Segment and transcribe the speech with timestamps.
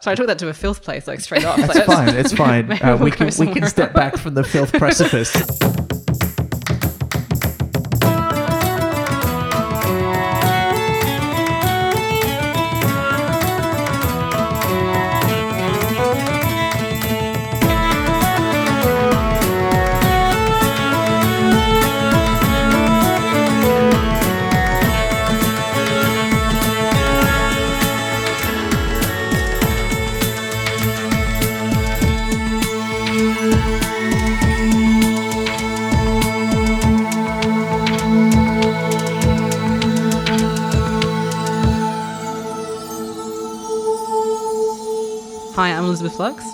[0.00, 1.56] So I took that to a filth place, like straight off.
[1.56, 2.16] That's like, fine.
[2.16, 2.72] It's fine.
[2.86, 5.32] Uh, we can we can step back from the filth precipice.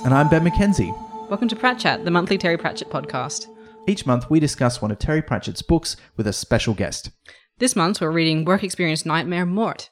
[0.05, 0.92] and I'm Ben McKenzie.
[1.29, 3.47] Welcome to Prat Chat, the monthly Terry Pratchett podcast.
[3.87, 7.11] Each month, we discuss one of Terry Pratchett's books with a special guest.
[7.59, 9.91] This month, we're reading Work Experience Nightmare Mort.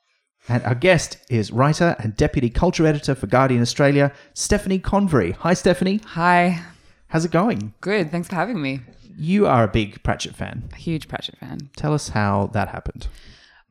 [0.49, 5.33] And our guest is writer and deputy culture editor for Guardian Australia, Stephanie Convery.
[5.33, 6.01] Hi, Stephanie.
[6.07, 6.61] Hi.
[7.09, 7.75] How's it going?
[7.81, 8.11] Good.
[8.11, 8.81] Thanks for having me.
[9.17, 10.71] You are a big Pratchett fan.
[10.73, 11.71] A huge Pratchett fan.
[11.77, 13.07] Tell us how that happened.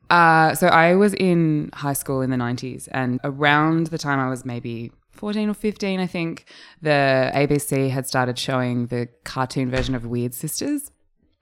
[0.08, 4.28] Uh, so I was in high school in the 90s, and around the time I
[4.28, 6.46] was maybe 14 or 15, I think,
[6.80, 10.90] the ABC had started showing the cartoon version of Wyrd Sisters.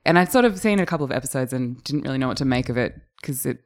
[0.05, 2.45] And I'd sort of seen a couple of episodes and didn't really know what to
[2.45, 3.59] make of it because it,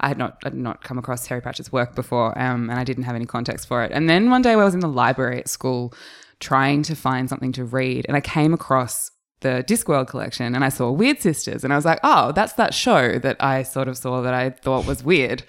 [0.00, 3.04] I had not, had not come across Terry Pratchett's work before, um, and I didn't
[3.04, 3.92] have any context for it.
[3.92, 5.94] And then one day I was in the library at school
[6.40, 10.68] trying to find something to read, and I came across the Discworld collection and I
[10.68, 13.96] saw Wyrd Sisters and I was like, oh, that's that show that I sort of
[13.96, 15.42] saw that I thought was weird.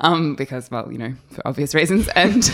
[0.00, 2.08] Um, because, well, you know, for obvious reasons.
[2.18, 2.50] And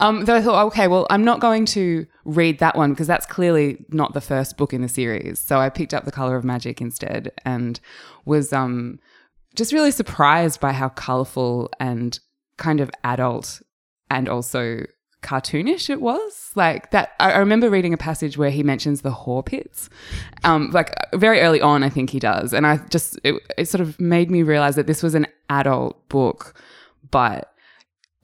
[0.00, 3.26] um, then I thought, okay, well, I'm not going to read that one because that's
[3.26, 5.38] clearly not the first book in the series.
[5.38, 7.78] So I picked up The Color of Magic instead and
[8.24, 8.98] was um,
[9.54, 12.18] just really surprised by how colorful and
[12.56, 13.62] kind of adult
[14.10, 14.84] and also
[15.26, 16.52] cartoonish it was.
[16.54, 19.90] Like that i remember reading a passage where he mentions the whore pits.
[20.44, 22.52] Um like very early on i think he does.
[22.52, 26.08] And i just it, it sort of made me realize that this was an adult
[26.08, 26.54] book
[27.10, 27.52] but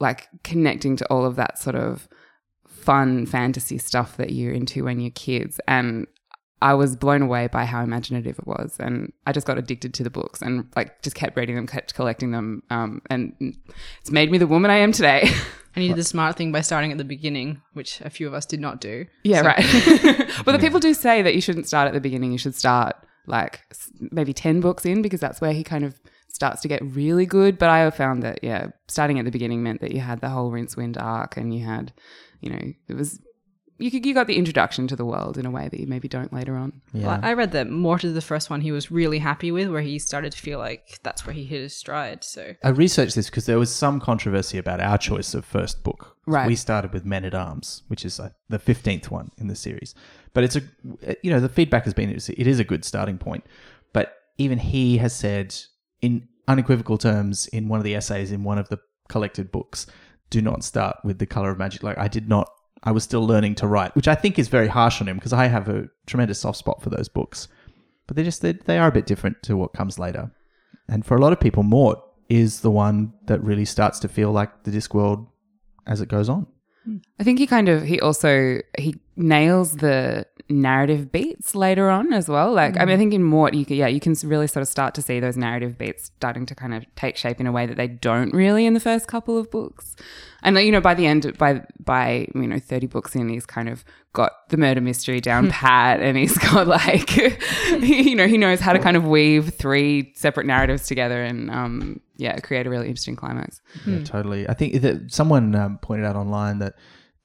[0.01, 2.09] like connecting to all of that sort of
[2.83, 5.61] fun fantasy stuff that you're into when you're kids.
[5.69, 6.07] And
[6.63, 10.05] I was blown away by how imaginative it was, and I just got addicted to
[10.05, 13.35] the books and like just kept reading them, kept collecting them, um, and
[14.01, 15.29] it's made me the woman I am today.
[15.75, 18.35] And you did the smart thing by starting at the beginning, which a few of
[18.35, 19.07] us did not do.
[19.25, 20.27] Yeah, So- right.
[20.45, 22.31] but the people do say that you shouldn't start at the beginning.
[22.31, 22.95] You should start
[23.27, 23.61] like
[24.11, 25.99] maybe 10 books in because that's where he kind of
[26.29, 27.57] starts to get really good.
[27.57, 30.51] But I found that, yeah, starting at the beginning meant that you had the whole
[30.51, 31.93] Rincewind arc and you had,
[32.43, 33.19] you know, it was,
[33.79, 36.09] you, could, you got the introduction to the world in a way that you maybe
[36.09, 36.81] don't later on.
[36.93, 37.07] Yeah.
[37.07, 39.83] Well, I read that Mort is the first one he was really happy with, where
[39.83, 42.23] he started to feel like that's where he hit his stride.
[42.25, 46.17] So I researched this because there was some controversy about our choice of first book.
[46.27, 46.47] Right.
[46.47, 49.95] We started with Men at Arms, which is uh, the fifteenth one in the series.
[50.35, 50.63] But it's a,
[51.23, 53.45] you know, the feedback has been it's- it is a good starting point.
[53.93, 55.55] But even he has said
[56.01, 58.79] in unequivocal terms in one of the essays in one of the
[59.09, 59.87] collected books,
[60.31, 61.83] do not start with the Color of Magic.
[61.83, 62.49] Like I did not.
[62.85, 65.33] I was still learning to write, which I think is very harsh on him because
[65.33, 67.49] I have a tremendous soft spot for those books.
[68.07, 70.33] But they're just they, they are a bit different to what comes later.
[70.89, 71.99] And for a lot of people, Mort
[72.29, 75.27] is the one that really starts to feel like the Discworld
[75.87, 76.47] as it goes on.
[76.85, 76.97] Hmm.
[77.21, 80.27] I think he kind of he also he nails the
[80.61, 82.53] narrative beats later on as well.
[82.53, 84.69] Like I mean, I think in Mort, you can, yeah, you can really sort of
[84.69, 87.67] start to see those narrative beats starting to kind of take shape in a way
[87.67, 89.97] that they don't really in the first couple of books.
[90.43, 93.69] And you know, by the end, by by you know, thirty books in, he's kind
[93.69, 97.17] of got the murder mystery down pat, and he's got like,
[97.81, 102.01] you know, he knows how to kind of weave three separate narratives together, and um,
[102.17, 103.61] yeah, create a really interesting climax.
[103.87, 104.49] Yeah, totally.
[104.49, 106.75] I think that someone um, pointed out online that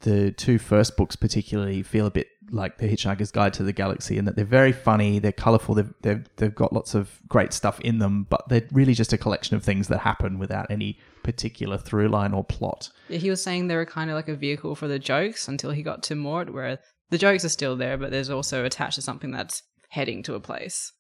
[0.01, 4.17] the two first books particularly feel a bit like the Hitchhiker's Guide to the Galaxy,
[4.17, 7.79] and that they're very funny, they're colourful, they've, they've they've got lots of great stuff
[7.81, 11.77] in them, but they're really just a collection of things that happen without any particular
[11.77, 12.89] through line or plot.
[13.09, 15.71] yeah, he was saying they were kind of like a vehicle for the jokes until
[15.71, 16.79] he got to Mort, where
[17.09, 20.39] the jokes are still there, but there's also attached to something that's heading to a
[20.39, 20.93] place.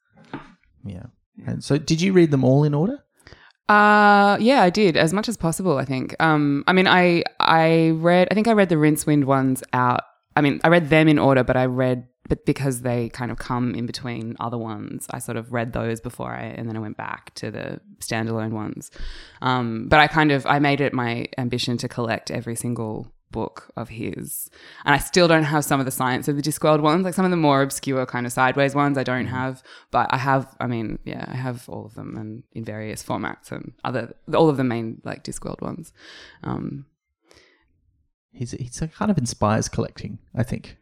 [0.85, 1.07] Yeah.
[1.45, 3.03] And so, did you read them all in order?
[3.69, 5.77] Uh yeah, I did as much as possible.
[5.77, 6.15] I think.
[6.21, 8.29] Um, I mean, I I read.
[8.31, 10.03] I think I read the Rincewind ones out.
[10.37, 13.39] I mean, I read them in order, but I read, but because they kind of
[13.39, 16.79] come in between other ones, I sort of read those before I, and then I
[16.79, 18.91] went back to the standalone ones.
[19.41, 23.71] Um, but I kind of I made it my ambition to collect every single book
[23.75, 24.47] of his,
[24.85, 27.25] and I still don't have some of the science of the Discworld ones, like some
[27.25, 28.95] of the more obscure kind of sideways ones.
[28.95, 30.55] I don't have, but I have.
[30.59, 34.49] I mean, yeah, I have all of them and in various formats and other all
[34.49, 35.93] of the main like Discworld ones.
[36.43, 36.85] Um,
[38.31, 40.19] He's he's a kind of inspires collecting.
[40.35, 40.77] I think.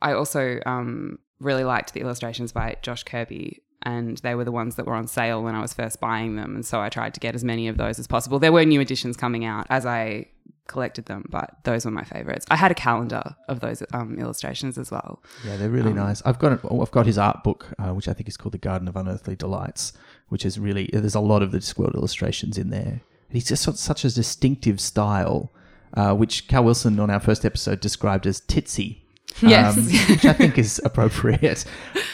[0.00, 4.76] I also um, really liked the illustrations by Josh Kirby, and they were the ones
[4.76, 6.54] that were on sale when I was first buying them.
[6.54, 8.38] And so I tried to get as many of those as possible.
[8.38, 10.26] There were new editions coming out as I
[10.68, 12.46] collected them, but those were my favorites.
[12.50, 15.22] I had a calendar of those um, illustrations as well.
[15.44, 16.22] Yeah, they're really nice.
[16.24, 18.58] I've got oh, I've got his art book, uh, which I think is called The
[18.58, 19.92] Garden of Unearthly Delights,
[20.28, 23.00] which is really there's a lot of the Discworld illustrations in there.
[23.28, 25.52] And he's just got such a distinctive style,
[25.94, 28.98] uh, which Cal Wilson on our first episode described as titsy.
[29.40, 29.76] Yes.
[29.76, 31.64] um, which I think is appropriate.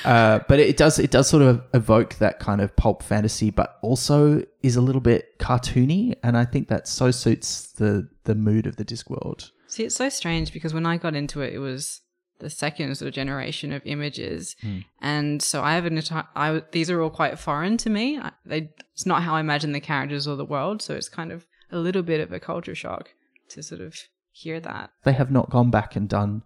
[0.05, 3.79] Uh, but it does it does sort of evoke that kind of pulp fantasy, but
[3.83, 8.67] also is a little bit cartoony, and I think that so suits the the mood
[8.67, 9.51] of the Discworld.
[9.67, 12.03] See, it's so strange because when I got into it, it was
[12.41, 14.57] the second sort of generation of images,
[15.01, 16.03] and so I have an.
[16.37, 18.19] I these are all quite foreign to me.
[18.19, 21.33] I, they, it's not how I imagine the characters or the world, so it's kind
[21.33, 23.15] of a little bit of a culture shock
[23.55, 23.97] to sort of
[24.31, 24.91] hear that.
[25.05, 26.43] They have not gone back and done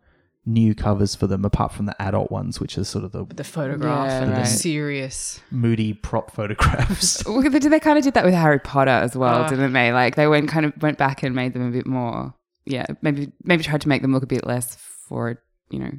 [0.46, 3.44] new covers for them apart from the adult ones, which is sort of the The
[3.44, 5.40] photograph Yeah, and the serious.
[5.50, 7.22] moody prop photographs.
[7.26, 9.48] Well, they, they kind of did that with Harry Potter as well, Ah.
[9.48, 9.92] didn't they?
[9.92, 12.34] Like they went kind of went back and made them a bit more,
[12.64, 14.74] yeah, maybe maybe tried to make them look a bit less
[15.08, 15.92] for you know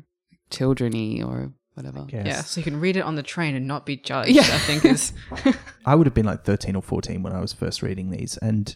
[0.50, 2.06] children-y or whatever.
[2.10, 4.30] Yeah, so you can read it on the train and not be judged.
[4.32, 4.42] Yeah.
[4.42, 5.14] I think is
[5.86, 8.38] I would have been like 13 or 14 when I was first reading these.
[8.38, 8.76] And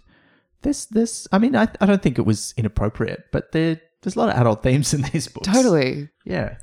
[0.64, 4.20] this, this, I mean, I, I don't think it was inappropriate, but there, there's a
[4.20, 5.48] lot of adult themes in these books.
[5.48, 6.10] Totally.
[6.26, 6.58] Yeah.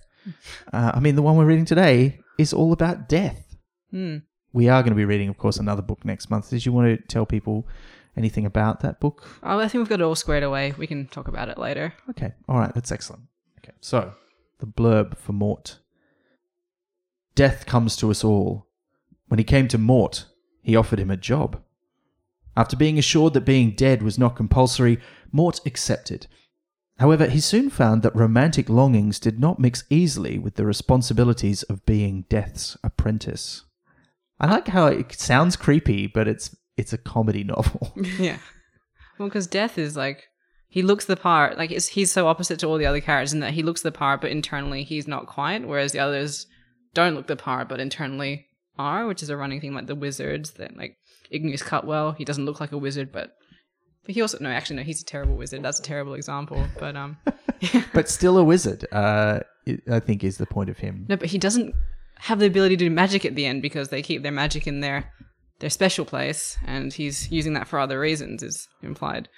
[0.72, 3.56] Uh, I mean, the one we're reading today is all about death.
[3.90, 4.18] Hmm.
[4.52, 6.50] We are going to be reading, of course, another book next month.
[6.50, 7.68] Did you want to tell people
[8.16, 9.26] anything about that book?
[9.42, 10.74] Oh, I think we've got it all squared away.
[10.76, 11.94] We can talk about it later.
[12.10, 12.32] Okay.
[12.48, 12.74] All right.
[12.74, 13.22] That's excellent.
[13.58, 13.74] Okay.
[13.80, 14.12] So,
[14.58, 15.78] the blurb for Mort.
[17.34, 18.66] Death comes to us all.
[19.28, 20.26] When he came to Mort,
[20.62, 21.62] he offered him a job.
[22.56, 24.98] After being assured that being dead was not compulsory,
[25.32, 26.26] Mort accepted.
[26.98, 31.86] However, he soon found that romantic longings did not mix easily with the responsibilities of
[31.86, 33.64] being Death's apprentice.
[34.38, 37.92] I like how it sounds creepy, but it's it's a comedy novel.
[38.18, 38.38] Yeah.
[39.18, 40.24] Well, because Death is like
[40.68, 41.58] he looks the part.
[41.58, 44.20] Like he's so opposite to all the other characters in that he looks the part,
[44.20, 45.66] but internally he's not quite.
[45.66, 46.46] Whereas the others
[46.94, 48.46] don't look the part, but internally
[48.78, 49.74] are, which is a running thing.
[49.74, 50.96] Like the wizards, that like
[51.30, 53.36] Igneous Cutwell, he doesn't look like a wizard, but
[54.04, 55.62] but he also no, actually no, he's a terrible wizard.
[55.62, 56.66] That's a terrible example.
[56.78, 57.18] But um,
[57.94, 59.40] but still a wizard, uh,
[59.90, 61.06] I think is the point of him.
[61.08, 61.74] no, but he doesn't
[62.18, 64.80] have the ability to do magic at the end because they keep their magic in
[64.80, 65.10] their
[65.60, 68.42] their special place, and he's using that for other reasons.
[68.42, 69.28] Is implied.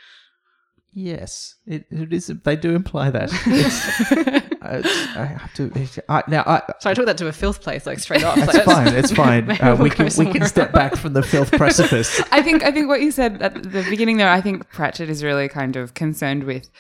[0.95, 2.27] Yes, it, it is.
[2.27, 4.43] They do imply that.
[4.65, 6.03] It's, I, I have to.
[6.09, 8.37] I, now, I, So I took that to a filth place, like straight off.
[8.37, 8.89] that's Like, fine.
[8.89, 9.51] It's fine.
[9.51, 12.21] Uh, we'll we can we can step back from the filth precipice.
[12.31, 15.23] I think I think what you said at the beginning there, I think Pratchett is
[15.25, 16.71] really kind of concerned with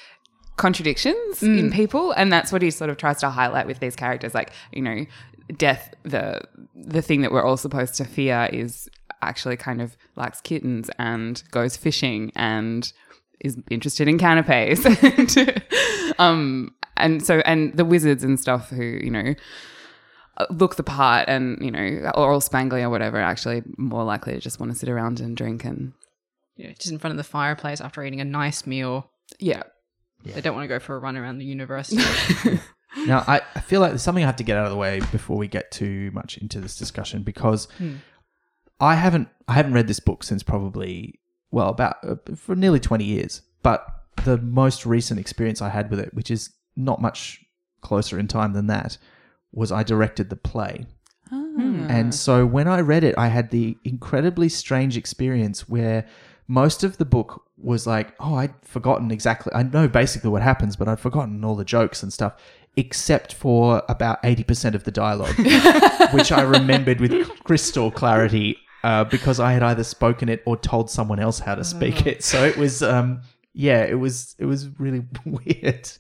[0.56, 4.34] contradictions in people, and that's what he sort of tries to highlight with these characters.
[4.34, 5.06] Like you know,
[5.56, 6.40] death the
[6.75, 8.88] the thing that we're all supposed to fear is
[9.23, 12.93] actually kind of likes kittens and goes fishing and
[13.40, 14.84] is interested in canapes.
[15.02, 15.62] and,
[16.30, 19.34] um, and so and the wizards and stuff who you know
[20.50, 24.32] look the part and you know or all spangly or whatever are actually more likely
[24.32, 25.92] to just want to sit around and drink and
[26.56, 29.10] Yeah, just in front of the fireplace after eating a nice meal.
[29.38, 29.62] yeah
[30.24, 32.02] They don't want to go for a run around the university.
[33.06, 35.00] Now, I, I feel like there's something I have to get out of the way
[35.10, 37.67] before we get too much into this discussion because
[38.81, 41.19] I haven't I haven't read this book since probably
[41.50, 43.41] well about uh, for nearly 20 years.
[43.62, 43.86] But
[44.24, 47.40] the most recent experience I had with it, which is not much
[47.81, 48.98] closer in time than that,
[49.52, 50.86] was I directed the play.
[51.90, 56.06] And so when I read it, I had the incredibly strange experience where
[56.48, 59.52] most of the book was like, oh, I'd forgotten exactly.
[59.54, 62.34] I know basically what happens, but I'd forgotten all the jokes and stuff,
[62.76, 65.34] except for about 80% of the dialogue,
[66.12, 70.90] which I remembered with crystal clarity uh, because I had either spoken it or told
[70.90, 72.24] someone else how to speak it.
[72.24, 73.22] So it was, um,
[73.54, 75.90] yeah, it was, it was really weird.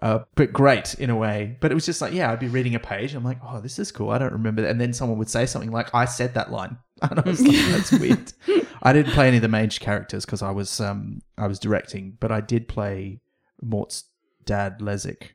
[0.00, 1.56] Uh, but great in a way.
[1.60, 3.14] But it was just like, yeah, I'd be reading a page.
[3.14, 4.10] I'm like, oh, this is cool.
[4.10, 4.70] I don't remember that.
[4.70, 6.78] And then someone would say something like, I said that line.
[7.00, 8.32] And I was like, that's weird.
[8.82, 12.16] I didn't play any of the mage characters because I was um I was directing,
[12.18, 13.20] but I did play
[13.62, 14.02] Mort's
[14.44, 15.28] dad, Lezek.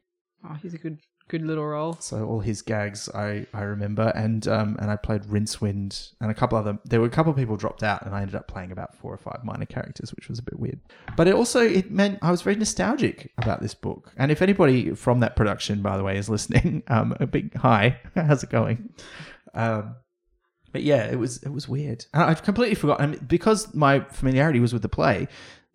[0.44, 1.00] oh, he's a good
[1.34, 1.98] good little role.
[2.00, 6.34] So all his gags I, I remember and um and I played Rincewind and a
[6.36, 8.72] couple other there were a couple of people dropped out and I ended up playing
[8.72, 10.80] about four or five minor characters, which was a bit weird.
[11.18, 14.12] But it also it meant I was very nostalgic about this book.
[14.16, 18.00] And if anybody from that production, by the way, is listening, um a big hi.
[18.16, 18.94] How's it going?
[19.56, 19.96] Um
[20.72, 22.06] but yeah, it was it was weird.
[22.14, 25.28] And I've completely forgotten because my familiarity was with the play,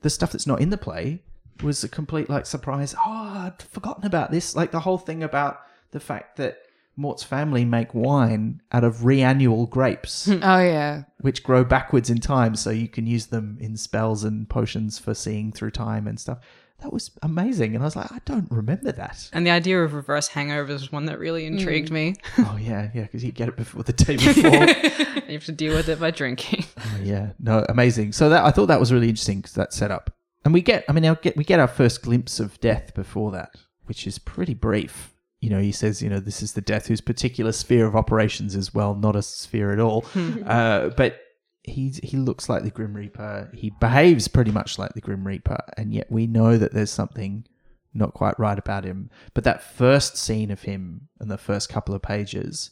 [0.02, 1.24] the stuff that's not in the play
[1.62, 2.94] was a complete like surprise.
[2.98, 4.54] Oh, I'd forgotten about this.
[4.56, 5.60] Like the whole thing about
[5.90, 6.58] the fact that
[6.96, 11.04] Mort's family make wine out of reannual grapes, Oh yeah.
[11.20, 15.14] which grow backwards in time, so you can use them in spells and potions for
[15.14, 16.38] seeing through time and stuff.
[16.80, 19.30] That was amazing, and I was like, I don't remember that.
[19.32, 21.58] And the idea of reverse hangovers was one that really mm.
[21.58, 22.14] intrigued me.
[22.38, 24.42] oh yeah, yeah, because you get it before the day before.
[25.28, 26.64] you have to deal with it by drinking.
[26.78, 28.12] Oh, yeah, no, amazing.
[28.12, 30.10] So that I thought that was really interesting 'cause that setup,
[30.44, 33.54] and we get, I mean, get we get our first glimpse of death before that,
[33.86, 35.14] which is pretty brief.
[35.40, 38.54] You know, he says, you know, this is the death whose particular sphere of operations
[38.56, 40.04] is well not a sphere at all,
[40.46, 41.20] uh, but
[41.62, 43.50] he's he looks like the Grim Reaper.
[43.54, 47.46] He behaves pretty much like the Grim Reaper, and yet we know that there's something
[47.94, 49.10] not quite right about him.
[49.34, 52.70] But that first scene of him and the first couple of pages,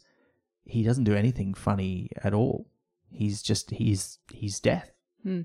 [0.64, 2.68] he doesn't do anything funny at all.
[3.10, 4.90] He's just he's he's death.
[5.22, 5.42] Hmm.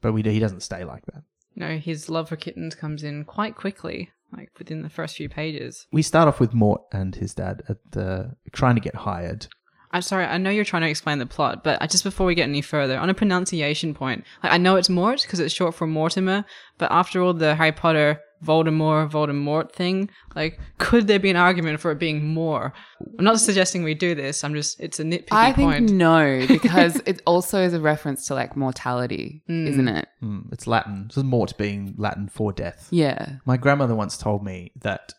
[0.00, 1.22] But we he doesn't stay like that.
[1.56, 5.86] No, his love for kittens comes in quite quickly, like within the first few pages.
[5.90, 9.46] We start off with Mort and his dad at the trying to get hired.
[9.92, 12.34] I'm sorry, I know you're trying to explain the plot, but I- just before we
[12.34, 15.74] get any further, on a pronunciation point, like, I know it's Mort because it's short
[15.74, 16.44] for Mortimer,
[16.76, 21.80] but after all the Harry Potter Voldemort Voldemort thing, like, could there be an argument
[21.80, 22.72] for it being more?
[23.18, 24.44] I'm not suggesting we do this.
[24.44, 28.34] I'm just, it's a nitpicky I think no, because it also is a reference to
[28.34, 30.08] like mortality, isn't it?
[30.20, 31.08] Hmm, it's Latin.
[31.10, 32.88] So Mort being Latin for death.
[32.90, 33.36] Yeah.
[33.44, 35.12] My grandmother once told me that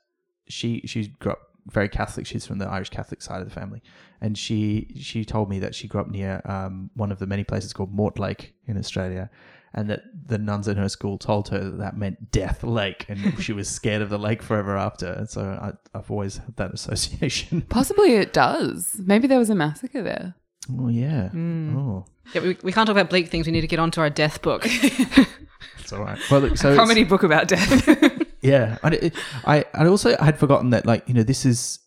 [0.48, 2.26] she she grew up very Catholic.
[2.26, 3.82] She's from the Irish Catholic side of the family,
[4.22, 7.44] and she she told me that she grew up near um, one of the many
[7.44, 9.30] places called Mortlake in Australia,
[9.78, 13.40] and that the nuns in her school told her that that meant Death Lake, and
[13.44, 15.06] she was scared of the lake forever after.
[15.14, 17.62] And so I, I've always had that association.
[17.70, 19.00] Possibly it does.
[19.06, 20.34] Maybe there was a massacre there.
[20.78, 21.30] Oh yeah.
[21.30, 21.78] Hmm.
[21.78, 23.46] Oh, yeah, we, we can't talk about bleak things.
[23.46, 24.64] We need to get onto our death book.
[25.80, 26.20] it's all right.
[26.32, 28.24] Well, look, so it's- Comedy book about death.
[28.42, 29.14] Yeah, and it,
[29.46, 31.80] I I also I had forgotten that like you know this is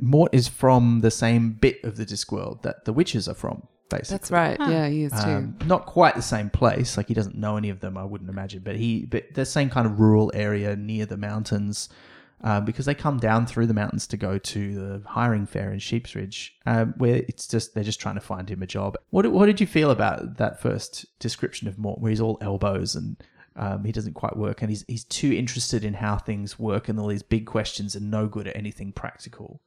[0.00, 3.68] Mort is from the same bit of the Discworld that the witches are from.
[3.88, 4.56] Basically, That's right.
[4.60, 5.18] Yeah, he is too.
[5.30, 6.96] Um, not quite the same place.
[6.96, 7.96] Like he doesn't know any of them.
[7.96, 11.88] I wouldn't imagine, but he but the same kind of rural area near the mountains.
[12.42, 15.78] Um, because they come down through the mountains to go to the hiring fair in
[15.78, 18.96] Sheepsridge, um, where it's just they're just trying to find him a job.
[19.08, 22.36] What did- what did you feel about that first description of Mort, where he's all
[22.42, 23.16] elbows and
[23.56, 27.00] um, he doesn't quite work, and he's he's too interested in how things work and
[27.00, 29.62] all these big questions, and no good at anything practical.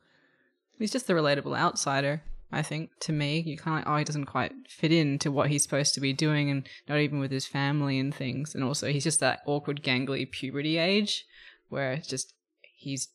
[0.77, 3.39] He's just the relatable outsider, I think, to me.
[3.39, 6.13] You kind of like, oh, he doesn't quite fit into what he's supposed to be
[6.13, 8.55] doing, and not even with his family and things.
[8.55, 11.25] And also, he's just that awkward, gangly puberty age
[11.69, 13.09] where it's just he's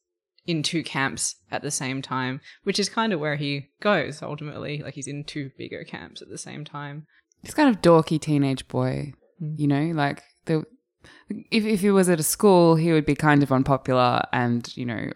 [0.47, 4.83] in two camps at the same time, which is kind of where he goes ultimately.
[4.83, 7.07] Like, he's in two bigger camps at the same time.
[7.43, 9.55] He's kind of dorky teenage boy, hmm.
[9.57, 10.65] you know, like the
[11.51, 14.87] if if he was at a school, he would be kind of unpopular and, you
[14.87, 15.11] know,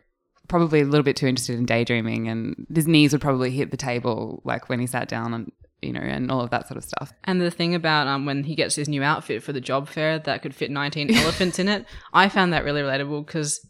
[0.48, 3.76] probably a little bit too interested in daydreaming and his knees would probably hit the
[3.76, 5.52] table like when he sat down and
[5.82, 7.12] you know, and all of that sort of stuff.
[7.24, 10.18] And the thing about um, when he gets his new outfit for the job fair
[10.18, 13.60] that could fit 19 elephants in it, I found that really relatable because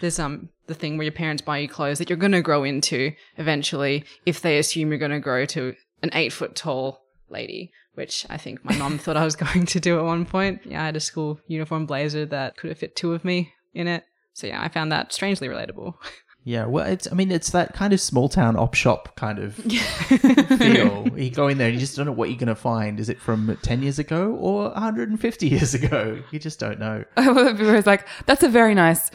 [0.00, 2.62] there's um the thing where your parents buy you clothes that you're going to grow
[2.62, 7.72] into eventually if they assume you're going to grow to an eight foot tall lady,
[7.94, 10.62] which I think my mom thought I was going to do at one point.
[10.64, 13.88] Yeah, I had a school uniform blazer that could have fit two of me in
[13.88, 14.04] it.
[14.32, 15.94] So yeah, I found that strangely relatable.
[16.44, 19.54] Yeah, well, it's I mean it's that kind of small town op shop kind of
[20.58, 21.06] feel.
[21.14, 22.98] You go in there and you just don't know what you're going to find.
[22.98, 26.22] Is it from 10 years ago or 150 years ago?
[26.30, 27.04] You just don't know.
[27.16, 29.10] Whereas like, that's a very nice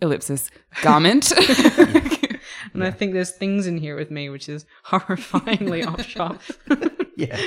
[0.00, 0.50] ellipsis
[0.82, 1.32] garment.
[2.74, 6.42] And I think there's things in here with me which is horrifyingly op shop.
[7.16, 7.40] Yeah.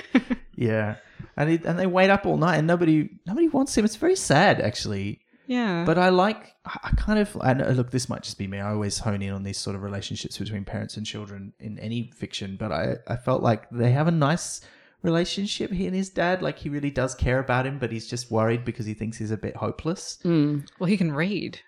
[0.55, 0.95] Yeah.
[1.37, 3.85] And it, and they wait up all night and nobody nobody wants him.
[3.85, 5.21] It's very sad actually.
[5.49, 5.83] Yeah.
[5.83, 8.59] But I like I kind of I know, look this might just be me.
[8.59, 12.11] I always hone in on these sort of relationships between parents and children in any
[12.15, 14.61] fiction, but I I felt like they have a nice
[15.01, 18.29] relationship he and his dad like he really does care about him but he's just
[18.29, 20.67] worried because he thinks he's a bit hopeless Mm.
[20.77, 21.61] well, he can read.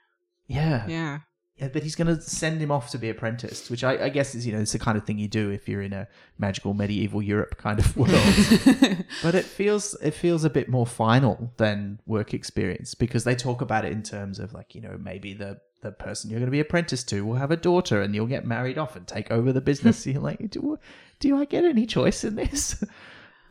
[0.48, 1.20] yeah Yeah.
[1.62, 4.48] But he's going to send him off to be apprenticed, which I, I guess is
[4.48, 6.08] you know it's the kind of thing you do if you're in a
[6.40, 8.12] magical medieval Europe kind of world.
[9.24, 13.62] but it feels it feels a bit more final than work experience because they talk
[13.62, 16.52] about it in terms of like you know maybe the the person you're going to
[16.52, 19.52] be apprenticed to will have a daughter and you'll get married off and take over
[19.52, 20.06] the business.
[20.08, 20.80] you're like, do,
[21.20, 22.84] do I get any choice in this?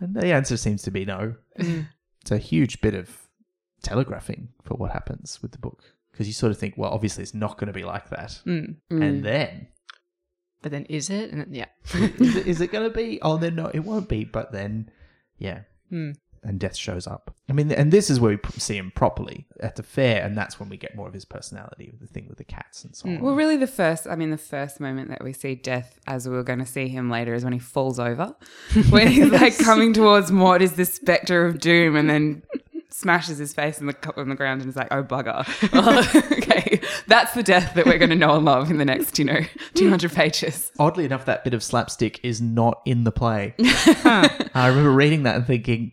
[0.03, 1.35] And the answer seems to be no.
[1.59, 1.89] Mm.
[2.23, 3.29] It's a huge bit of
[3.83, 7.35] telegraphing for what happens with the book because you sort of think, well, obviously it's
[7.35, 8.41] not going to be like that.
[8.47, 8.77] Mm.
[8.91, 9.69] And then,
[10.63, 11.31] But then is it?
[11.31, 11.67] And then- yeah.
[11.95, 13.19] is it, is it going to be?
[13.23, 14.25] Oh, then no, it won't be.
[14.25, 14.91] But then,
[15.39, 15.61] yeah.
[15.89, 16.13] Hmm.
[16.45, 17.35] and Death shows up.
[17.49, 20.61] I mean, and this is where we see him properly at the fair, and that's
[20.61, 23.09] when we get more of his personality, with the thing with the cats and so
[23.09, 23.21] on.
[23.21, 26.37] Well, really, the first, I mean, the first moment that we see Death, as we
[26.37, 28.37] are going to see him later, is when he falls over.
[28.91, 32.43] when he's like coming towards Mort is the specter of doom and then
[32.93, 35.47] smashes his face in the, on the ground and is like, oh, bugger.
[36.39, 36.81] okay.
[37.07, 39.41] That's the death that we're going to know and love in the next, you know,
[39.75, 40.71] 200 pages.
[40.79, 43.55] Oddly enough, that bit of slapstick is not in the play.
[43.59, 45.93] I remember reading that and thinking,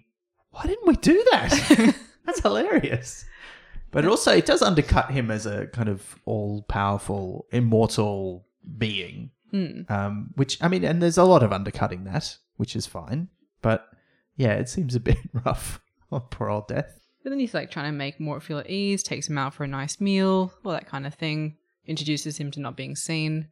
[0.51, 1.95] why didn't we do that?
[2.25, 3.25] That's hilarious.
[3.91, 8.45] But it also, it does undercut him as a kind of all powerful, immortal
[8.77, 9.31] being.
[9.89, 13.29] Um, which, I mean, and there's a lot of undercutting that, which is fine.
[13.61, 13.87] But
[14.35, 16.99] yeah, it seems a bit rough on poor old death.
[17.23, 19.63] But then he's like trying to make Mort feel at ease, takes him out for
[19.63, 21.57] a nice meal, all that kind of thing.
[21.85, 23.47] Introduces him to not being seen.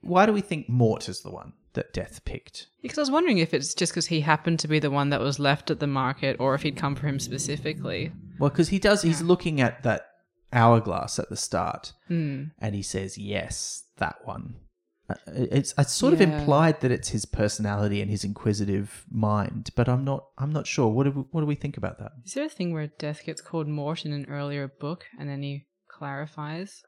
[0.00, 2.66] Why do we think Mort is the one that Death picked?
[2.82, 5.20] Because I was wondering if it's just because he happened to be the one that
[5.20, 8.12] was left at the market, or if he'd come for him specifically.
[8.38, 10.06] Well, because he does, he's looking at that
[10.52, 12.44] hourglass at the start Hmm.
[12.58, 14.56] and he says, yes, that one.
[15.08, 19.88] Uh, It's, it's sort of implied that it's his personality and his inquisitive mind, but
[19.88, 20.28] I'm not.
[20.38, 20.88] I'm not sure.
[20.88, 22.12] What do we, what do we think about that?
[22.24, 25.42] Is there a thing where Death gets called Mort in an earlier book, and then
[25.42, 26.82] he clarifies?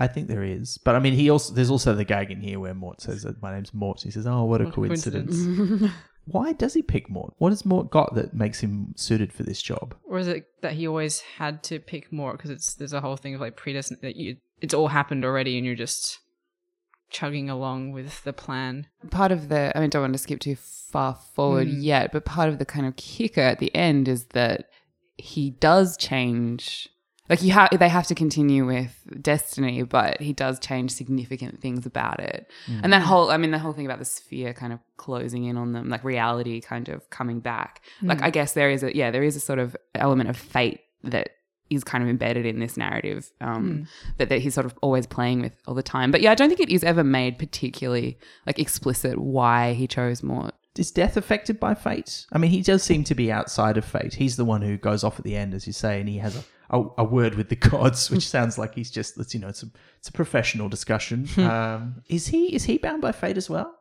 [0.00, 2.58] I think there is, but I mean, he also there's also the gag in here
[2.58, 4.00] where Mort says that my name's Mort.
[4.02, 5.92] He says, "Oh, what a What a coincidence!"
[6.24, 7.34] Why does he pick Mort?
[7.38, 9.94] What has Mort got that makes him suited for this job?
[10.04, 13.16] Or is it that he always had to pick Mort because it's there's a whole
[13.16, 16.20] thing of like predestined that you it's all happened already, and you're just
[17.12, 18.86] chugging along with the plan.
[19.10, 21.82] Part of the, I mean, don't want to skip too far forward mm.
[21.82, 24.66] yet, but part of the kind of kicker at the end is that
[25.16, 26.88] he does change.
[27.28, 31.86] Like you have, they have to continue with destiny, but he does change significant things
[31.86, 32.50] about it.
[32.66, 32.80] Mm.
[32.82, 35.56] And that whole, I mean, the whole thing about the sphere kind of closing in
[35.56, 37.82] on them, like reality kind of coming back.
[38.02, 38.24] Like mm.
[38.24, 41.30] I guess there is a, yeah, there is a sort of element of fate that
[41.74, 43.86] is kind of embedded in this narrative um,
[44.18, 46.10] that, that he's sort of always playing with all the time.
[46.10, 50.22] But yeah, I don't think it is ever made particularly like explicit why he chose
[50.22, 50.54] Mort.
[50.76, 52.24] Is death affected by fate?
[52.32, 54.14] I mean, he does seem to be outside of fate.
[54.14, 56.34] He's the one who goes off at the end, as you say, and he has
[56.34, 59.48] a, a, a word with the gods, which sounds like he's just, it's, you know,
[59.48, 59.66] it's a,
[59.98, 61.28] it's a professional discussion.
[61.38, 63.74] um, is he is he bound by fate as well,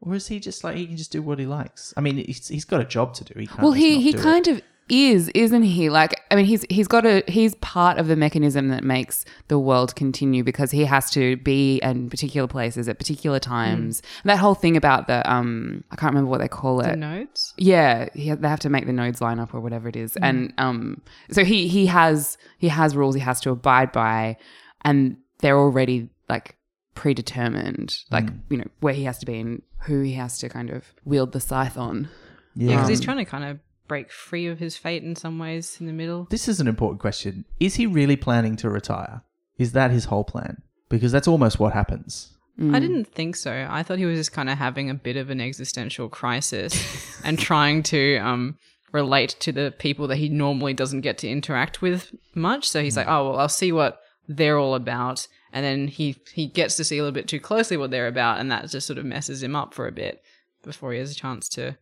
[0.00, 1.94] or is he just like he can just do what he likes?
[1.96, 3.38] I mean, he's, he's got a job to do.
[3.38, 4.22] He can't Well, he he do it.
[4.22, 5.90] kind of is, isn't he?
[5.90, 9.58] Like, I mean, he's he's got a he's part of the mechanism that makes the
[9.58, 14.00] world continue because he has to be in particular places at particular times.
[14.22, 16.98] And that whole thing about the um, I can't remember what they call The it.
[16.98, 17.52] notes.
[17.56, 20.52] Yeah, he, they have to make the nodes line up or whatever it is, and
[20.58, 24.36] um, so he he has he has rules he has to abide by,
[24.84, 26.56] and they're already like
[26.94, 30.70] predetermined, like you know where he has to be and who he has to kind
[30.70, 32.08] of wield the scythe on.
[32.54, 32.76] Yeah, Yeah.
[32.76, 35.86] because he's trying to kind of break free of his fate in some ways in
[35.86, 36.26] the middle.
[36.30, 37.44] This is an important question.
[37.60, 39.22] Is he really planning to retire?
[39.58, 40.62] Is that his whole plan?
[40.88, 42.36] Because that's almost what happens.
[42.58, 43.66] I didn't think so.
[43.68, 47.38] I thought he was just kind of having a bit of an existential crisis and
[47.38, 48.56] trying to um,
[48.92, 52.66] relate to the people that he normally doesn't get to interact with much.
[52.66, 55.28] So he's like, oh, well, I'll see what they're all about.
[55.52, 58.38] And then he, he gets to see a little bit too closely what they're about.
[58.38, 60.22] And that just sort of messes him up for a bit
[60.62, 61.76] before he has a chance to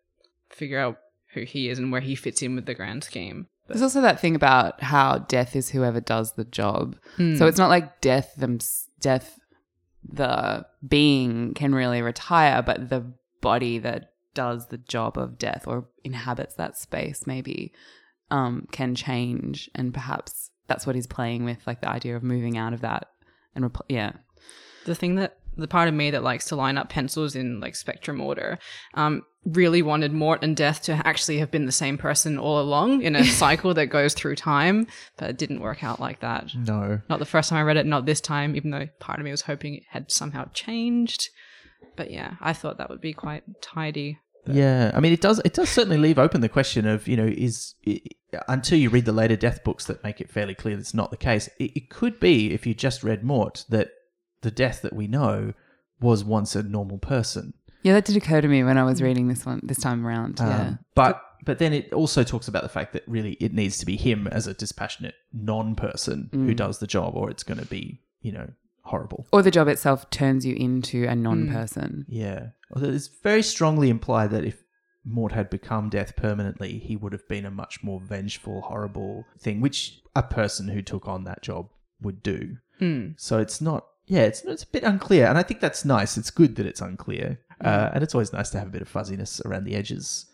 [0.50, 0.98] figure out
[1.34, 3.46] who he is and where he fits in with the grand scheme.
[3.68, 6.96] There's also that thing about how death is whoever does the job.
[7.16, 8.58] So it's not like death them
[9.00, 9.38] death
[10.06, 15.86] the being can really retire, but the body that does the job of death or
[16.02, 17.72] inhabits that space maybe
[18.30, 22.58] um, can change, and perhaps that's what he's playing with, like the idea of moving
[22.58, 23.08] out of that
[23.54, 24.12] and repl- yeah.
[24.84, 27.76] the thing that the part of me that likes to line up pencils in like
[27.76, 28.58] spectrum order
[28.94, 33.02] um, really wanted Mort and Death to actually have been the same person all along
[33.02, 36.54] in a cycle that goes through time, but it didn't work out like that.
[36.54, 37.00] No.
[37.08, 39.30] Not the first time I read it, not this time, even though part of me
[39.30, 41.28] was hoping it had somehow changed.
[41.96, 44.18] But yeah, I thought that would be quite tidy.
[44.46, 45.40] Yeah, I mean, it does.
[45.44, 48.00] It does certainly leave open the question of you know is i
[48.48, 51.16] until you read the later death books that make it fairly clear that's not the
[51.16, 51.48] case.
[51.58, 53.90] It, it could be if you just read Mort that
[54.42, 55.54] the death that we know
[56.00, 57.54] was once a normal person.
[57.84, 60.40] Yeah, that did occur to me when I was reading this one this time around.
[60.40, 60.74] Um, yeah.
[60.96, 63.96] but but then it also talks about the fact that really it needs to be
[63.96, 66.56] him as a dispassionate non-person who mm.
[66.56, 68.48] does the job, or it's going to be you know
[68.84, 69.26] horrible.
[69.32, 71.18] Or the job itself turns you into a mm.
[71.18, 72.06] non person.
[72.08, 72.48] Yeah.
[72.74, 74.64] Although it's very strongly implied that if
[75.04, 79.60] Mort had become death permanently, he would have been a much more vengeful, horrible thing,
[79.60, 81.68] which a person who took on that job
[82.00, 82.56] would do.
[82.80, 83.14] Mm.
[83.18, 85.26] So it's not, yeah, it's, it's a bit unclear.
[85.26, 86.16] And I think that's nice.
[86.16, 87.40] It's good that it's unclear.
[87.60, 90.26] Uh, and it's always nice to have a bit of fuzziness around the edges.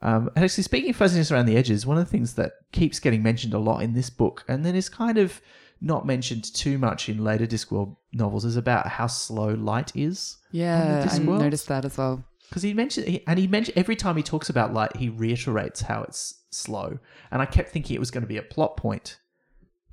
[0.00, 3.00] Um, and actually, speaking of fuzziness around the edges, one of the things that keeps
[3.00, 5.40] getting mentioned a lot in this book, and then is kind of
[5.80, 10.36] not mentioned too much in later Discworld novels, is about how slow light is.
[10.52, 12.24] Yeah, I noticed that as well.
[12.48, 16.02] Because he mentioned, and he mentioned every time he talks about light, he reiterates how
[16.02, 16.98] it's slow.
[17.30, 19.18] And I kept thinking it was going to be a plot point,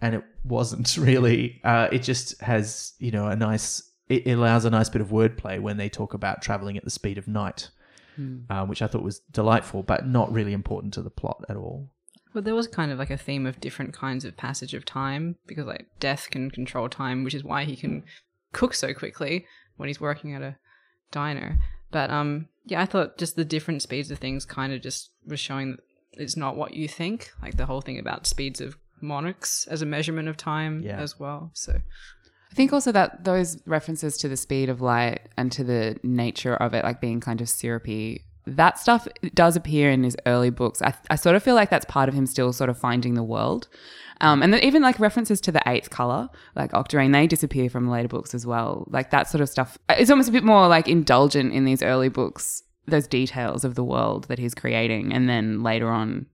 [0.01, 1.60] and it wasn't really.
[1.63, 3.91] Uh, it just has, you know, a nice.
[4.08, 7.18] It allows a nice bit of wordplay when they talk about traveling at the speed
[7.18, 7.70] of night,
[8.50, 11.89] uh, which I thought was delightful, but not really important to the plot at all.
[12.34, 15.38] But there was kind of like a theme of different kinds of passage of time
[15.48, 18.04] because like death can control time, which is why he can
[18.52, 19.46] cook so quickly
[19.78, 20.58] when he's working at a
[21.12, 21.58] diner.
[21.91, 25.39] But um yeah, I thought just the different speeds of things kind of just was
[25.39, 25.80] showing that
[26.22, 27.32] it's not what you think.
[27.41, 31.00] Like the whole thing about speeds of monarchs as a measurement of time Yeah.
[31.00, 31.52] as well.
[31.54, 31.80] So
[32.51, 36.55] I think also that those references to the speed of light and to the nature
[36.55, 40.81] of it, like being kind of syrupy, that stuff does appear in his early books.
[40.81, 43.23] I, I sort of feel like that's part of him still sort of finding the
[43.23, 43.67] world.
[44.21, 47.89] Um, and then even like references to the eighth color, like Octarine, they disappear from
[47.89, 48.88] later books as well.
[48.89, 49.77] Like that sort of stuff.
[49.89, 53.84] It's almost a bit more like indulgent in these early books, those details of the
[53.84, 55.13] world that he's creating.
[55.13, 56.28] And then later on,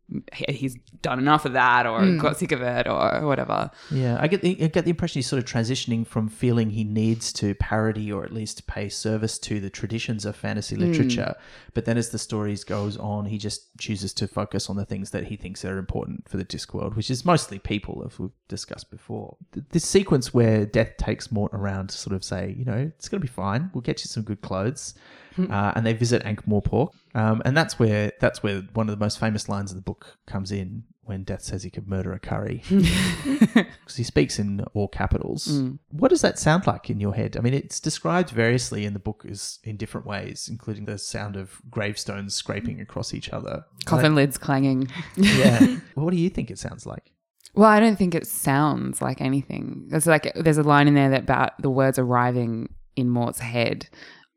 [0.50, 2.18] he's done enough of that or hmm.
[2.18, 3.72] got sick of it or whatever.
[3.90, 6.84] Yeah, I get the I get the impression he's sort of transitioning from feeling he
[6.84, 10.82] needs to parody or at least pay service to the traditions of fantasy hmm.
[10.82, 11.36] literature,
[11.74, 15.12] but then as the stories goes on, he just chooses to focus on the things
[15.12, 18.92] that he thinks are important for the Discworld, which is mostly people, as we've discussed
[18.92, 19.38] before.
[19.72, 23.22] This sequence where Death takes Mort around to sort of say, you know, it's going
[23.22, 23.72] to be fine.
[23.74, 24.94] We'll get you some good clothes,
[25.50, 29.20] uh, and they visit Ankh-Morpork, um, and that's where that's where one of the most
[29.20, 32.64] famous lines of the book comes in when Death says he could murder a curry
[32.70, 35.62] because he speaks in all capitals.
[35.90, 37.36] What does that sound like in your head?
[37.36, 41.36] I mean, it's described variously in the book as in different ways, including the sound
[41.36, 43.66] of gravestones scraping across each other.
[43.86, 44.90] Coffin lids clanging.
[45.16, 45.78] Yeah.
[45.96, 47.12] what do you think it sounds like?
[47.54, 49.88] Well, I don't think it sounds like anything.
[49.90, 53.90] There's like there's a line in there that about the words arriving in Mort's head.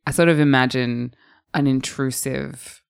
[0.06, 1.14] I sort of imagine
[1.54, 2.82] an intrusive,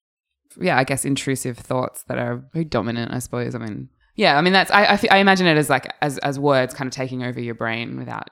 [0.60, 3.12] yeah, I guess intrusive thoughts that are very dominant.
[3.12, 3.54] I suppose.
[3.54, 6.38] I mean, yeah, I mean that's I I, I imagine it as like as as
[6.38, 8.30] words kind of taking over your brain without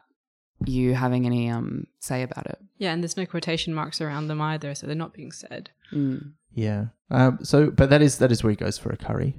[0.65, 2.59] you having any um say about it.
[2.79, 5.71] yeah, and there's no quotation marks around them either, so they're not being said.
[5.93, 6.33] Mm.
[6.55, 6.87] Yeah.
[7.11, 9.35] Um, so, but that is that is where he goes for a curry,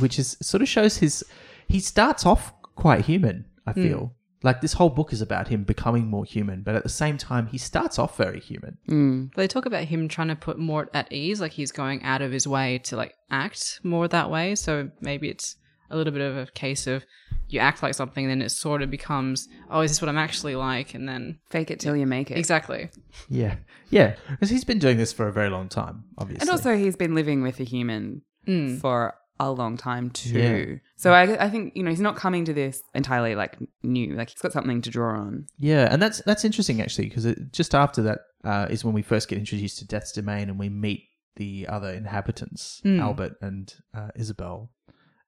[0.00, 1.24] which is sort of shows his.
[1.68, 3.44] He starts off quite human.
[3.66, 6.88] I feel like this whole book is about him becoming more human, but at the
[6.88, 8.78] same time, he starts off very human.
[8.88, 9.34] Mm.
[9.34, 12.30] They talk about him trying to put Mort at ease, like he's going out of
[12.32, 14.54] his way to like act more that way.
[14.54, 15.56] So maybe it's
[15.90, 17.04] a little bit of a case of
[17.48, 20.54] you act like something, then it sort of becomes, oh, is this what I'm actually
[20.54, 20.92] like?
[20.94, 22.36] And then Fake it till you make it.
[22.36, 22.90] exactly,
[23.30, 23.56] Yeah,
[23.90, 26.42] yeah, because he's been doing this for a very long time, obviously.
[26.42, 28.80] And also, he's been living with a human Mm.
[28.80, 30.38] for a long time too.
[30.38, 30.74] Yeah.
[30.96, 34.14] So I, I think you know he's not coming to this entirely like new.
[34.16, 35.46] Like he's got something to draw on.
[35.58, 39.28] Yeah, and that's that's interesting actually because just after that uh, is when we first
[39.28, 41.04] get introduced to Death's Domain and we meet
[41.36, 43.00] the other inhabitants, Mm.
[43.00, 44.68] Albert and uh, Ysabell.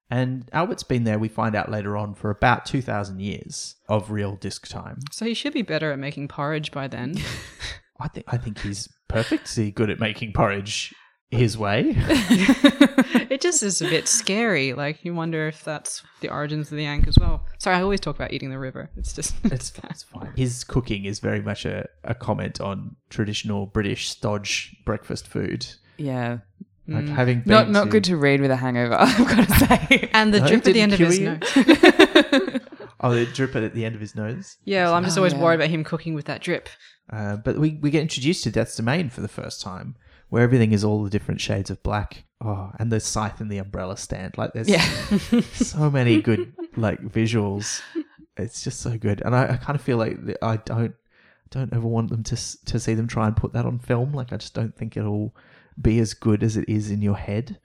[0.09, 1.17] And Albert's been there.
[1.17, 4.99] We find out later on for about two thousand years of real disc time.
[5.11, 7.15] so he should be better at making porridge by then.
[8.01, 10.93] I think I think he's perfectly good at making porridge
[11.31, 11.95] his way.
[11.97, 14.73] it just is a bit scary.
[14.73, 17.45] Like you wonder if that's the origins of the Yank as well.
[17.57, 18.89] Sorry, I always talk about eating the river.
[18.97, 20.33] It's just It's, it's fine.
[20.35, 25.65] His cooking is very much a, a comment on traditional British stodge breakfast food.
[25.97, 26.39] Yeah,
[26.87, 28.95] Like having not not to- good to read with a hangover.
[28.99, 30.09] I've got to say.
[30.13, 31.25] and the No, drip at the end of his you?
[31.25, 32.61] nose.
[33.03, 34.57] Oh, the drip at the end of his nose.
[34.63, 35.41] yeah, well, I'm just Oh, always yeah.
[35.41, 36.69] worried about him cooking with that drip.
[37.11, 39.95] Uh, but we, we get introduced to Death's Domain for the first time,
[40.31, 42.23] where everything is all the different shades of black.
[42.43, 44.37] Oh, and the scythe and the umbrella stand.
[44.37, 44.81] Like there's Yeah.
[45.53, 47.81] so many good like visuals.
[48.37, 50.95] It's just so good, and I, I kind of feel like I don't
[51.51, 54.13] don't ever want them to to see them try and put that on film.
[54.13, 55.35] Like I just don't think it'll
[55.79, 57.59] be as good as it is in your head.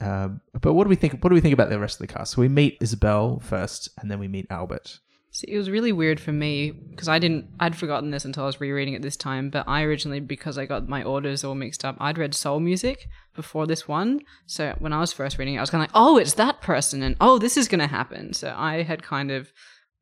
[0.00, 1.14] Um, but what do we think?
[1.24, 2.32] What do we think about the rest of the cast?
[2.34, 5.00] So we meet Ysabell first, and then we meet Albert.
[5.34, 8.46] See, it was really weird for me because I didn't, I'd forgotten this until I
[8.46, 9.48] was rereading it this time.
[9.48, 13.08] But I originally, because I got my orders all mixed up, I'd read Soul Music
[13.34, 14.20] before this one.
[14.44, 16.60] So when I was first reading it, I was kind of like, oh, it's that
[16.60, 18.34] person, and oh, this is going to happen.
[18.34, 19.50] So I had kind of,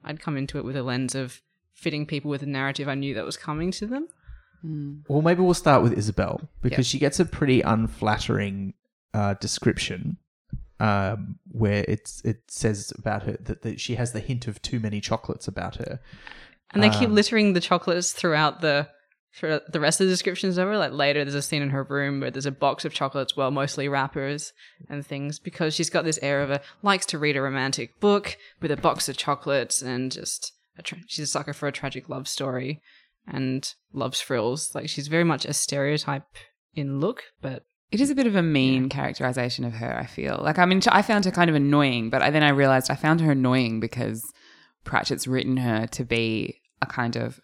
[0.05, 1.41] I'd come into it with a lens of
[1.75, 4.09] fitting people with a narrative I knew that was coming to them.
[5.09, 8.75] Well, maybe we'll start with Ysabell because she gets a pretty unflattering
[9.15, 10.19] uh, description
[10.81, 14.81] um, where it's it says about her that, that she has the hint of too
[14.81, 16.01] many chocolates about her.
[16.73, 18.89] And they keep littering the chocolates throughout the
[19.33, 20.79] for the rest of the descriptions of her.
[20.79, 23.51] Like later, there's a scene in her room where there's a box of chocolates, well,
[23.51, 24.53] mostly wrappers
[24.89, 28.37] and things, because she's got this air of a likes to read a romantic book
[28.61, 32.09] with a box of chocolates and just a tra- she's a sucker for a tragic
[32.09, 32.81] love story
[33.27, 34.75] and loves frills.
[34.75, 36.27] Like she's very much a stereotype
[36.75, 40.41] in look, but It is a bit of a mean characterization of her, I feel.
[40.43, 42.95] Like, I mean, I found her kind of annoying, but I, then I realized I
[42.95, 44.25] found her annoying because
[44.85, 47.41] Pratchett's written her to be a kind of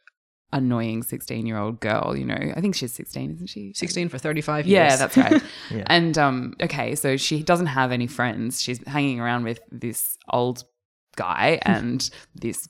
[0.53, 2.53] annoying 16 year old girl, you know.
[2.55, 3.73] I think she's 16, isn't she?
[3.75, 4.93] 16 for 35 years.
[4.93, 5.43] Yeah, that's right.
[5.71, 5.85] Yeah.
[5.87, 8.63] And um, okay, so she doesn't have any friends.
[8.63, 10.65] She's hanging around with this old
[11.17, 12.69] guy and this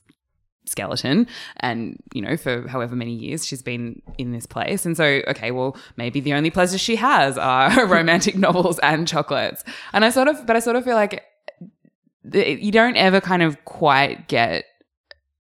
[0.67, 1.27] skeleton.
[1.59, 4.85] And you know for however many years she's been in this place.
[4.85, 9.65] And so okay well maybe the only pleasures she has are romantic novels and chocolates.
[9.93, 11.25] And i sort of but i sort of feel like
[12.25, 14.65] the, you don't ever kind of quite get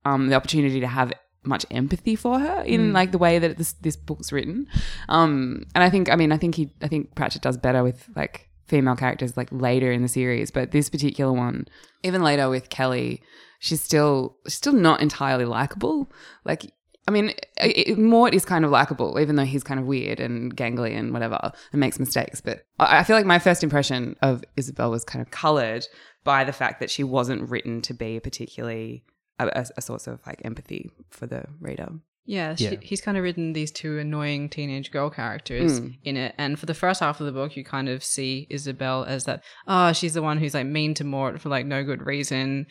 [0.04, 1.12] um the opportunity to have
[1.42, 4.66] much empathy for her in like the way that this this book's written.
[5.08, 8.08] Um and i think i mean i think he i think pratchett does better with
[8.16, 10.50] like female characters like later in the series.
[10.50, 11.66] But this particular one
[12.02, 13.20] even later with Keli
[13.59, 16.11] she's still she's still not entirely likable
[16.45, 16.73] like
[17.09, 17.29] I mean,
[17.61, 20.97] it, it- Mort is kind of likable, even though he's kind of weird and gangly
[20.97, 22.40] and whatever and makes mistakes.
[22.40, 25.87] But I I feel like my first impression of Ysabell was kind of colored
[26.25, 29.05] by the fact that she wasn't written to be particularly
[29.38, 31.90] a, a, a source of like empathy for the reader.
[32.25, 32.75] Yeah, she, Yeah.
[32.83, 35.90] he's kind of written these two annoying teenage girl characters hmm.
[36.03, 36.35] in it.
[36.37, 39.45] And for the first half of the book, you kind of see Ysabell as that,
[39.69, 42.66] oh, she's the one who's like mean to Mort for like no good reason.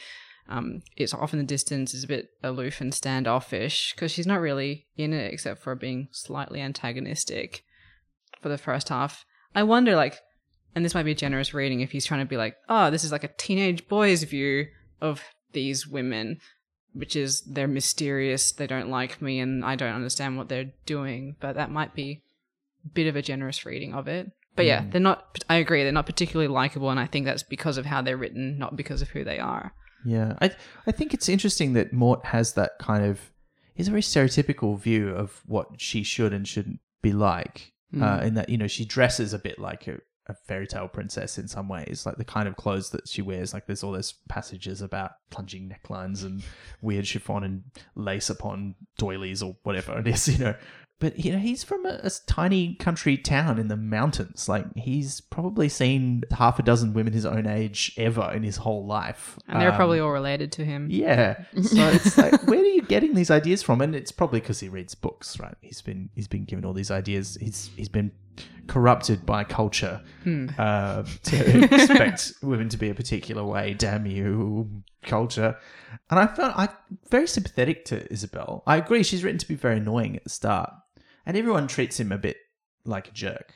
[0.48, 4.40] Um, it's off in the distance, is a bit aloof and standoffish because she's not
[4.40, 7.64] really in it except for being slightly antagonistic
[8.42, 9.26] for the first half.
[9.56, 10.20] I wonder, like,
[10.76, 13.04] and this might be a generous reading if he's trying to be like, oh, this
[13.04, 14.68] is like a teenage boy's view
[15.02, 16.40] of these women
[16.96, 21.36] which is they're mysterious, they don't like me, and I don't understand what they're doing.
[21.40, 22.24] But that might be
[22.86, 24.32] a bit of a generous reading of it.
[24.56, 25.44] But yeah, they're not.
[25.50, 28.58] I agree, they're not particularly likable, and I think that's because of how they're written,
[28.58, 29.74] not because of who they are.
[30.06, 30.52] Yeah, I
[30.88, 33.32] I think it's interesting that Mort has that kind of
[33.76, 37.74] is a very stereotypical view of what she should and shouldn't be like.
[38.02, 41.38] Uh, in that you know she dresses a bit like a, a fairy tale princess
[41.38, 43.54] in some ways, like the kind of clothes that she wears.
[43.54, 46.44] Like there's all those passages about plunging necklines and
[46.82, 47.64] weird chiffon and
[47.96, 50.56] lace upon doilies or whatever it is, you know.
[51.00, 54.48] But you know he's from a, a tiny country town in the mountains.
[54.48, 58.86] Like he's probably seen half a dozen women his own age ever in his whole
[58.86, 60.88] life, And they're Um, probably all related to him.
[60.90, 61.44] yeah.
[61.62, 63.82] So it's like, where are you getting these ideas from?
[63.82, 65.56] And it's probably because he reads books, right?
[65.62, 67.38] He's been he's been given all these ideas.
[67.42, 68.12] He's he's been
[68.68, 70.02] corrupted by culture
[70.58, 73.74] uh, to expect women to be a particular way.
[73.74, 75.58] Damn you, culture.
[76.10, 76.70] And I found I
[77.10, 78.64] very sympathetic to Ysabell.
[78.66, 80.72] I agree she's written to be very annoying at the start,
[81.26, 82.38] and everyone treats him a bit
[82.86, 83.54] like a jerk.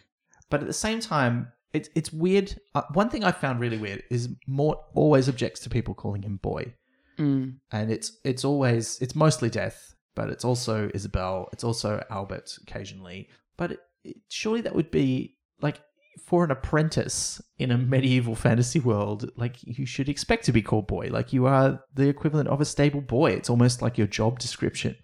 [0.49, 2.59] But at the same time, it's it's weird.
[2.75, 6.37] Uh, one thing I found really weird is Mort always objects to people calling him
[6.37, 6.73] boy
[7.19, 7.57] Mm.
[7.73, 13.27] and it's it's always it's mostly death, but it's also Ysabell, it's also Albert occasionally.
[13.57, 13.79] But it,
[14.29, 15.81] surely that would be like
[16.25, 20.87] for an apprentice in a medieval fantasy world, like you should expect to be called
[20.87, 21.09] boy.
[21.11, 23.31] Like you are the equivalent of a stable boy.
[23.31, 24.95] It's almost like your job description.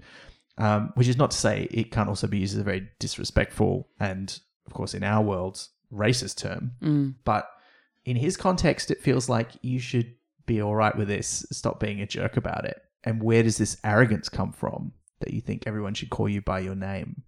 [0.57, 3.89] Um, which is not to say it can't also be used as a very disrespectful
[3.99, 6.71] and, of course, in our world, racist term.
[6.81, 7.15] Mm.
[7.25, 7.49] But
[8.05, 11.45] in his context, it feels like you should be all right with this.
[11.51, 12.81] Stop being a jerk about it.
[13.03, 16.59] And where does this arrogance come from that you think everyone should call you by
[16.59, 17.23] your name?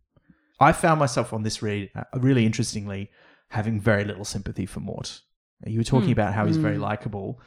[0.60, 3.12] I found myself on this read, uh, really interestingly,
[3.50, 5.22] having very little sympathy for Mort.
[5.65, 7.39] You were talking about how he's very likable,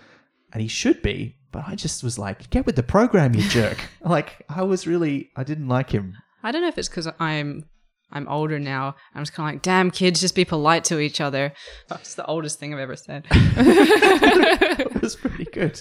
[0.52, 3.78] and he should be, but I just was like, get with the program, you jerk.
[4.04, 6.16] like, I was really, I didn't like him.
[6.42, 7.64] I don't know if it's because I'm
[8.12, 8.96] I'm older now.
[9.14, 11.52] I'm just kind of like, damn kids, just be polite to each other.
[11.88, 13.26] That's the oldest thing I've ever said.
[13.30, 15.80] it was pretty good.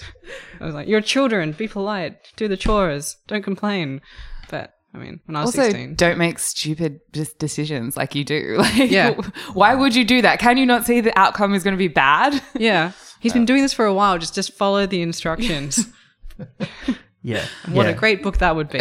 [0.60, 4.00] I was like, you're children, be polite, do the chores, don't complain.
[4.92, 8.24] But I mean, when I was Also, 16, don't make stupid dis- decisions like you
[8.24, 8.56] do.
[8.58, 9.14] Like, Yeah.
[9.52, 10.38] why would you do that?
[10.38, 12.42] Can you not see the outcome is going to be bad?
[12.54, 14.18] yeah, he's been doing this for a while.
[14.18, 15.86] Just just follow the instructions.
[17.22, 17.44] Yeah.
[17.70, 17.90] What yeah.
[17.90, 18.80] a great book that would be.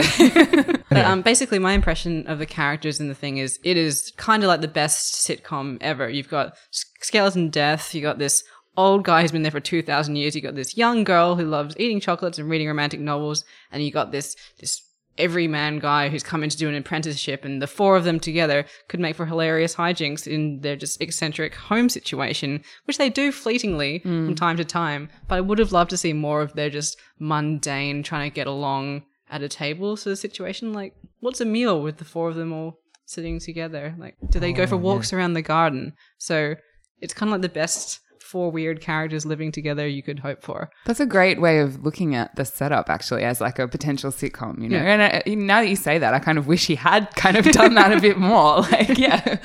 [0.89, 4.43] but um, basically, my impression of the characters in the thing is it is kind
[4.43, 6.09] of like the best sitcom ever.
[6.09, 8.43] You've got Skeleton Death, you got this
[8.77, 11.75] old guy who's been there for 2,000 years, you got this young girl who loves
[11.77, 14.81] eating chocolates and reading romantic novels, and you got this, this
[15.19, 18.65] everyman guy who's come in to do an apprenticeship, and the four of them together
[18.87, 23.99] could make for hilarious hijinks in their just eccentric home situation, which they do fleetingly
[23.99, 24.33] from hmm.
[24.33, 25.09] time to time.
[25.27, 28.47] But I would have loved to see more of their just mundane trying to get
[28.47, 30.73] along at a table sort of situation.
[30.73, 33.95] Like, what's a meal with the four of them all sitting together?
[33.97, 35.93] Like, do they go oh, for Oh, walks around the garden?
[36.17, 36.55] So
[37.01, 40.69] it's kind of like the best four weird characters living together you could hope for.
[40.85, 44.61] That's a great way of looking at the setup, actually, as like a potential sitcom.
[44.61, 44.93] You know, Yeah.
[44.93, 47.45] and I, now that you say that, I kind of wish he had kind of
[47.45, 48.63] done that a bit more.
[48.71, 49.37] Like, yeah,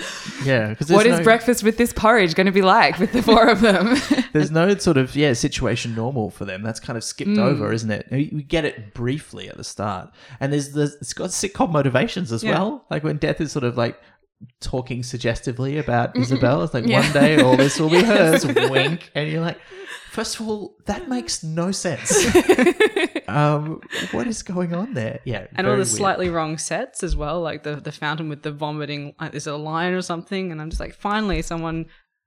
[0.44, 3.48] Yeah, because what is breakfast with this porridge going to be like with the four
[3.48, 3.96] of them?
[4.32, 6.62] There's no sort of yeah situation normal for them.
[6.62, 7.38] That's kind of skipped Mm.
[7.38, 8.06] over, isn't it?
[8.10, 12.32] We we get it briefly at the start, and there's the it's got sitcom motivations
[12.32, 12.52] as Yeah.
[12.58, 12.84] well.
[12.90, 13.98] Like when Death is sort of like
[14.60, 18.44] talking suggestively about Ysabell, it's like one day all this will be hers.
[18.46, 19.58] Wink, and you're like,
[20.10, 22.12] first of all, that makes no sense.
[23.28, 23.80] um,
[24.12, 25.20] what is going on there?
[25.24, 25.88] Yeah, And all the weird.
[25.88, 29.14] slightly wrong sets as well, like the the fountain with the vomiting.
[29.20, 30.52] Like, is it a lion or something?
[30.52, 31.86] And I'm just like, finally, someone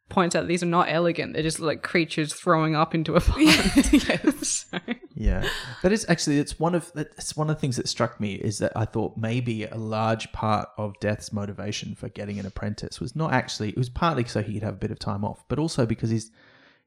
[0.10, 1.34] points out these are not elegant.
[1.34, 3.44] They're just like creatures throwing up into a pond.
[3.46, 4.66] yes.
[4.72, 4.80] So-
[5.20, 5.50] Yeah,
[5.82, 8.60] but it's actually it's one of it's one of the things that struck me is
[8.60, 13.16] that I thought maybe a large part of Death's motivation for getting an apprentice was
[13.16, 15.58] not actually it was partly so he could have a bit of time off, but
[15.58, 16.32] also because he's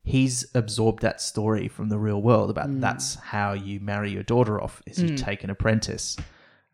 [0.04, 2.80] he's absorbed that story from the real world about mm.
[2.80, 5.18] that's how you marry your daughter off is you mm.
[5.18, 6.16] take an apprentice,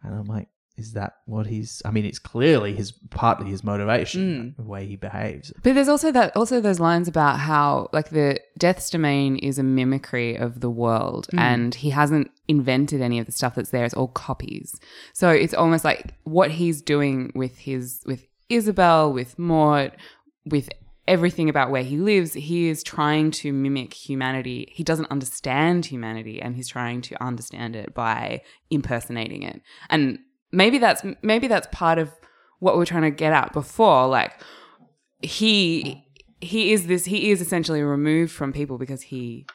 [0.03, 1.83] and I'm like, is that what he's?
[1.85, 4.63] I mean, it's clearly his partly his motivation hmm.
[4.63, 5.53] the way he behaves.
[5.63, 9.63] But there's also that also those lines about how like the Death's domain is a
[9.63, 11.39] mimicry of the world hmm.
[11.39, 13.85] and he hasn't invented any of the stuff that's there.
[13.85, 14.79] It's all copies.
[15.13, 19.95] So it's almost like what he's doing with his with Ysabell, with Mort,
[20.45, 20.69] with
[21.09, 24.69] everything about where he lives, he is trying to mimic humanity.
[24.73, 29.63] He doesn't understand humanity and he's trying to understand it by impersonating it.
[29.89, 30.19] And
[30.53, 32.11] maybe that's maybe that's part of
[32.59, 34.33] what we we're trying to get at before like
[35.23, 36.05] he
[36.41, 39.47] he is this he is essentially removed from people because he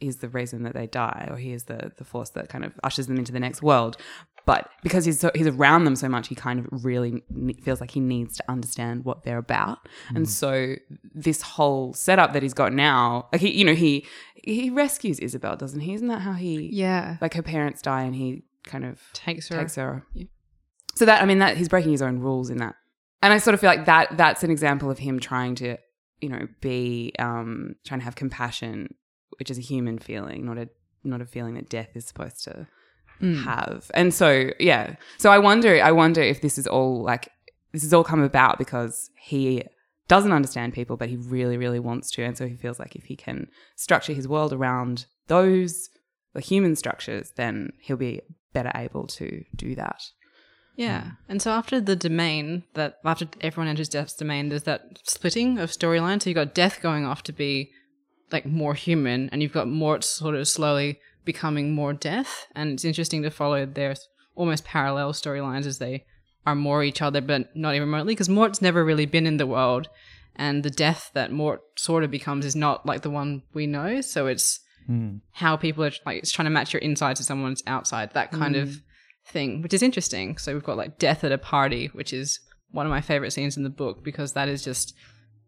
[0.00, 2.72] is the reason that they die or he is the the force that kind of
[2.84, 3.96] ushers them into the next world
[4.44, 7.24] but because he's so, he's around them so much he kind of really
[7.62, 9.78] feels like he needs to understand what they're about
[10.10, 10.28] and mm.
[10.28, 10.74] so
[11.14, 15.58] this whole setup that he's got now like he you know he he rescues Ysabell
[15.58, 17.16] doesn't he isn't that how he yeah.
[17.20, 19.56] like her parents die and he kind of Takes her.
[19.56, 20.04] takes her.
[20.96, 22.74] So that I mean that he's breaking his own rules in that,
[23.22, 25.76] and I sort of feel like that that's an example of him trying to
[26.20, 28.94] you know be um trying to have compassion,
[29.38, 30.68] which is a human feeling, not a
[31.04, 32.66] not a feeling that death is supposed to
[33.20, 33.90] have.
[33.94, 37.30] And so yeah, so I wonder I wonder if this is all like
[37.72, 39.62] this has all come about because he
[40.08, 43.04] doesn't understand people, but he really really wants to, and so he feels like if
[43.04, 45.90] he can structure his world around those
[46.34, 48.20] the human structures, then he'll be
[48.52, 50.02] better able to do that.
[50.76, 51.02] Yeah.
[51.02, 51.10] Hmm.
[51.28, 55.70] And so after the domain, that after everyone enters Death's domain, there's that splitting of
[55.70, 56.22] storyline.
[56.22, 57.72] So you've got Death going off to be
[58.30, 62.46] like more human, and you've got Mort sort of slowly becoming more Death.
[62.54, 63.94] And it's interesting to follow their
[64.34, 66.04] almost parallel storylines as they
[66.46, 69.46] are more each other, but not even remotely, because Mort's never really been in the
[69.46, 69.88] world.
[70.36, 74.02] And the death that Mort sort of becomes is not like the one we know.
[74.02, 75.16] So it's hmm.
[75.32, 78.54] how people are like it's trying to match your inside to someone's outside, that kind
[78.54, 78.76] of hmm.
[79.26, 80.38] Thing, which is interesting.
[80.38, 83.56] So we've got like death at a party, which is one of my favorite scenes
[83.56, 84.94] in the book because that is just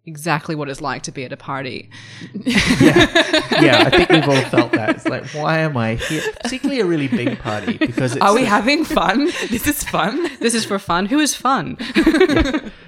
[0.06, 1.90] exactly what it's like to be at a party.
[2.32, 4.96] yeah, yeah, I think we've all felt that.
[4.96, 6.22] It's like, why am I here?
[6.42, 9.26] Particularly a really big party because it's Are we having fun?
[9.50, 10.28] this is fun.
[10.40, 11.06] This is for fun.
[11.06, 11.76] Who is fun?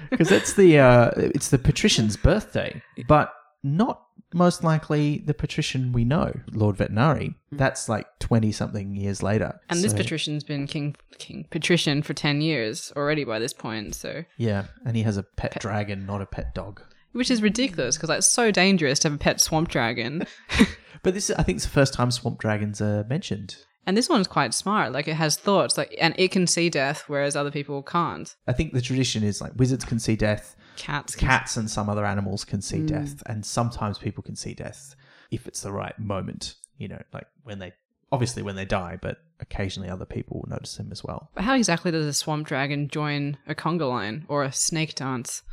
[0.09, 4.01] because it's the uh, it's the patrician's birthday, but not
[4.33, 7.29] most likely the patrician we know, Lord Vetinari.
[7.29, 7.35] Mm.
[7.53, 9.59] That's like twenty something years later.
[9.69, 13.93] And this So, patrician's been king king patrician for 10 years already by this point,
[13.95, 16.81] so yeah, and he has a pet dragon, not a pet dog.
[17.11, 20.25] which is ridiculous because it's so dangerous to have a pet swamp dragon.
[21.03, 23.55] But this, I think, is the first time swamp dragons are mentioned.
[23.87, 24.91] And this one's quite smart.
[24.91, 28.35] Like it has thoughts, like and it can see death, whereas other people can't.
[28.47, 32.05] I think the tradition is like wizards can see death, Cats, cats and some other
[32.05, 32.87] animals can see mm.
[32.87, 34.95] death, and sometimes people can see death
[35.29, 36.55] if it's the right moment.
[36.77, 37.73] You know, like when they
[38.11, 41.29] obviously when they die, but occasionally other people will notice them as well.
[41.35, 45.43] But how exactly does a swamp dragon join a conga line or a snake dance?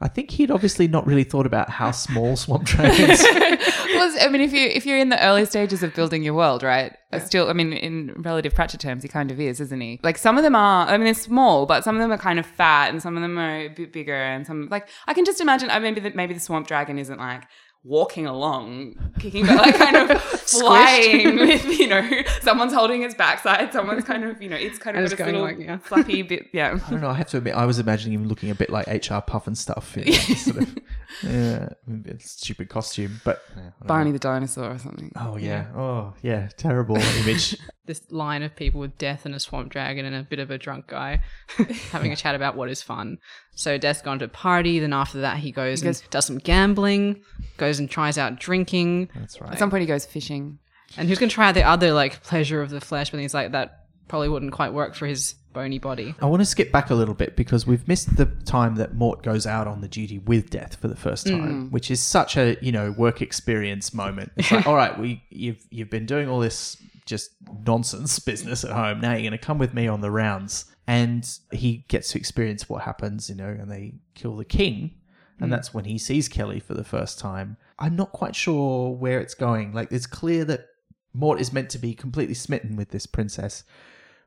[0.00, 3.24] I think he'd obviously not really thought about how small swamp dragons.
[3.96, 6.62] Well, I mean, if you if you're in the early stages of building your world,
[6.62, 6.96] right?
[7.18, 10.00] Still, I mean, in relative Pratchett terms, he kind of is, isn't he?
[10.02, 10.86] Like some of them are.
[10.86, 13.22] I mean, they're small, but some of them are kind of fat, and some of
[13.22, 15.70] them are a bit bigger, and some like I can just imagine.
[15.70, 17.44] I mean, maybe the, maybe the swamp dragon isn't like
[17.86, 23.72] walking along, kicking, but like kind of flying with you know someone's holding its backside,
[23.72, 25.58] someone's kind of you know it's kind of And got it's its going little like,
[25.58, 25.78] yeah.
[25.88, 26.78] flappy bit, yeah.
[26.86, 27.08] I don't know.
[27.08, 29.96] I have to admit, I was imagining him looking a bit like HR Pufnstuf.
[29.96, 30.78] You know, sort of,
[31.22, 34.14] yeah, a stupid costume, but yeah, Barney know.
[34.14, 35.12] the dinosaur or something.
[35.16, 35.66] Oh yeah.
[35.74, 36.48] Oh yeah.
[36.56, 37.56] Terrible image.
[37.86, 40.58] This line of people with Death and a swamp dragon and a bit of a
[40.58, 41.20] drunk guy
[41.90, 43.18] having a chat about what is fun.
[43.54, 44.78] So Death's gone to a party.
[44.78, 47.22] Then after that, he goes goes- and does some gambling.
[47.56, 49.10] Goes and tries out drinking.
[49.14, 49.52] That's right.
[49.52, 50.58] At some point, he goes fishing.
[50.96, 53.20] And he was going to try out the other like pleasure of the flesh, but
[53.20, 56.14] he's like that probably wouldn't quite work for his bony body.
[56.20, 59.22] I want to skip back a little bit because we've missed the time that Mort
[59.22, 61.70] goes out on the duty with Death for the first time, mm.
[61.70, 64.32] which is such a you know work experience moment.
[64.36, 66.76] It's like, all right, we you've you've been doing all this
[67.06, 67.30] just
[67.66, 69.00] nonsense business at home.
[69.00, 72.68] Now you're going to come with me on the rounds, and he gets to experience
[72.68, 74.94] what happens, you know, and they kill the king,
[75.38, 75.50] and hmm.
[75.50, 77.56] that's when he sees Keli for the first time.
[77.78, 79.72] I'm not quite sure where it's going.
[79.72, 80.66] Like, it's clear that
[81.12, 83.64] Mort is meant to be completely smitten with this princess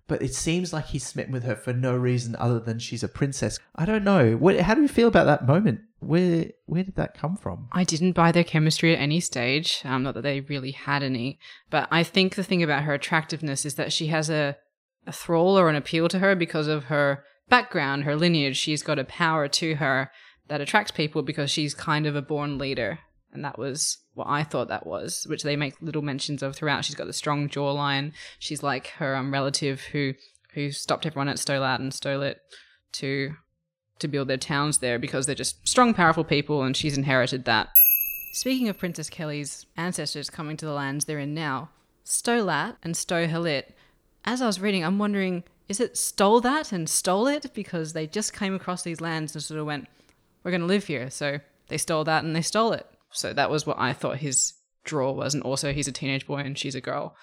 [0.09, 3.07] but it seems like he's smitten with her for no reason other than she's a
[3.07, 3.59] princess.
[3.75, 4.33] I don't know.
[4.33, 5.81] What, how do you feel about that moment?
[5.99, 7.67] Where where did that come from?
[7.71, 9.81] I didn't buy their chemistry at any stage.
[9.83, 11.39] Um, not that they really had any,
[11.69, 14.57] but I think the thing about her attractiveness is that she has a,
[15.05, 18.57] a thrall or an appeal to her because of her background, her lineage.
[18.57, 20.11] She's got a power to her
[20.47, 22.99] that attracts people because she's kind of a born leader.
[23.31, 26.85] And that was what I thought that was, which they make little mentions of throughout.
[26.85, 28.13] She's got the strong jawline.
[28.39, 30.13] She's like her um, relative who
[30.53, 32.39] who stopped everyone at Sto Lat and stole it
[32.93, 33.35] to
[33.99, 37.69] to build their towns there because they're just strong, powerful people, and she's inherited that.
[38.33, 41.69] Speaking of Princess Keli's ancestors coming to the lands they're in now,
[42.03, 43.65] Sto Lat and Sto Helit,
[44.25, 47.53] as I was reading, I'm wondering, is it stole that and stole it?
[47.53, 49.87] Because they just came across these lands and sort of went,
[50.43, 51.09] we're going to live here.
[51.09, 52.85] So they stole that and they stole it.
[53.11, 54.53] So that was what I thought his
[54.89, 55.33] draw was.
[55.35, 57.15] And also, he's a teenage boy and she's a girl.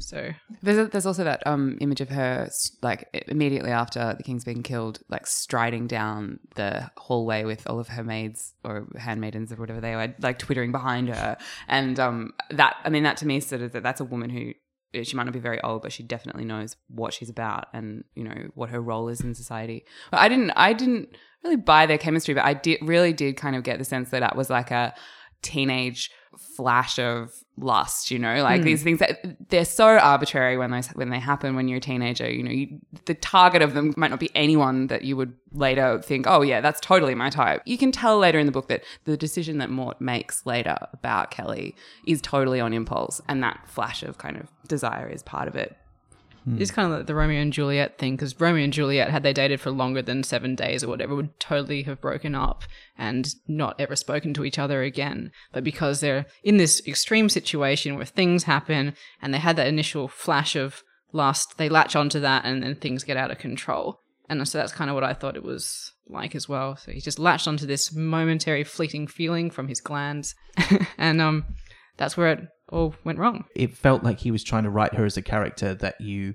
[0.00, 0.18] So
[0.62, 2.48] There's a, there's also that um image of her
[2.82, 7.88] like immediately after the king's being killed, like striding down the hallway with all of
[7.88, 8.74] her maids or
[9.06, 11.36] handmaidens or whatever they were, like twittering behind her,
[11.68, 12.18] and um
[12.50, 14.52] that I mean that to me sort of that that's a woman who
[15.04, 18.24] she might not be very old, but she definitely knows what she's about and you
[18.24, 19.84] know what her role is in society.
[20.10, 21.08] But I didn't I didn't
[21.44, 24.20] really buy their chemistry, but I did really did kind of get the sense that
[24.20, 24.92] that was like a
[25.42, 28.42] teenage flash of lust you know?
[28.42, 28.66] Like hmm.
[28.66, 32.30] these things that they're so arbitrary when they when they happen when you're a teenager
[32.30, 32.50] you know?
[32.50, 36.42] You, the target of them might not be anyone that you would later think oh
[36.42, 37.62] yeah that's totally my type.
[37.64, 41.30] You can tell later in the book that the decision that Mort makes later about
[41.30, 41.74] Keli
[42.06, 45.76] is totally on impulse and that flash of kind of desire is part of it
[46.58, 49.32] It's kind of like the Romeo and Juliet thing because Romeo and Juliet, had they
[49.32, 52.64] dated for longer than seven days or whatever, would totally have broken up
[52.96, 55.32] and not ever spoken to each other again.
[55.52, 60.08] But because they're in this extreme situation where things happen and they had that initial
[60.08, 60.82] flash of
[61.12, 64.00] lust, they latch onto that and then things get out of control.
[64.28, 66.76] And so that's kind of what I thought it was like as well.
[66.76, 70.34] So he just latched onto this momentary fleeting feeling from his glands.
[70.98, 71.44] and um,
[71.96, 73.44] that's where it all went wrong.
[73.54, 76.34] It felt like he was trying to write her as a character that you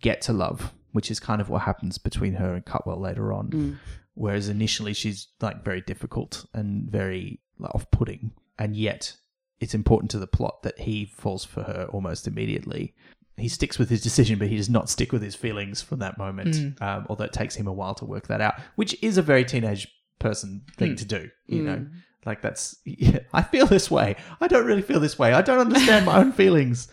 [0.00, 3.50] get to love, which is kind of what happens between her and Cutwell later on.
[3.50, 3.76] Mm.
[4.14, 9.16] Whereas initially she's like very difficult and very like, off-putting, and yet
[9.60, 12.94] it's important to the plot that he falls for her almost immediately.
[13.36, 16.16] He sticks with his decision, but he does not stick with his feelings from that
[16.16, 16.54] moment.
[16.54, 16.82] Mm.
[16.82, 19.44] Um, although it takes him a while to work that out, which is a very
[19.44, 19.86] teenage
[20.18, 20.96] person thing mm.
[20.96, 21.30] to do.
[21.46, 21.86] You know,
[22.26, 24.16] like that's yeah, I feel this way.
[24.40, 25.32] I don't really feel this way.
[25.32, 26.88] I don't understand my own feelings,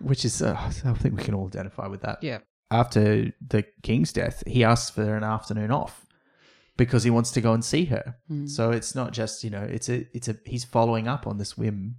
[0.00, 2.38] which is uh, I think we can all identify with that Yeah.
[2.70, 6.04] after the king's death, he asks for an afternoon off
[6.76, 8.16] because he wants to go and see her.
[8.46, 11.56] So it's not just you know it's a it's a he's following up on this
[11.56, 11.96] whim,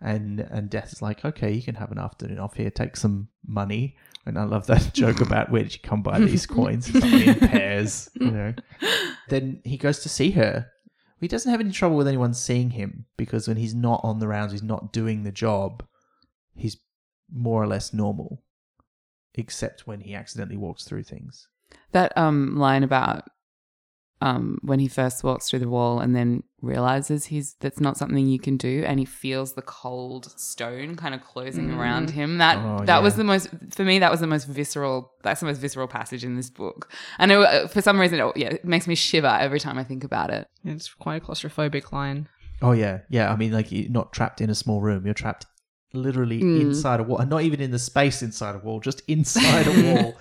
[0.00, 3.28] and and death is like okay you can have an afternoon off here take some
[3.46, 3.96] money.
[4.26, 6.88] And I love that joke about where did you come by these coins?
[6.94, 8.52] It's only in pairs, you know.
[9.30, 10.66] Then he goes to see her.
[11.20, 14.28] He doesn't have any trouble with anyone seeing him because when he's not on the
[14.28, 15.84] rounds, he's not doing the job.
[16.54, 16.76] He's
[17.32, 18.42] more or less normal
[19.34, 21.48] except when he accidentally walks through things.
[21.92, 23.28] That um line about
[24.20, 28.26] um when he first walks through the wall and then realizes he's that's not something
[28.26, 32.58] you can do and he feels the cold stone kind of closing around him that
[32.58, 35.58] Oh, that was the most for me that was the most visceral that's the most
[35.60, 38.88] visceral passage in this book and it, uh, for some reason it, yeah it makes
[38.88, 42.28] me shiver every time i think about it It's quite a claustrophobic line.
[42.60, 43.32] Oh yeah, yeah.
[43.32, 45.04] I mean, like you're not trapped in a small room.
[45.04, 45.46] You're trapped
[45.92, 49.68] literally inside a wall, and not even in the space inside a wall, just inside
[49.68, 50.16] a wall.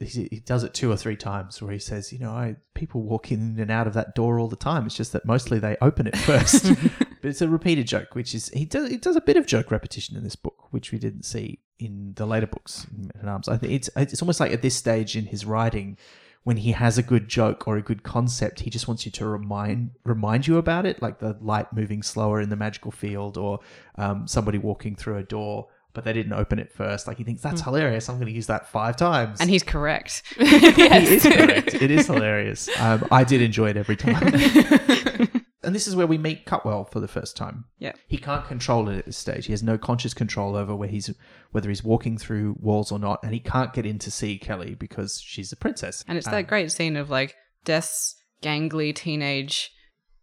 [0.00, 3.02] He, he does it two or three times, where he says, "You know, I people
[3.02, 4.86] walk in and out of that door all the time.
[4.86, 6.64] It's just that mostly they open it first.
[6.98, 8.90] but it's a repeated joke, which is he does.
[8.90, 12.14] He does a bit of joke repetition in this book, which we didn't see in
[12.16, 12.86] the later books.
[13.20, 13.48] in Arms.
[13.48, 15.98] I think it's it's almost like at this stage in his writing
[16.42, 19.26] when he has a good joke or a good concept, he just wants you to
[19.26, 23.60] remind remind you about it, like the light moving slower in the magical field, or
[23.96, 27.06] um, somebody walking through a door, but they didn't open it first.
[27.06, 28.08] Like he thinks that's hilarious.
[28.08, 29.40] I'm going to use that five times.
[29.40, 30.22] And he's correct.
[30.38, 31.74] he is correct.
[31.74, 32.68] It is hilarious.
[32.78, 34.22] Um, I did enjoy it every time.
[35.62, 37.64] and this is where we meet Cutwell for the first time.
[37.78, 37.92] Yeah.
[38.06, 39.46] He can't control it at this stage.
[39.46, 41.10] He has no conscious control over where he's
[41.52, 44.78] whether he's walking through walls or not, and he can't get in to see Keli
[44.78, 46.04] because she's a princess.
[46.06, 47.34] And it's Um, that great scene of like
[47.64, 49.70] Death's gangly teenage,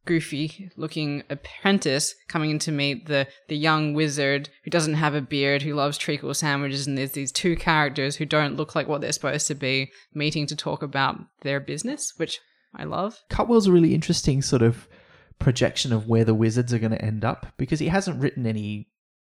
[0.07, 5.21] goofy looking apprentice coming in to meet the, the young wizard who doesn't have a
[5.21, 6.87] beard, who loves treacle sandwiches.
[6.87, 10.47] And there's these two characters who don't look like what they're supposed to be meeting
[10.47, 12.39] to talk about their business, which
[12.73, 13.21] I love.
[13.29, 14.87] Cutwell's a really interesting sort of
[15.37, 18.87] projection of where the wizards are going to end up because he hasn't written any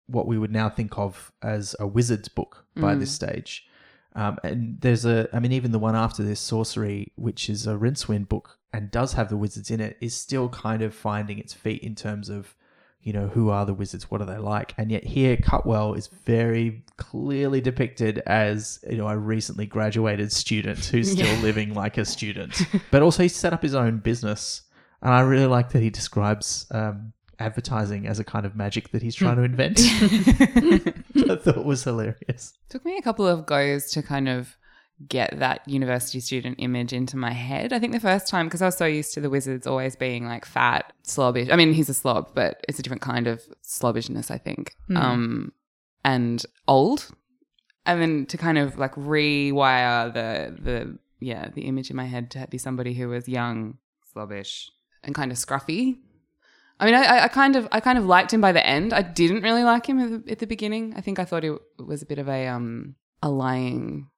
[0.07, 3.15] what we would now think of as a wizard's book by this mm.
[3.15, 3.67] stage.
[4.15, 7.75] Um, and there's a, I mean, even the one after this, Sourcery, which is a
[7.75, 11.55] Rincewind book and does have the wizards in it, is still kind of finding its
[11.55, 12.55] feet in terms of,
[13.01, 14.11] you know, who are the wizards?
[14.11, 14.75] What are they like?
[14.79, 20.85] And yet here, Cutwell is very clearly depicted as, you know, a recently graduated student
[20.85, 22.61] who's still living like a student.
[22.91, 24.63] but also, he set up his own business.
[25.01, 27.13] And I really like that he describes um,
[27.43, 29.79] advertising as a kind of magic that he's trying to invent.
[31.31, 32.55] I thought was hilarious.
[32.69, 34.57] Took me a couple of goes to kind of
[35.09, 37.73] get that university student image into my head.
[37.73, 40.27] I think the first time, because I was so used to the wizards always being
[40.27, 41.49] like fat, slobbish.
[41.51, 44.77] I mean, he's a slob, but it's a different kind of slobbishness, I think.
[44.95, 45.53] Um,
[46.05, 47.09] and old.
[47.85, 52.31] And then to kind of like rewire the the yeah the image in my head
[52.33, 53.79] to be somebody who was young,
[54.13, 54.71] slobbish,
[55.03, 55.99] and kind of scruffy.
[56.83, 58.93] I mean, I, I- kind of, I kind of liked him by the end.
[58.93, 60.95] I didn't really like him at the, at the beginning.
[60.97, 64.09] I think I thought he was a bit of a, um, a lying.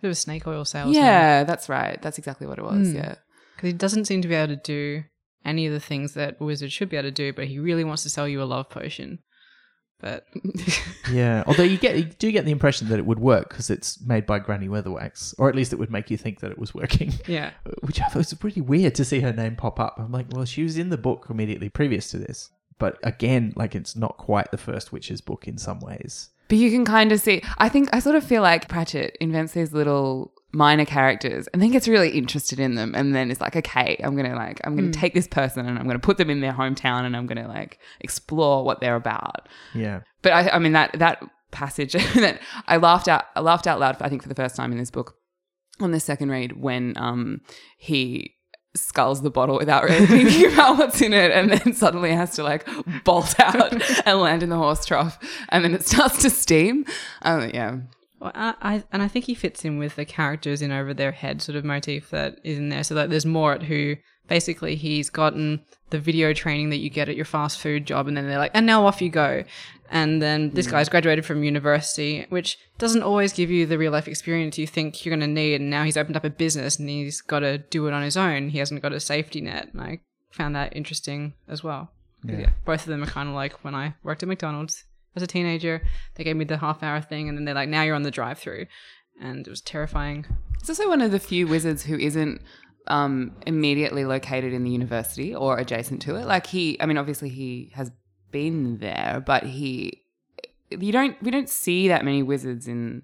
[0.00, 0.94] Bit of a snake oil salesman.
[0.94, 2.00] Yeah, that's right.
[2.00, 2.88] That's exactly what it was.
[2.90, 2.96] Hmm.
[2.96, 3.14] Yeah.
[3.56, 5.02] Because he doesn't seem to be able to do
[5.44, 7.84] any of the things that a wizard should be able to do, but he really
[7.84, 9.18] wants to sell you a love potion.
[10.00, 10.26] But
[11.12, 14.00] Yeah, although you get you do get the impression that it would work because it's
[14.00, 16.74] made by Granny Weatherwax, or at least it would make you think that it was
[16.74, 17.12] working.
[17.26, 19.96] yeah, Which I thought was pretty weird to see her name pop up.
[19.98, 23.74] I'm like, well, she was in the book immediately previous to this, but again, like
[23.74, 26.30] it's not quite the first Witch's book in some ways.
[26.50, 29.54] But you can kind of see, I think, I sort of feel like Pratchett invents
[29.54, 32.92] these little minor characters and then gets really interested in them.
[32.94, 35.64] And then it's like, okay, I'm going to like, I'm going to take this person
[35.64, 38.64] and I'm going to put them in their hometown and I'm going to like explore
[38.64, 39.48] what they're about.
[39.74, 43.80] Yeah, but I, I mean that that passage that I laughed out I laughed out
[43.80, 45.16] loud I think for the first time in this book
[45.80, 47.40] on the second read when um
[47.76, 48.34] he
[48.74, 52.42] sculls the bottle without really thinking about what's in it and then suddenly has to
[52.42, 52.68] like
[53.04, 53.72] bolt out
[54.06, 55.18] and land in the horse trough
[55.48, 56.84] and then it starts to steam
[57.22, 57.78] um, yeah
[58.20, 61.12] Well, I, I and I think he fits in with the characters in over their
[61.12, 62.84] head sort of motif that is in there.
[62.84, 63.96] So that there's Mort who
[64.28, 68.16] basically he's gotten the video training that you get at your fast food job, and
[68.16, 69.42] then they're like, and now off you go.
[69.92, 74.06] And then this guy's graduated from university, which doesn't always give you the real life
[74.06, 75.60] experience you think you're going to need.
[75.60, 78.16] And now he's opened up a business and he's got to do it on his
[78.16, 78.50] own.
[78.50, 79.70] He hasn't got a safety net.
[79.72, 81.90] And I found that interesting as well.
[82.24, 82.38] Yeah.
[82.38, 84.84] yeah, both of them are kind of like when I worked at McDonald's
[85.16, 85.82] as a teenager.
[86.14, 88.10] They gave me the half hour thing, and then they're like, "Now you're on the
[88.10, 88.66] drive-through,"
[89.20, 90.26] and it was terrifying.
[90.58, 92.42] It's also one of the few wizards who isn't
[92.88, 96.26] um, immediately located in the university or adjacent to it.
[96.26, 97.90] Like he, I mean, obviously he has
[98.30, 100.02] been there, but he,
[100.70, 103.02] you don't, we don't see that many wizards in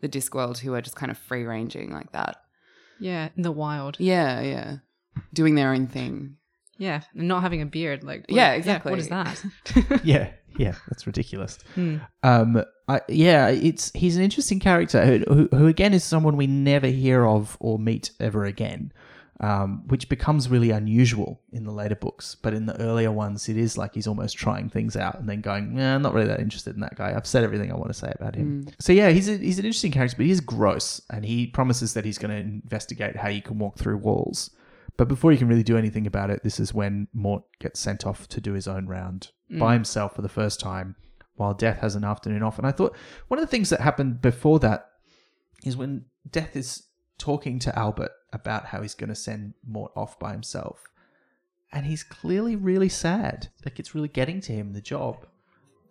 [0.00, 2.36] the Discworld who are just kind of free ranging like that.
[3.00, 3.96] Yeah, in the wild.
[3.98, 4.76] Yeah, yeah,
[5.32, 6.36] doing their own thing.
[6.78, 8.02] Yeah, and not having a beard.
[8.04, 8.90] Like, Yeah, what exactly.
[8.90, 9.44] what is that?
[10.04, 10.74] yeah, yeah.
[10.88, 11.58] That's ridiculous.
[11.74, 11.98] Hmm.
[12.22, 16.46] Um, I, yeah, it's he's an interesting character who, who, who again is someone we
[16.46, 18.92] never hear of or meet ever again.
[19.40, 23.56] Um, which becomes really unusual in the later books, but in the earlier ones, it
[23.56, 26.38] is like he's almost trying things out and then going, "Nah, I'm not really that
[26.38, 27.12] interested in that guy.
[27.16, 29.64] I've said everything I want to say about him." So yeah, he's a, he's an
[29.64, 33.28] interesting character, but he is gross, and he promises that he's going to investigate how
[33.28, 34.50] you can walk through walls.
[34.96, 38.06] But before he can really do anything about it, this is when Mort gets sent
[38.06, 40.94] off to do his own round by himself for the first time,
[41.34, 42.58] while Death has an afternoon off.
[42.58, 44.90] And I thought one of the things that happened before that
[45.64, 46.84] is when Death is
[47.18, 50.84] talking to Albert about how he's going to send Mort off by himself.
[51.72, 53.48] And he's clearly really sad.
[53.64, 55.26] Like it's really getting to him, the job.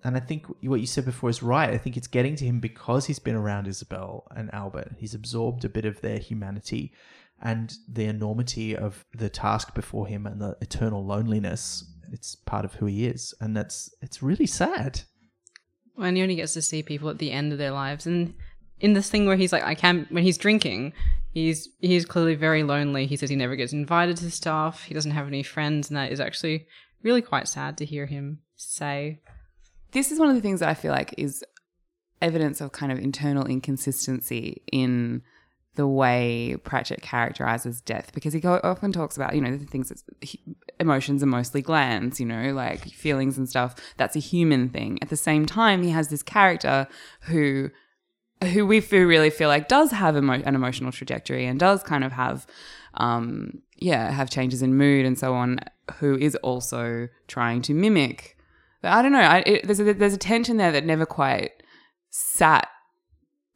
[0.04, 1.70] And I think what you said before is right.
[1.70, 4.94] I think it's getting to him because he's been around Ysabell and Albert.
[5.00, 6.94] He's absorbed a bit of their humanity
[7.42, 11.86] and the enormity of the task before him and the eternal loneliness.
[12.12, 13.34] It's part of who he is.
[13.40, 15.02] And that's, it's really sad.
[15.98, 18.34] And he only gets to see people at the end of their lives, and
[18.80, 20.12] in this thing where he's like, I can't.
[20.12, 20.94] When he's drinking,
[21.34, 23.08] he's he's clearly very lonely.
[23.08, 24.84] He says he never gets invited to stuff.
[24.84, 26.68] He doesn't have any friends, and that is actually
[27.02, 29.20] really quite sad to hear him say.
[29.92, 31.44] This is one of the things that I feel like is
[32.22, 35.22] evidence of kind of internal inconsistency in
[35.76, 40.36] the way Pratchett characterizes death because he often talks about, you know, the things that
[40.80, 43.76] emotions are mostly glands, you know, like feelings and stuff.
[43.98, 45.00] That's a human thing.
[45.02, 46.88] At the same time, he has this character
[47.22, 47.72] who
[48.46, 52.04] who we feel really feel like does have emo- an emotional trajectory and does kind
[52.04, 52.46] of have
[52.96, 55.60] um yeah, have changes in mood and so on,
[55.96, 58.38] who is also trying to mimic.
[58.82, 59.20] But I don't know.
[59.20, 61.52] I, it, there's a, there's a tension there that never quite
[62.10, 62.68] sat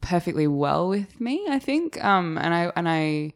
[0.02, 1.46] perfectly well with me.
[1.48, 3.32] I think, um, and I and I,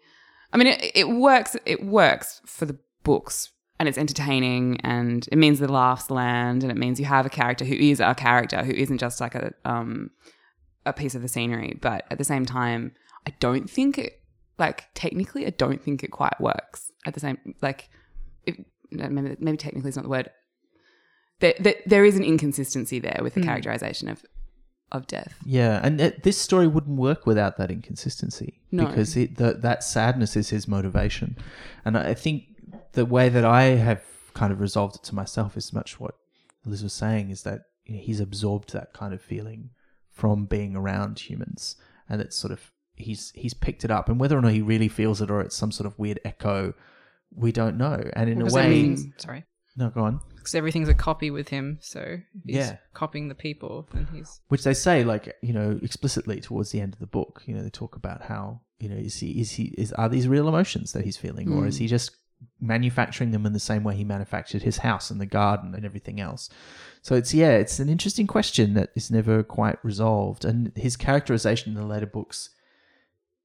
[0.53, 1.57] I mean, it, it works.
[1.65, 6.71] It works for the books, and it's entertaining, and it means the laughs land, and
[6.71, 9.53] it means you have a character who is a character who isn't just like a
[9.65, 10.11] um
[10.85, 11.78] a piece of the scenery.
[11.80, 12.93] But at the same time,
[13.26, 14.22] I don't think it
[14.59, 16.93] like technically, I don't think it quite works.
[17.07, 17.89] At the same, like,
[18.91, 20.30] no, maybe maybe technically is not the word.
[21.41, 23.47] There, there, there is an inconsistency there with the hmm.
[23.47, 24.22] characterization of
[24.93, 25.35] of death.
[25.45, 28.87] Yeah, and it, this story wouldn't work without that inconsistency No.
[28.87, 31.37] because it, the, that sadness is his motivation,
[31.85, 32.45] and I think
[32.93, 34.05] the way that I have
[34.35, 36.14] kind of resolved it to myself is much what
[36.64, 39.70] Liz was saying is that you know, he's absorbed that kind of feeling
[40.23, 41.75] from being around humans,
[42.09, 44.87] and it's sort of he's he's picked it up, and whether or not he really
[44.87, 46.75] feels it or it's some sort of weird echo,
[47.35, 48.01] we don't know.
[48.14, 49.45] And in a way, sorry,
[49.77, 50.20] no, go on.
[50.37, 51.79] because everything's a copy with him.
[51.81, 52.77] So he's Yeah.
[52.95, 56.93] copying the people, and he's which they say like you know explicitly towards the end
[56.95, 59.75] of the book you know they talk about how you know is he is he
[59.77, 61.66] is are these real emotions that he's feeling or hmm.
[61.66, 62.12] is he just
[62.61, 66.20] manufacturing them in the same way he manufactured his house and the garden and everything
[66.20, 66.49] else
[67.01, 71.72] so it's yeah it's an interesting question that is never quite resolved and his characterization
[71.72, 72.51] in the later books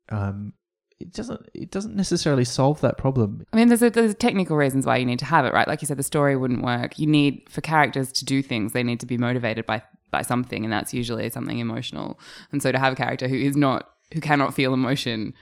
[0.10, 0.54] um
[1.00, 4.86] it doesn't it doesn't necessarily solve that problem I mean, there's a, there's technical reasons
[4.86, 5.68] why you need to have it, right?
[5.68, 6.98] Like you said, the story wouldn't work.
[6.98, 10.64] You need for characters to do things, they need to be motivated by by something,
[10.64, 12.20] and that's usually something emotional.
[12.52, 15.34] And so to have a character who is not who cannot feel emotion,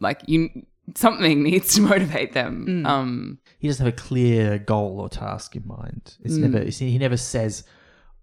[0.00, 0.50] like you,
[0.94, 2.86] something needs to motivate them.
[2.86, 6.16] Um, he doesn't have a clear goal or task in mind.
[6.22, 7.64] It's never it's, he never says,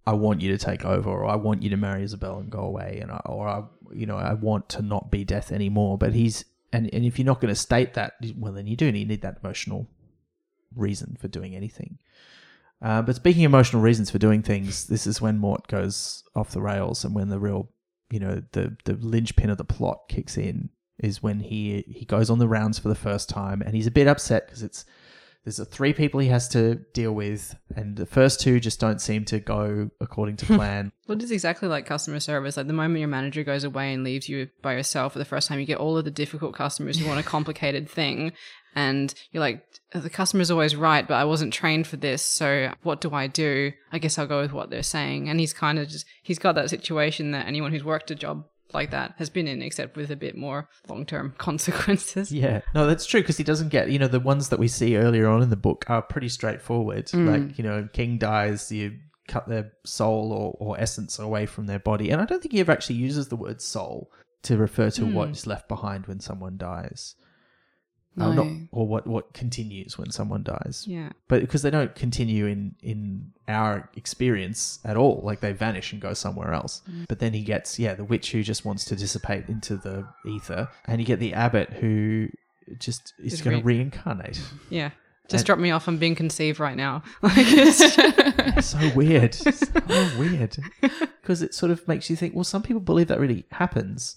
[0.05, 2.59] "I want you to take over," or "I want you to marry Ysabell and go
[2.59, 5.97] away," and I, or I, you know, I want to not be death anymore.
[5.97, 8.91] But he's and and if you're not going to state that, well, then you do
[8.91, 9.87] need, need that emotional
[10.75, 11.99] reason for doing anything.
[12.81, 16.51] Uh, but speaking of emotional reasons for doing things, this is when Mort goes off
[16.51, 17.69] the rails, and when the real,
[18.09, 22.29] you know, the the linchpin of the plot kicks in is when he he goes
[22.29, 24.85] on the rounds for the first time, and he's a bit upset because it's
[25.43, 29.01] there's a three people he has to deal with, and the first two just don't
[29.01, 30.91] seem to go according to plan.
[31.07, 32.55] Well, it is exactly like customer service.
[32.55, 35.49] Like the moment your manager goes away and leaves you by yourself for the first
[35.49, 38.31] time, you get all of the difficult customers who want a complicated thing.
[38.75, 39.63] And you're like,
[39.93, 42.23] the customer's always right, but I wasn't trained for this.
[42.23, 43.73] So what do I do?
[43.91, 45.29] I guess I'll go with what they're saying.
[45.29, 48.45] And he's kind of just, he's got that situation that anyone who's worked a job
[48.73, 52.31] like that has been in, except with a bit more long term consequences.
[52.31, 54.97] Yeah, no, that's true because he doesn't get you know the ones that we see
[54.97, 57.07] earlier on in the book are pretty straightforward.
[57.07, 57.47] Mm.
[57.47, 58.97] Like you know, King dies, you
[59.27, 62.59] cut their soul or, or essence away from their body, and I don't think he
[62.59, 64.11] ever actually uses the word soul
[64.43, 65.13] to refer to mm.
[65.13, 67.15] what is left behind when someone dies.
[68.17, 68.67] Uh, not- No.
[68.71, 70.85] or what what continues when someone dies.
[70.87, 71.09] Yeah.
[71.27, 76.01] But because they don't continue in in our experience at all, like they vanish and
[76.01, 76.81] go somewhere else.
[77.07, 80.69] But then he gets yeah the witch who just wants to dissipate into the ether,
[80.85, 82.27] and you get the abbot who
[82.79, 84.39] just is going to re- reincarnate.
[84.69, 84.91] Yeah.
[85.29, 85.87] Just And- drop me off.
[85.87, 87.01] I'm being conceived right now.
[87.21, 90.57] Like, it's- so weird, so weird,
[91.21, 92.35] because it sort of makes you think.
[92.35, 94.15] Well, some people believe that really happens.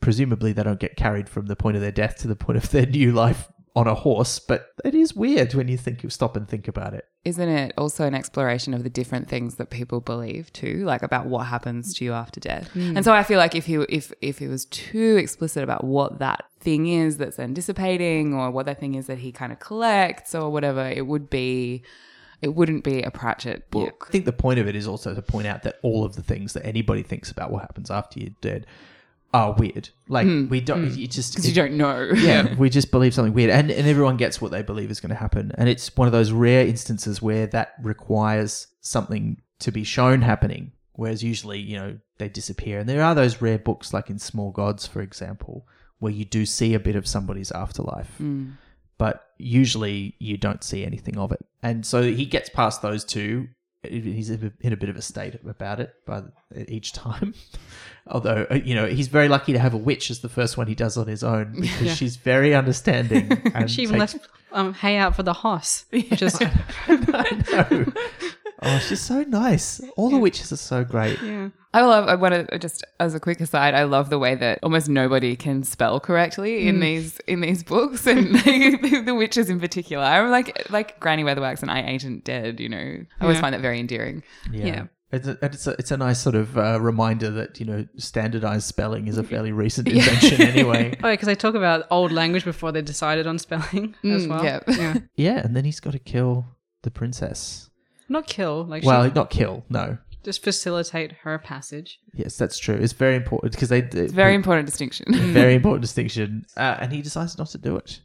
[0.00, 2.70] Presumably, they don't get carried from the point of their death to the point of
[2.70, 6.36] their new life on a horse, but it is weird when you think you stop
[6.36, 7.06] and think about it.
[7.24, 11.26] isn't it also an exploration of the different things that people believe too, like about
[11.26, 12.68] what happens to you after death?
[12.72, 12.96] Hmm.
[12.96, 16.18] And so I feel like if he if if he was too explicit about what
[16.18, 19.60] that thing is that's then dissipating, or what that thing is that he kind of
[19.60, 21.82] collects, or whatever, it would be.
[22.42, 24.06] It wouldn't be a Pratchett book.
[24.08, 26.22] I think the point of it is also to point out that all of the
[26.22, 28.66] things that anybody thinks about what happens after you're dead
[29.32, 29.90] are weird.
[30.08, 30.48] Like hmm.
[30.48, 30.98] we don't, hmm.
[30.98, 32.10] you just because you don't know.
[32.14, 35.10] yeah, we just believe something weird, and and everyone gets what they believe is going
[35.10, 39.84] to happen, and it's one of those rare instances where that requires something to be
[39.84, 44.10] shown happening, whereas usually you know they disappear, and there are those rare books like
[44.10, 45.66] in Small Gods, for example,
[45.98, 48.50] where you do see a bit of somebody's afterlife, hmm.
[48.98, 53.48] but usually you don't see anything of it, and so he gets past those two.
[53.82, 56.22] He's in a bit of a state about it by
[56.68, 57.32] each time.
[58.06, 60.66] Although, uh, you know, he's very lucky to have a witch as the first one
[60.66, 61.94] he does on his own because Yeah.
[61.94, 63.30] she's very understanding.
[63.54, 65.86] And she even takes- left um, hay out for the hoss.
[65.92, 66.38] Is
[66.88, 67.92] I know.
[68.62, 69.80] Oh, she's so nice.
[69.96, 71.20] All the witches are so great.
[71.22, 71.48] Yeah.
[71.72, 72.08] I love.
[72.08, 73.74] I want to just as a quick aside.
[73.74, 78.06] I love the way that almost nobody can spell correctly in these in these books,
[78.06, 80.04] and the, the witches in particular.
[80.04, 82.58] I'm like like Granny Weatherwax and I Ain't Dead.
[82.60, 82.76] You know,
[83.20, 83.40] I always Yeah.
[83.40, 84.22] find that very endearing.
[84.50, 84.66] Yeah.
[84.66, 84.86] Yeah.
[85.12, 88.64] It's a, it's, a, it's a nice sort of uh, reminder that, you know, standardized
[88.68, 90.96] spelling is a fairly recent invention anyway.
[91.02, 94.44] Oh, because they talk about old language before they decided on spelling as Mm, well.
[94.44, 94.60] yeah.
[94.68, 94.94] yeah.
[95.16, 96.46] Yeah, and then he's got to kill
[96.82, 97.69] the princess.
[98.10, 99.96] Not kill, like Well, she, not kill, no.
[100.24, 101.98] just facilitate her passage.
[102.12, 102.74] Yes, that's true.
[102.74, 103.78] It's very important because they.
[103.78, 105.06] It's a very important distinction.
[105.32, 106.44] very important distinction.
[106.56, 108.00] Uh, and he decides not to do it.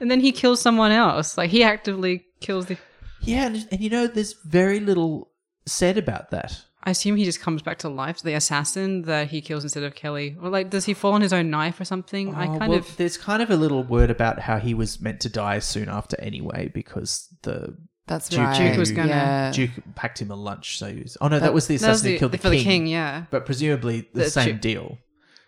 [0.00, 1.36] And then he kills someone else.
[1.38, 2.78] Like he actively kills the.
[3.20, 5.30] Yeah, and, and you know, there's very little
[5.66, 6.58] said about that.
[6.84, 8.22] I assume he just comes back to life.
[8.22, 11.32] The assassin that he kills instead of Keli, or like, does he fall on his
[11.32, 12.34] own knife or something?
[12.34, 12.96] I Oh, kind well, of.
[12.96, 16.18] There's kind of a little word about how he was meant to die soon after
[16.20, 17.76] anyway because the
[18.12, 18.68] That's Duke- right.
[18.70, 19.52] Duke was gonna- Yeah.
[19.52, 20.78] Duke packed him a lunch.
[20.78, 22.38] So he was, oh no, that, That- was the That was assassin who killed the,
[22.38, 22.58] for king.
[22.58, 23.24] the king, yeah.
[23.30, 24.98] But presumably the, The same Duke- deal.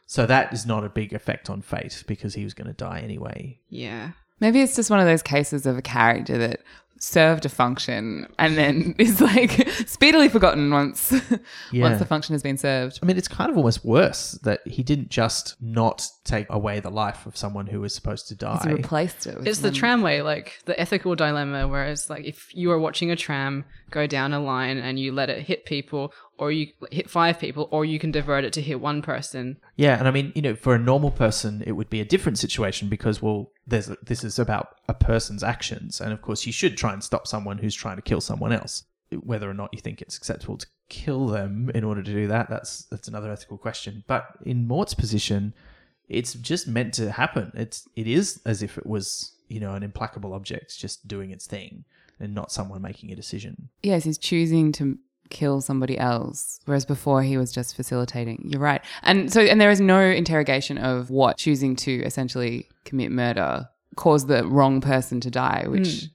[0.07, 3.01] So that is not a big effect on fate because he was going to die
[3.03, 3.59] anyway.
[3.71, 4.11] Yeah.
[4.41, 6.61] Maybe it's just one of those cases of a character that
[7.05, 11.13] served a function and then is like speedily forgotten once
[11.71, 11.83] Yeah.
[11.83, 12.99] once the function has been served.
[13.03, 16.91] I mean, it's kind of almost worse that he didn't just not take away the
[16.91, 18.61] life of someone who was supposed to die.
[18.65, 19.37] He's replaced it.
[19.39, 23.11] With It's the tramway, like the ethical dilemma, where it's like if you are watching
[23.11, 27.09] a tram go down a line and you let it hit people, or you hit
[27.09, 29.59] five people, or you can divert it to hit one person.
[29.77, 32.39] Yeah, and I mean, you know, for a normal person, it would be a different
[32.39, 36.77] situation because, well, there's this is about a person's actions, and of course, you should
[36.77, 38.85] try and stop someone who's trying to kill someone else.
[39.11, 42.51] Whether or not you think it's acceptable to kill them in order to do that,
[42.51, 44.05] that's that's another ethical question.
[44.07, 45.55] But in Mort's position,
[46.09, 47.53] it's just meant to happen.
[47.55, 51.47] It's it is as if it was you know an implacable object just doing its
[51.47, 51.85] thing,
[52.19, 53.69] and not someone making a decision.
[53.83, 54.99] Yes, he's choosing to
[55.31, 58.45] kill somebody else, whereas before he was just facilitating.
[58.49, 58.83] You're right.
[59.03, 63.67] And so, and there is no interrogation of what choosing to essentially commit murder
[63.97, 66.03] caused the wrong person to die, which.
[66.03, 66.07] Hmm.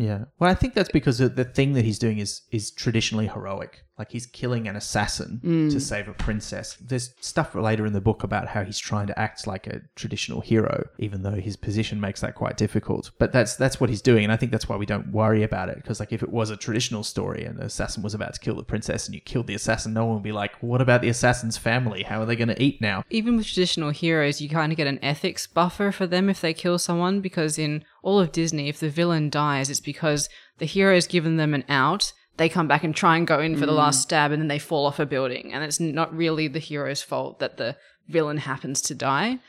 [0.00, 0.24] Yeah.
[0.38, 3.82] Well, I think that's because the- the thing that he's doing is is traditionally heroic.
[3.98, 5.80] Like he's killing an assassin to mm.
[5.80, 6.76] save a princess.
[6.80, 10.40] There's stuff later in the book about how he's trying to act like a traditional
[10.40, 13.10] hero, even though his position makes that quite difficult.
[13.18, 15.68] But that's that's what he's doing, and I think that's why we don't worry about
[15.68, 15.76] it.
[15.76, 18.54] Because like if it was a traditional story and the assassin was about to kill
[18.54, 21.08] the princess and you killed the assassin, no one would be like, "What about the
[21.08, 22.04] assassin's family?
[22.04, 24.86] How are they going to eat now?" Even with traditional heroes, you kind of get
[24.86, 28.78] an ethics buffer for them if they kill someone, because in all of Disney, if
[28.78, 30.28] the villain dies, it's because
[30.58, 32.12] the hero's given them an out.
[32.38, 34.02] They come back and try and go in for the last mm.
[34.02, 35.52] stab, and then they fall off a building.
[35.52, 37.76] And it's not really the hero's fault that the
[38.08, 39.40] villain happens to die,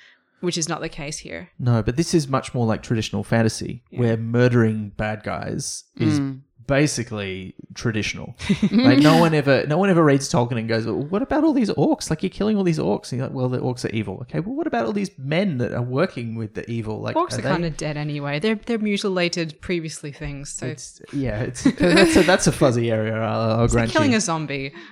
[0.42, 1.50] which is not the case here.
[1.58, 6.42] No, but this is much more like traditional fantasy, where murdering bad guys is mm.
[6.70, 8.36] Basically traditional.
[8.72, 11.52] like no one ever, no one ever reads Tolkien and goes, well, "What about all
[11.54, 12.10] these orcs?
[12.10, 14.40] Like you're killing all these orcs." And you're like, "Well, the orcs are evil." Okay,
[14.40, 17.02] well, what about all these men that are working with the evil?
[17.02, 18.40] Like Orcs are they- kind of dead anyway.
[18.40, 23.16] They're they're mutilated previously things, so It's, yeah, it's that's a, that's a fuzzy area.
[23.20, 24.18] I'll, I'll it's like killing you.
[24.18, 24.74] a zombie.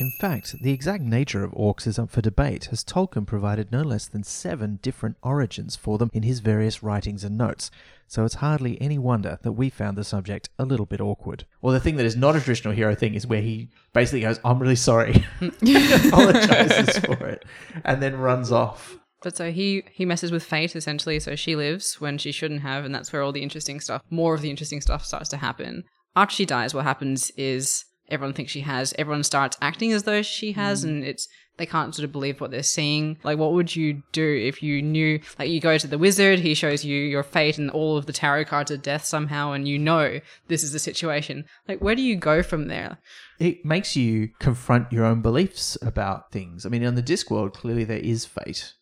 [0.00, 3.82] In fact, the exact nature of orcs is up for debate, as Tolkien provided no
[3.82, 7.70] less than seven different origins for them in his various writings and notes,
[8.06, 11.44] so it's hardly any wonder that we found the subject a little bit awkward.
[11.60, 14.40] Well, the thing that is not a traditional hero thing is where he basically goes,
[14.42, 17.44] I'm really sorry, apologizes for it,
[17.84, 18.96] and then runs off.
[19.22, 21.20] But so he he messes with fate essentially.
[21.20, 24.32] So she lives when she shouldn't have, and that's where all the interesting stuff, more
[24.32, 25.84] of the interesting stuff, starts to happen.
[26.16, 28.94] After she dies, what happens is everyone thinks she has.
[28.98, 30.88] Everyone starts acting as though she has, mm.
[30.88, 33.18] and it's they can't sort of believe what they're seeing.
[33.22, 35.20] Like, what would you do if you knew?
[35.38, 38.14] Like, you go to the wizard, he shows you your fate and all of the
[38.14, 41.44] tarot cards of death somehow, and you know this is the situation.
[41.68, 42.98] Like, where do you go from there?
[43.38, 46.64] It makes you confront your own beliefs about things.
[46.64, 48.72] I mean, on the Discworld, clearly there is fate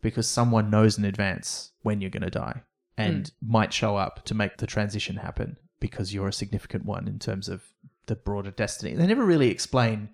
[0.00, 2.62] because someone knows in advance when you're going to die
[2.96, 3.30] and mm.
[3.46, 7.48] might show up to make the transition happen because you're a significant one in terms
[7.48, 7.62] of
[8.06, 8.94] the broader destiny.
[8.94, 10.10] They never really explain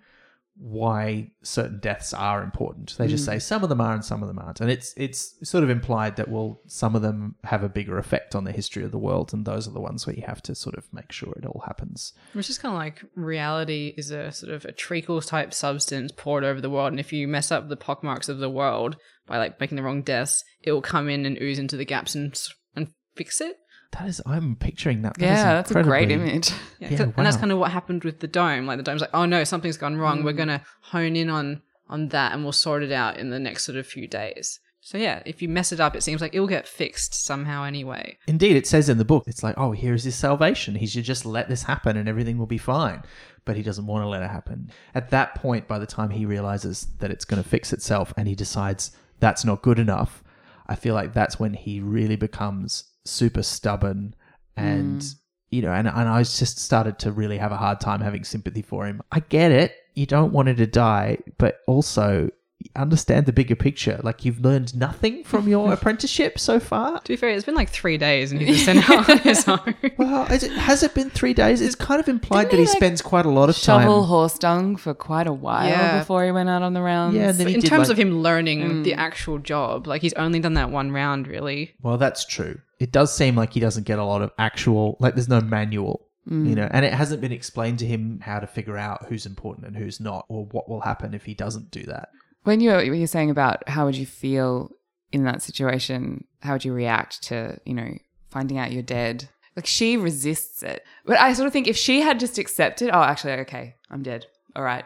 [0.59, 2.93] why certain deaths are important.
[2.97, 3.27] They just mm.
[3.27, 4.59] say some of them are and some of them aren't.
[4.59, 8.35] And it's it's sort of implied that well some of them have a bigger effect
[8.35, 10.55] on the history of the world and those are the ones where you have to
[10.55, 12.11] sort of make sure it all happens.
[12.33, 16.43] Which is kind of like reality is a sort of a treacle type substance poured
[16.43, 19.61] over the world, and if you mess up the pockmarks of the world by like
[19.61, 22.37] making the wrong deaths, it will come in and ooze into the gaps and
[22.75, 23.55] and fix it.
[23.91, 25.15] That is I'm picturing that.
[25.15, 26.51] That is Yeah, that's a great image.
[26.79, 28.65] Yeah, Yeah, 'cause- and that's kind of what happened with the dome.
[28.65, 30.23] Like the dome's like, oh no, something's gone wrong.
[30.23, 30.37] We're mm.
[30.37, 33.77] gonna hone in on on that, and we'll sort it out in the next sort
[33.77, 34.59] of few days.
[34.81, 38.17] So yeah, if you mess it up, it seems like it'll get fixed somehow anyway.
[38.27, 40.75] Indeed, it says in the book, it's like, oh, here is his salvation.
[40.75, 43.03] He should just let this happen and everything will be fine.
[43.43, 44.71] But he doesn't want to let it happen.
[44.95, 48.27] At that point, by the time he realizes that it's going to fix itself and
[48.27, 50.23] he decides that's not good enough,
[50.67, 54.15] I feel like that's when he really becomes super stubborn
[54.55, 55.01] and.
[55.01, 55.15] Mm.
[55.51, 58.61] You know, and, and I just started to really have a hard time having sympathy
[58.61, 59.01] for him.
[59.11, 59.73] I get it.
[59.95, 62.29] You don't want him to die, but also
[62.75, 63.99] understand the bigger picture.
[64.03, 66.99] Like you've learned nothing from your apprenticeship so far.
[66.99, 69.75] To be fair, it's been like three days and he's sent out on his own.
[69.97, 71.61] Well, is it, has it been three days?
[71.61, 74.07] It's kind of implied that he he, like, spends quite a lot of Shovel time.
[74.09, 75.99] horse dung for quite a while Yeah.
[75.99, 77.15] before he went out on the rounds.
[77.15, 78.83] Yeah, and then he In did, terms like- of him learning mm.
[78.83, 81.75] the actual job, like he's only done that one round, really.
[81.81, 82.59] Well, that's true.
[82.79, 86.05] It does seem like he doesn't get a lot of actual, like there's no manual,
[86.29, 86.47] mm.
[86.47, 89.67] you know, and it hasn't been explained to him how to figure out who's important
[89.67, 92.09] and who's not, or what will happen if he doesn't do that.
[92.49, 94.71] When you were, you're saying about how would you feel
[95.11, 97.91] in that situation, how would you react to you know
[98.31, 99.29] finding out you're dead?
[99.55, 103.03] Like she resists it, but I sort of think if she had just accepted, oh,
[103.03, 104.25] actually, okay, I'm dead.
[104.55, 104.83] All right,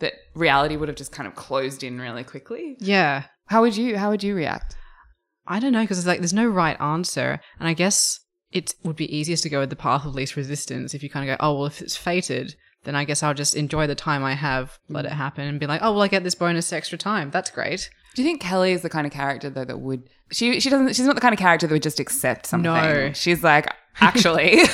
[0.00, 2.76] that reality would have just kind of closed in really quickly.
[2.78, 3.22] Yeah.
[3.46, 4.76] How would you How would you react?
[5.46, 8.20] I don't know because it's like there's no right answer, and I guess
[8.50, 10.92] it would be easiest to go with the path of least resistance.
[10.92, 12.54] If you kind of go, oh well, if it's fated,
[12.84, 15.16] then I guess I'll just enjoy the time I have, let it mm.
[15.16, 17.30] happen, and be like, oh well, I get this bonus extra time.
[17.30, 17.90] That's great.
[18.14, 20.94] Do you think Keli is the kind of character though that would she she doesn't
[20.94, 22.72] she's not the kind of character that would just accept something.
[22.72, 23.12] No.
[23.12, 23.66] She's like
[24.00, 24.56] actually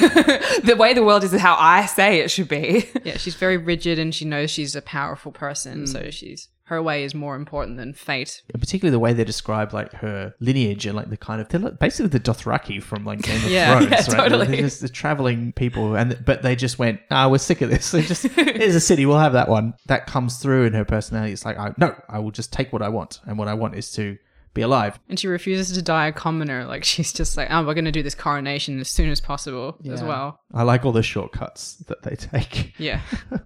[0.62, 2.88] the way the world is is how I say it should be.
[3.04, 6.12] Yeah, she's very rigid, and she knows she's a powerful person, so mm.
[6.12, 8.42] she's her way is more important than fate.
[8.52, 11.60] And particularly the way they describe like her lineage and like the kind of they're
[11.60, 13.78] like basically the Dothraki from like Game of Yeah.
[13.78, 14.28] Thrones, Yeah, right?
[14.28, 14.46] totally.
[14.46, 17.90] They're just the traveling people, and but they just went, ah, we're sick of this.
[17.90, 19.74] They just here's a city, we'll have that one.
[19.86, 21.32] That comes through in her personality.
[21.32, 23.74] It's like, I, no, I will just take what I want, and what I want
[23.74, 24.18] is to
[24.58, 24.98] be alive.
[25.08, 26.64] And she refuses to die a commoner.
[26.66, 29.78] Like she's just like, oh, we're going to do this coronation as soon as possible
[29.90, 30.40] as well.
[30.52, 32.74] I like all the shortcuts that they take.
[32.78, 33.00] Yeah.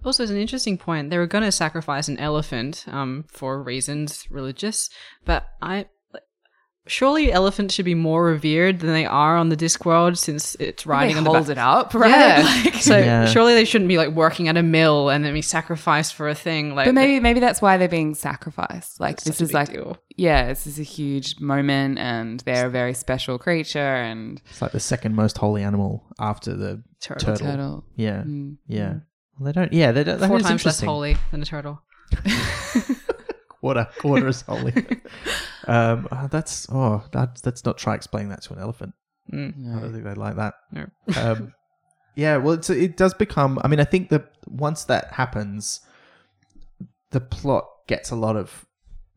[0.05, 1.09] also, it's an interesting point.
[1.09, 4.89] They were going to sacrifice an elephant um, for reasons religious,
[5.25, 5.85] but I.
[6.85, 11.13] Surely elephants should be more revered than they are on the Discworld since it's riding
[11.13, 11.51] they on the hold back.
[11.51, 12.09] it up, right?
[12.09, 12.61] Yeah.
[12.65, 13.25] Like- so Yeah.
[13.25, 16.35] surely they shouldn't be like working at a mill and then be sacrificed for a
[16.35, 16.75] thing.
[16.75, 18.99] Like, But maybe maybe that's why they're being sacrificed.
[18.99, 19.97] Like this is like deal.
[20.17, 24.73] yeah, this is a huge moment, and they're a very special creature and It's like
[24.73, 27.27] the second most holy animal after the Turtle.
[27.35, 27.47] turtle.
[27.47, 27.85] turtle.
[27.95, 28.57] Yeah, Mm.
[28.67, 28.95] yeah.
[29.39, 29.71] Well, they don't.
[29.71, 30.19] Yeah, they don't.
[30.19, 31.81] four times less holy than a turtle.
[33.63, 34.73] Quarter, quarter is holy.
[35.69, 38.93] um, oh, that's oh, that's that's not try explaining that to an elephant.
[39.31, 39.77] Mm.
[39.77, 40.55] I don't think they'd like that.
[40.73, 40.85] No.
[41.17, 41.53] um,
[42.13, 43.57] yeah, well, it's, it does become.
[43.63, 45.79] I mean, I think that once that happens,
[47.11, 48.65] the plot gets a lot of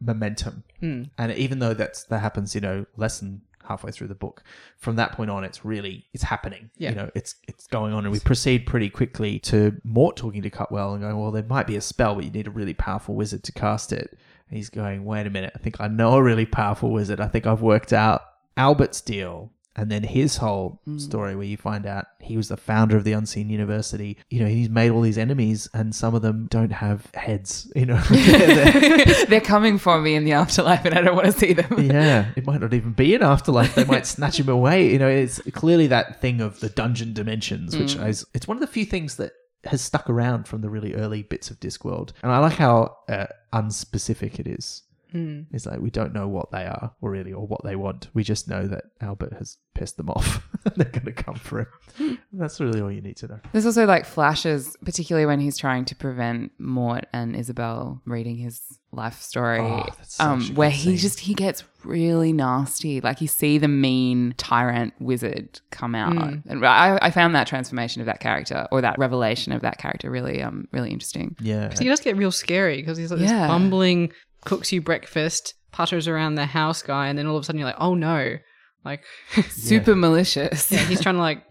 [0.00, 1.10] momentum, Mm.
[1.18, 4.44] and even though that's that happens, you know, less than halfway through the book,
[4.78, 6.70] from that point on, it's really it's happening.
[6.76, 6.90] Yeah.
[6.90, 10.50] You know, it's it's going on, and we proceed pretty quickly to Mort talking to
[10.50, 13.16] Cutwell and going, well, there might be a spell, but you need a really powerful
[13.16, 14.16] wizard to cast it.
[14.48, 17.20] And he's going, wait a minute, I think I know a really powerful wizard.
[17.20, 18.22] I think I've worked out
[18.56, 19.52] Albert's deal.
[19.78, 20.96] And then his whole hmm.
[20.96, 24.16] story, where you find out he was the founder of the Unseen University.
[24.30, 27.70] You know, he's made all these enemies, and some of them don't have heads.
[27.76, 31.26] You know, They're- they're- they're coming for me in the afterlife, and I don't want
[31.26, 31.78] to see them.
[31.78, 33.74] yeah, it might not even be an afterlife.
[33.74, 34.90] They might snatch him away.
[34.90, 38.06] You know, it's clearly that thing of the dungeon dimensions, which hmm.
[38.06, 39.32] is it's one of the few things that
[39.68, 43.26] has stuck around from the really early bits of Discworld, and I like how uh,
[43.52, 44.82] unspecific it is.
[45.16, 45.46] Mm.
[45.52, 48.08] It's like we don't know what they are, or really, or what they want.
[48.14, 50.46] We just know that Albert has pissed them off.
[50.76, 51.60] They're going to come for
[51.98, 52.18] him.
[52.32, 53.40] That's really all you need to know.
[53.52, 58.60] There's also like flashes, particularly when he's trying to prevent Mort and Ysabell reading his
[58.92, 59.86] life story, Oh,
[60.20, 60.96] um, where he scene.
[60.96, 63.00] just he gets really nasty.
[63.00, 66.42] Like you see the mean tyrant wizard come out, Mm.
[66.46, 70.10] and I, I found that transformation of that character or that revelation of that character
[70.10, 71.36] really um really interesting.
[71.40, 73.40] Yeah, Because he does get real scary because he's like Yeah.
[73.42, 74.12] this bumbling,
[74.46, 77.68] cooks you breakfast, putters around the house guy, and then all of a sudden you're
[77.68, 78.38] like, oh no.
[78.84, 79.02] Like,
[79.50, 80.70] Super malicious.
[80.72, 81.42] yeah, he's trying to like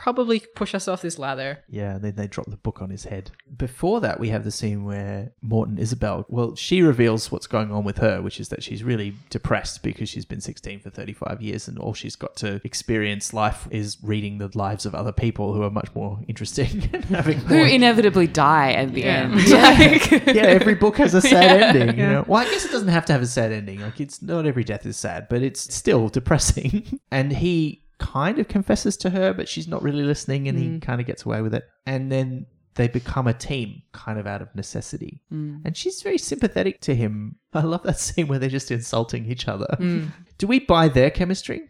[0.00, 1.58] probably push us off this ladder.
[1.68, 3.30] Yeah, and then they drop the book on his head.
[3.54, 7.84] Before that, we have the scene where Morton Ysabell, well, she reveals what's going on
[7.84, 11.68] with her, which is that she's really depressed because she's been 16 for 35 years
[11.68, 15.62] and all she's got to experience life is reading the lives of other people who
[15.62, 16.80] are much more interesting
[17.10, 17.66] having Who more.
[17.66, 19.22] inevitably die at the Yeah.
[19.22, 19.34] end.
[19.50, 21.66] Like- yeah, every book has a sad Yeah.
[21.82, 21.98] ending.
[21.98, 23.80] You know, well, I guess it doesn't have to have a sad ending.
[23.80, 27.00] Like, it's not every death is sad, but it's still depressing.
[27.10, 31.00] and he kind of confesses to her, but she's not really listening, and he kind
[31.00, 31.64] of gets away with it.
[31.86, 35.20] And then they become a team kind of out of necessity.
[35.32, 35.60] Mm.
[35.64, 37.36] And she's very sympathetic to him.
[37.52, 39.76] I love that scene where they're just insulting each other.
[39.78, 40.12] Mm.
[40.38, 41.68] Do we buy their chemistry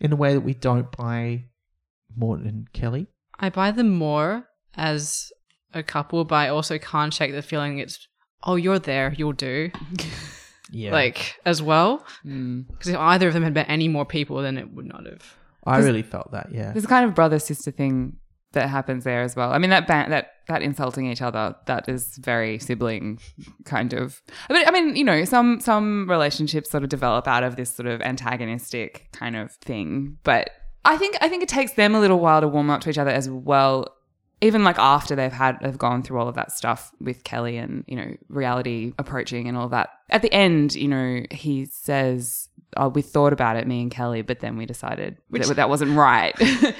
[0.00, 1.44] in a way that we don't buy
[2.16, 3.08] Morton and Keli?
[3.38, 5.32] I buy them more as
[5.74, 8.06] a couple, but I also can't shake the feeling it's,
[8.44, 9.70] oh, you're there, you'll do.
[10.72, 10.92] Yeah.
[10.92, 12.04] Like, as well.
[12.24, 12.66] Mm.
[12.66, 15.36] Because if either of them had been any more people, then it would not have.
[15.64, 16.72] I really felt that, yeah.
[16.72, 18.16] There's a kind of brother sister thing
[18.52, 19.52] that happens there as well.
[19.52, 23.18] I mean that ban- that that insulting each other that is very sibling
[23.64, 24.20] kind of.
[24.48, 27.74] I mean, I mean, you know, some some relationships sort of develop out of this
[27.74, 30.50] sort of antagonistic kind of thing, but
[30.84, 32.98] I think I think it takes them a little while to warm up to each
[32.98, 33.86] other as well.
[34.42, 37.84] Even like after they've had have gone through all of that stuff with Keli and
[37.86, 39.88] you know reality approaching and all that.
[40.10, 44.26] At the end, you know, he says, "Oh, we thought about it, me and Keli,
[44.26, 46.34] but then we decided that, that wasn't right."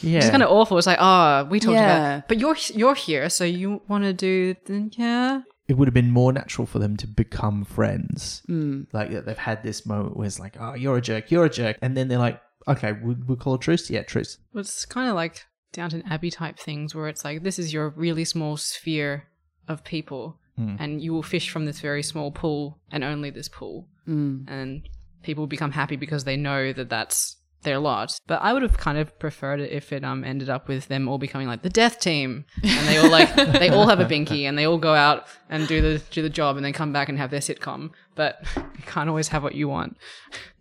[0.00, 0.18] Yeah.
[0.18, 0.78] It's kind of awful.
[0.78, 2.16] It's like, oh, we talked Yeah.
[2.18, 5.40] about, but you're you're here, so you want to do, then yeah.
[5.66, 8.42] it would have been more natural for them to become friends.
[8.48, 8.86] Mm.
[8.92, 11.50] Like that they've had this moment where it's like, oh, you're a jerk, you're a
[11.50, 11.78] jerk.
[11.82, 13.90] And then they're like, okay, we, we'll call a truce.
[13.90, 14.38] Yeah, truce.
[14.52, 17.90] Well, It's kind of like Downton Abbey type things where it's like, this is your
[17.90, 19.28] really small sphere
[19.66, 20.38] of people,
[20.78, 23.86] and you will fish from this very small pool and only this pool.
[24.08, 24.50] Mm.
[24.50, 24.88] And
[25.22, 28.18] people become happy because they know that that's their lot.
[28.26, 31.08] But I would have kind of preferred it if it um ended up with them
[31.08, 34.42] all becoming like the death team, and they all like they all have a binky
[34.48, 37.08] and they all go out and do the do the job and then come back
[37.08, 37.90] and have their sitcom.
[38.14, 39.96] But you can't always have what you want.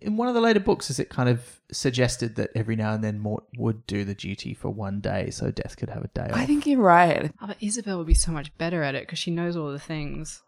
[0.01, 3.03] In one of the later books, is it kind of suggested that every now and
[3.03, 6.27] then Mort would do the duty for one day so Death could have a day
[6.29, 6.37] off?
[6.37, 7.31] I think you're right.
[7.41, 9.79] Oh, but Ysabell would be so much better at it because she knows all the
[9.79, 10.43] things.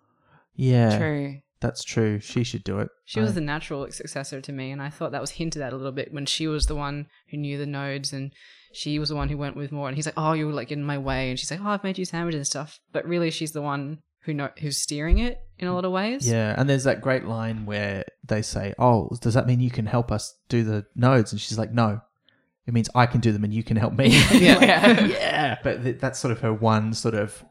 [0.55, 1.41] yeah, True.
[1.61, 2.19] That's true.
[2.21, 2.89] She should do it.
[3.05, 5.73] She was I- the natural successor to me, and I thought that was hinted at
[5.73, 8.31] a little bit when she was the one who knew the nodes, and
[8.71, 9.89] she was the one who went with Mort.
[9.89, 11.97] And he's like, "Oh, you're like in my way," and she's like, "Oh, I've made
[11.97, 15.67] you sandwiches and stuff," but really, she's the one who know who's steering it in
[15.67, 16.25] a lot of ways.
[16.29, 19.85] Yeah, and there's that great line where they say, "Oh, does that mean you can
[19.85, 21.99] help us do the nodes?" And she's like, "No,
[22.67, 24.63] it means I can do them and you can help me." Yeah.
[24.63, 25.05] Yeah.
[25.07, 25.57] yeah.
[25.63, 27.43] But th- that's sort of her one sort of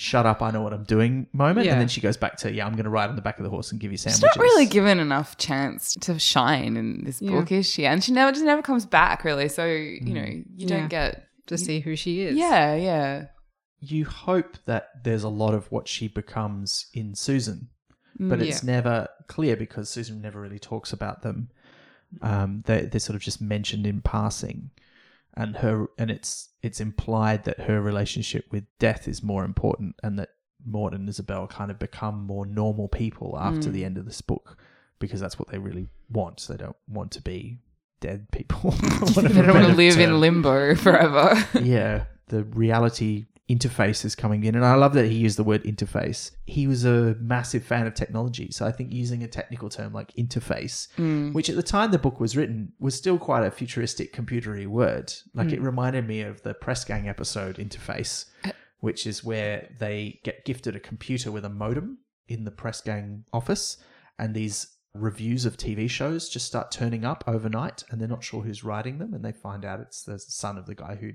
[0.00, 1.72] "shut up, I know what I'm doing" moment, Yeah.
[1.72, 3.44] and then she goes back to, "Yeah, I'm going to ride on the back of
[3.44, 7.04] the horse and give you She's sandwiches." not really given enough chance to shine in
[7.04, 7.32] this Yeah.
[7.32, 7.86] book, is she?
[7.86, 9.48] And she never just never comes back really.
[9.48, 10.66] So you know, you Yeah.
[10.68, 11.26] don't get.
[11.46, 12.36] to see who she is.
[12.36, 13.24] Yeah, yeah.
[13.80, 17.68] you hope that there's a lot of what she becomes in Susan,
[18.20, 21.48] but it's never clear because Susan never really talks about them.
[22.22, 24.70] Um, they they're sort of just mentioned in passing,
[25.34, 30.18] and her and it's it's implied that her relationship with death is more important, and
[30.18, 30.30] that
[30.64, 33.72] Mort and Ysabell kind of become more normal people after mm.
[33.72, 34.58] the end of this book
[34.98, 36.46] because that's what they really want.
[36.48, 37.58] They don't want to be
[38.00, 38.74] dead people.
[39.14, 41.46] They don't want to live in limbo forever.
[41.60, 44.54] yeah, the reality interface is coming in.
[44.54, 46.30] And I love that he used the word interface.
[46.46, 48.50] He was a massive fan of technology.
[48.52, 51.32] So I think using a technical term like interface, mm.
[51.32, 55.12] which at the time the book was written was still quite a futuristic computery word.
[55.34, 55.64] Like it mm.
[55.64, 58.52] reminded me of the Press Gang episode interface, uh.
[58.78, 61.98] which is where they get gifted a computer with a modem
[62.28, 63.78] in the Press Gang office.
[64.18, 68.42] And these reviews of TV shows just start turning up overnight and they're not sure
[68.42, 71.12] who's writing them and they find out it's the son of the guy who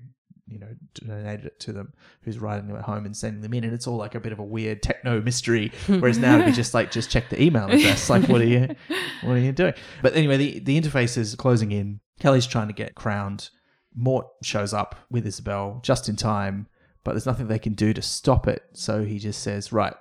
[0.48, 3.64] you know donated it to them who's writing them at home and sending them in.
[3.64, 6.52] And it's all like a bit of a weird techno mystery whereas now it'd be
[6.52, 8.10] just like just check the email address.
[8.10, 8.76] Like what are you
[9.24, 9.74] what are you doing?
[10.02, 12.00] But anyway the the interface is closing in.
[12.22, 13.50] Keli's trying to get crowned.
[13.94, 16.68] Mort shows up with Ysabell just in time
[17.04, 18.64] but there's nothing they can do to stop it.
[18.74, 19.96] So he just says right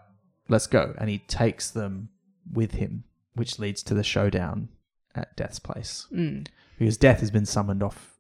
[0.49, 0.95] let's go.
[0.99, 2.11] And he takes them
[2.53, 3.05] with him
[3.35, 4.69] which leads to the showdown
[5.15, 6.47] at death's place Mm.
[6.79, 8.17] because death has been summoned off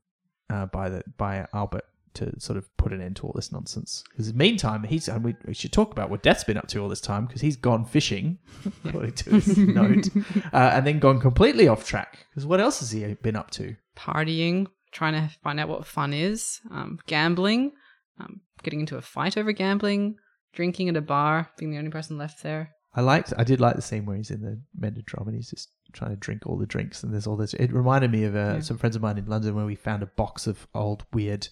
[0.50, 1.84] uh, by the by Albert
[2.14, 4.04] to sort of put an end to all this nonsense.
[4.10, 6.68] Because in the meantime, he's and we, we should talk about what Death's been up
[6.68, 8.38] to all this time because he's gone fishing,
[8.84, 10.06] according to his note,
[10.52, 12.26] uh, and then gone completely off track.
[12.30, 13.74] Because what else has he been up to?
[13.96, 17.72] Partying, trying to find out what fun is, um, gambling,
[18.20, 20.14] um, getting into a fight over gambling,
[20.52, 22.70] drinking at a bar, being the only person left there.
[22.97, 25.51] I liked, I did like the scene where he's in the Mended Drum and he's
[25.51, 27.55] just trying to drink all the drinks, and there's all this.
[27.55, 30.07] It reminded me of uh, some friends of mine in London where we found a
[30.07, 31.49] box of old weird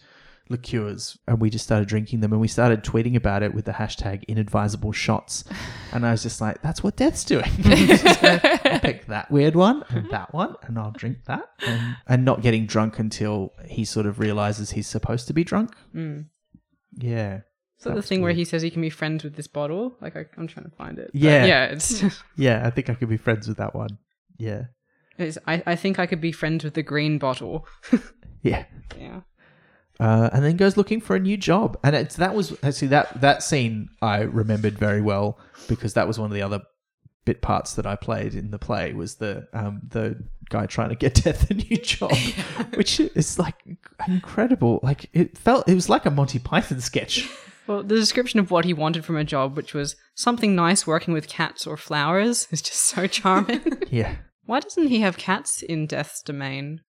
[0.48, 3.70] liqueurs and we just started drinking them and we started tweeting about it with the
[3.72, 5.44] hashtag inadvisable shots
[5.92, 10.10] and i was just like that's what death's doing I'll pick that weird one and
[10.10, 14.18] that one and i'll drink that and, and not getting drunk until he sort of
[14.18, 16.26] realizes he's supposed to be drunk Mm.
[16.98, 17.40] yeah
[17.82, 20.16] So That the thing where he says he can be friends with this bottle, like
[20.16, 21.10] I, I'm trying to find it.
[21.12, 21.44] Yeah.
[21.44, 22.04] yeah, it's,
[22.36, 23.98] yeah i think i could be friends with that one
[24.38, 24.66] yeah
[25.18, 25.38] it's.
[25.46, 27.66] I, I think I could be friends with the green bottle.
[28.42, 28.64] yeah
[28.98, 29.20] yeah,
[30.00, 31.78] uh, and then goes looking for a new job.
[31.82, 36.18] And it's that was actually that that scene I remembered very well because that was
[36.18, 36.62] one of the other
[37.24, 40.96] bit parts that I played in the play was the um, the guy trying to
[40.96, 42.12] get Death a new job,
[42.74, 43.54] which is like
[44.08, 44.80] incredible.
[44.82, 47.28] Like it felt it was like a Monty Python sketch.
[47.66, 51.14] Well, the description of what he wanted from a job, which was something nice working
[51.14, 53.60] with cats or flowers, is just so charming.
[53.90, 54.16] Yeah.
[54.44, 56.80] Why doesn't he have cats in Death's domain?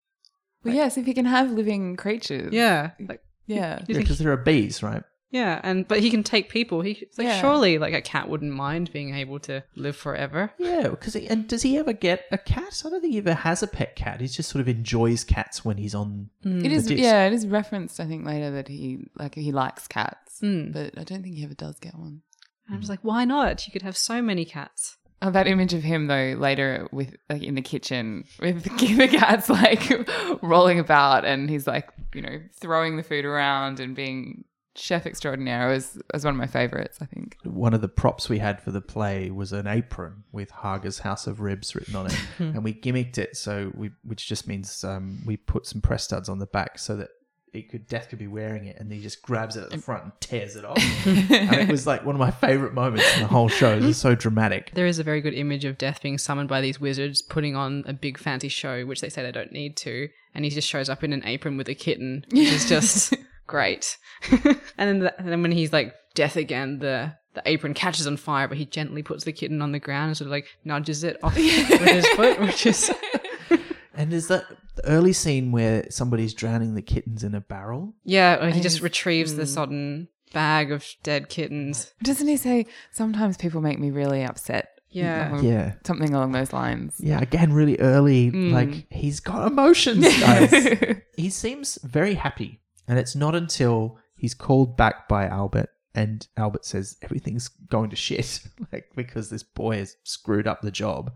[0.64, 2.52] Well, yes, if you can have living creatures.
[2.52, 3.80] Yeah, like Yeah.
[3.86, 5.02] you think Because there are bees, right?
[5.32, 6.82] Yeah, and but he can take people.
[6.82, 7.40] He like Yeah.
[7.40, 10.52] surely like a cat wouldn't mind being able to live forever.
[10.58, 12.80] Yeah, because and does he ever get a cat?
[12.86, 14.20] I don't think he ever has a pet cat.
[14.20, 16.30] He just sort of enjoys cats when he's on.
[16.44, 17.02] It is, disc.
[17.02, 20.72] yeah, it is referenced, I think, later that he like he likes cats, Mm.
[20.72, 22.22] but I don't think he ever does get one.
[22.68, 23.66] And I was like, why not?
[23.66, 24.96] You could have so many cats.
[25.24, 29.48] Oh, that image of him though later with like in the kitchen with the cat's
[29.48, 29.88] like
[30.42, 34.42] rolling about and he's like you know throwing the food around and being
[34.74, 36.98] chef extraordinaire was was one of my favorites.
[37.00, 37.36] I think.
[37.44, 41.26] One of the props we had for the play was an apron with Harga's House
[41.26, 45.22] of Ribs written on it, and we gimmicked it so we, which just means um,
[45.26, 47.08] we put some press studs on the back so that
[47.52, 50.04] it could Death could be wearing it, and he just grabs it at the front
[50.04, 50.78] and tears it off.
[51.06, 53.76] and it was like one of my favorite moments in the whole show.
[53.76, 54.72] It was so dramatic.
[54.74, 57.84] There is a very good image of Death being summoned by these wizards, putting on
[57.86, 60.88] a big fancy show, which they say they don't need to, and he just shows
[60.88, 63.14] up in an apron with a kitten, which is just
[63.46, 63.96] great.
[64.30, 68.16] and then, the, and then when he's like Death again, the the apron catches on
[68.18, 71.02] fire, but he gently puts the kitten on the ground and sort of like nudges
[71.02, 72.92] it off with his foot, which is
[73.94, 74.44] And there's that
[74.76, 77.94] the early scene where somebody's drowning the kittens in a barrel.
[78.04, 78.42] yeah.
[78.42, 78.82] Or he just Yes.
[78.82, 81.92] retrieves the sodden bag of dead kittens.
[82.02, 84.68] Doesn't he say sometimes people make me really upset?
[84.88, 85.34] Yeah.
[85.34, 85.72] Or Yeah.
[85.86, 86.96] something along those lines.
[86.98, 88.30] Yeah, again, really early.
[88.30, 88.52] Mm.
[88.52, 90.96] Like he's got emotions, guys.
[91.16, 96.64] he seems very happy, and it's not until he's called back by Albert, and Albert
[96.64, 98.40] says everything's going to shit,
[98.72, 101.12] like because this boy has screwed up the job,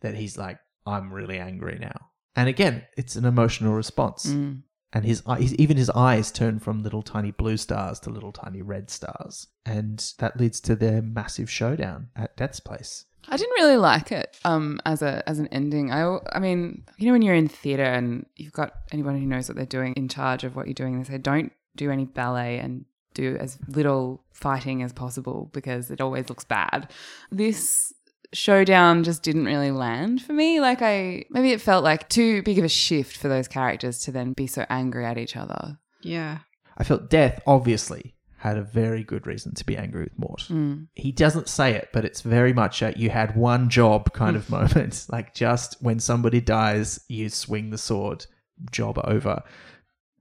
[0.00, 2.08] that he's like, I'm really angry now.
[2.36, 4.62] And again, it's an emotional response, Mm.
[4.92, 8.62] and his eyes, even his eyes turn from little tiny blue stars to little tiny
[8.62, 13.04] red stars, and that leads to their massive showdown at Death's place.
[13.28, 15.92] I didn't really like it um, as a as an ending.
[15.92, 19.48] I I mean, you know, when you're in theatre and you've got anyone who knows
[19.48, 22.58] what they're doing in charge of what you're doing, they say don't do any ballet
[22.58, 26.90] and do as little fighting as possible because it always looks bad.
[27.30, 27.92] This
[28.32, 30.60] showdown just didn't really land for me.
[30.60, 34.12] Like I maybe it felt like too big of a shift for those characters to
[34.12, 35.78] then be so angry at each other.
[36.02, 36.38] Yeah.
[36.78, 40.46] I felt Death obviously had a very good reason to be angry with Mort.
[40.48, 40.86] Mm.
[40.94, 44.48] He doesn't say it, but it's very much a you had one job kind of
[44.58, 45.06] moment.
[45.12, 48.24] Like just when somebody dies, you swing the sword,
[48.70, 49.42] job over.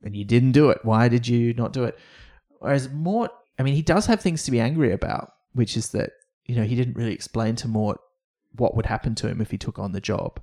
[0.03, 0.79] And you didn't do it.
[0.83, 1.97] Why did you not do it?
[2.59, 6.11] Whereas Mort, I mean, he does have things to be angry about, which is that,
[6.43, 8.01] you know, he didn't really explain to Mort
[8.57, 10.41] what would happen to him if he took on the job.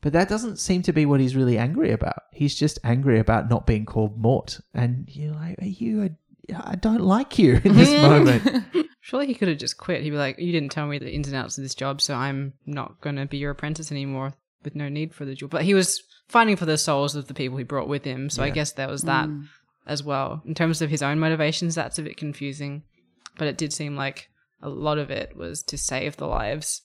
[0.00, 2.22] But that doesn't seem to be what he's really angry about.
[2.32, 4.60] He's just angry about not being called Mort.
[4.72, 6.10] And you're like, are you a,
[6.54, 8.64] I don't like you in this moment.
[9.00, 10.02] Surely he could have just quit.
[10.02, 12.14] He'd be like, "You didn't tell me the ins and outs of this job, so
[12.14, 15.48] I'm not going to be your apprentice anymore with no need for the jewel.
[15.48, 18.42] But he was fighting for the souls of the people he brought with him, so
[18.42, 19.46] I guess there was that Mm.
[19.86, 20.42] as well.
[20.44, 22.82] In terms of his own motivations, that's a bit confusing.
[23.38, 24.28] But it did seem like
[24.62, 26.82] a lot of it was to save the lives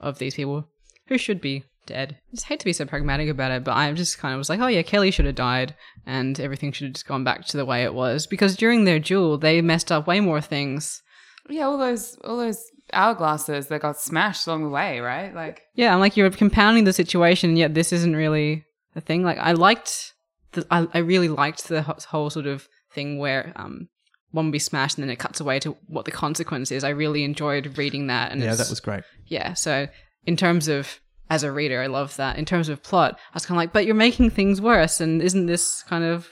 [0.00, 0.68] of these people
[1.06, 2.18] who should be dead.
[2.28, 4.48] I just hate to be so pragmatic about it, but I just kind of was
[4.48, 5.74] like, oh yeah, Keli should have died
[6.06, 8.26] and everything should have just gone back to the way it was.
[8.26, 11.02] Because during their duel, they messed up way more things.
[11.48, 12.62] Yeah, all those all those
[12.92, 15.34] hourglasses that got smashed along the way, right?
[15.34, 18.64] Like Yeah, I'm like, you're compounding the situation, yet this isn't really
[18.94, 19.22] a thing.
[19.22, 20.12] Like, I liked,
[20.52, 23.88] the, I, I really liked the whole sort of thing where um,
[24.32, 26.84] one would be smashed and then it cuts away to what the consequence is.
[26.84, 28.32] I really enjoyed reading that.
[28.32, 29.04] And yeah, that was great.
[29.26, 29.54] yeah.
[29.54, 29.88] So
[30.26, 31.00] in terms of
[31.34, 32.36] as a reader, I love that.
[32.38, 35.22] In terms of plot, I was kind of like, but you're making things worse, and
[35.22, 36.28] isn't this kind of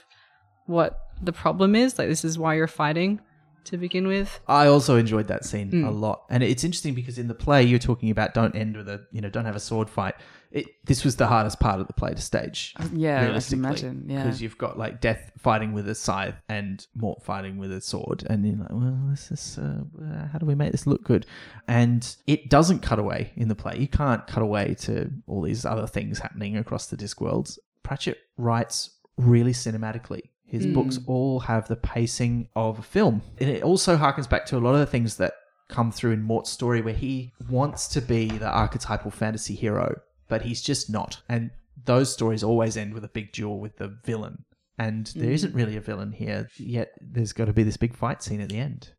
[0.67, 0.91] what
[1.21, 1.97] the problem is?
[1.97, 3.19] Like, this is why you're fighting
[3.65, 4.39] to begin with.
[4.47, 5.87] I also enjoyed that scene Mm.
[5.87, 8.87] a lot, and it's interesting because in the play you're talking about don't end with
[8.89, 10.15] a you know don't have a sword fight.
[10.51, 12.75] It this was the hardest part of the play to stage.
[12.93, 14.05] yeah, I can imagine.
[14.07, 14.23] Yeah.
[14.23, 18.23] because you've got like death fighting with a scythe and Mort fighting with a sword,
[18.29, 21.25] and you're like, well, this is uh, uh, how do we make this look good?
[21.67, 23.77] And it doesn't cut away in the play.
[23.77, 27.57] You can't cut away to all these other things happening across the disc worlds.
[27.83, 30.21] Pratchett writes really cinematically.
[30.45, 33.21] His books all have the pacing of a film.
[33.39, 35.31] And it also harkens back to a lot of the things that
[35.69, 40.01] come through in Mort's story where he wants to be the archetypal fantasy hero,
[40.31, 41.21] but he's just not.
[41.27, 41.51] And
[41.83, 44.45] those stories always end with a big duel with the villain.
[44.79, 46.47] and there isn't really a villain here.
[46.57, 48.93] Yet there's got to be this big fight scene at the end.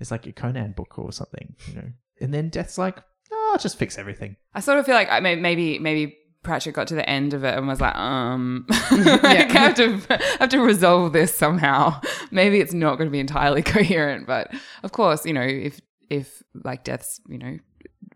[0.00, 1.88] It's like a Conan book or something, you know.
[2.22, 2.96] And then Death's like,
[3.30, 6.74] "Oh, I'll just fix everything." I sort of feel like I may, maybe maybe Pratchett
[6.74, 10.48] got to the end of it and was like, um, I have to I have
[10.48, 12.00] to resolve this somehow.
[12.30, 16.42] Maybe it's not going to be entirely coherent, but of course, you know, if if
[16.64, 17.58] like Death's you know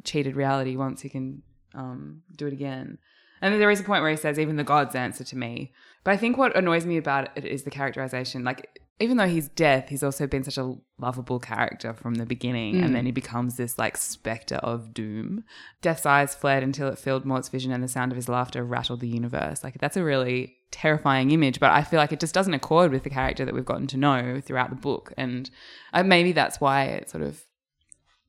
[0.04, 1.42] cheated reality once, he can
[1.76, 2.98] um, do it again.
[3.40, 5.72] And then there is a point where he says, "Even the gods answer to me."
[6.04, 8.44] But I think what annoys me about it is the characterization.
[8.44, 12.80] Like, even though he's death, he's also been such a lovable character from the beginning,
[12.80, 15.44] and then he becomes this like specter of doom.
[15.82, 19.00] Death's eyes flared until it filled Mort's vision, and the sound of his laughter rattled
[19.00, 19.62] the universe.
[19.62, 23.02] Like, that's a really terrifying image, but I feel like it just doesn't accord with
[23.02, 25.50] the character that we've gotten to know throughout the book, and
[25.92, 27.44] uh, maybe that's why it sort of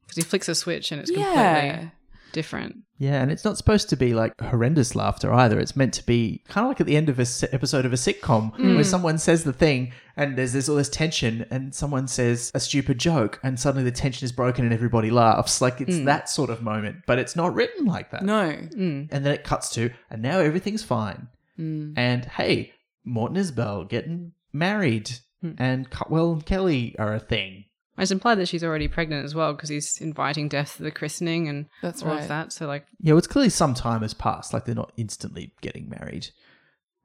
[0.02, 1.62] Because he flicks a switch and it's yeah.
[1.62, 1.92] completely
[2.34, 2.78] different.
[3.00, 5.60] Yeah, and it's not supposed to be like horrendous laughter either.
[5.60, 7.94] It's meant to be kind of like at the end of a si- episode of
[7.94, 8.76] a sitcom Mm.
[8.76, 12.60] where someone says the thing and there's there's all this tension and someone says a
[12.60, 15.62] stupid joke and suddenly the tension is broken and everybody laughs.
[15.62, 18.24] Like it's that sort of moment, but it's not written like that.
[18.24, 18.26] Mm.
[18.26, 21.28] No, And then it cuts to and now everything's fine.
[21.60, 21.94] Mm.
[21.98, 22.74] And hey,
[23.06, 25.52] Morton Ysabell getting married Hmm.
[25.60, 27.66] and Cutwell and Keli are a thing.
[27.98, 31.48] It's implied that she's already pregnant as well because he's inviting Death to the christening
[31.48, 32.22] and That's all right.
[32.22, 32.54] of that.
[32.54, 34.54] So like, Yeah, well, it's clearly some time has passed.
[34.54, 36.28] Like they're not instantly getting married.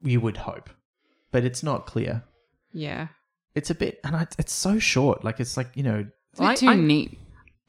[0.03, 0.69] You would hope,
[1.31, 2.25] but it's not clear.
[2.73, 3.09] yeah.
[3.55, 5.25] It's a bit, and I, it's so short.
[5.25, 7.19] Like it's like you know, it's a bit I- too I- neat.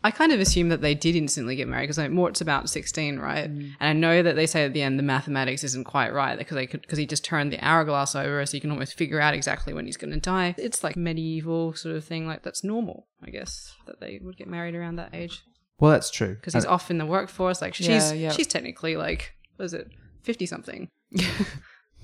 [0.03, 3.19] I kind of assume that they did instantly get married because like Mort's about sixteen,
[3.19, 3.49] right?
[3.49, 3.71] Mm.
[3.80, 6.55] And I know that they say at the end the mathematics isn't quite right because
[6.55, 9.34] they could because he just turned the hourglass over, so you can almost figure out
[9.34, 10.55] exactly when he's going to die.
[10.57, 14.47] It's like medieval sort of thing, like that's normal, I guess, that they would get
[14.47, 15.43] married around that age
[15.84, 16.35] well, that's true.
[16.35, 17.61] because he's off in the workforce.
[17.61, 18.31] Like she's Yeah, yeah.
[18.31, 20.88] she's technically like what is it fifty something?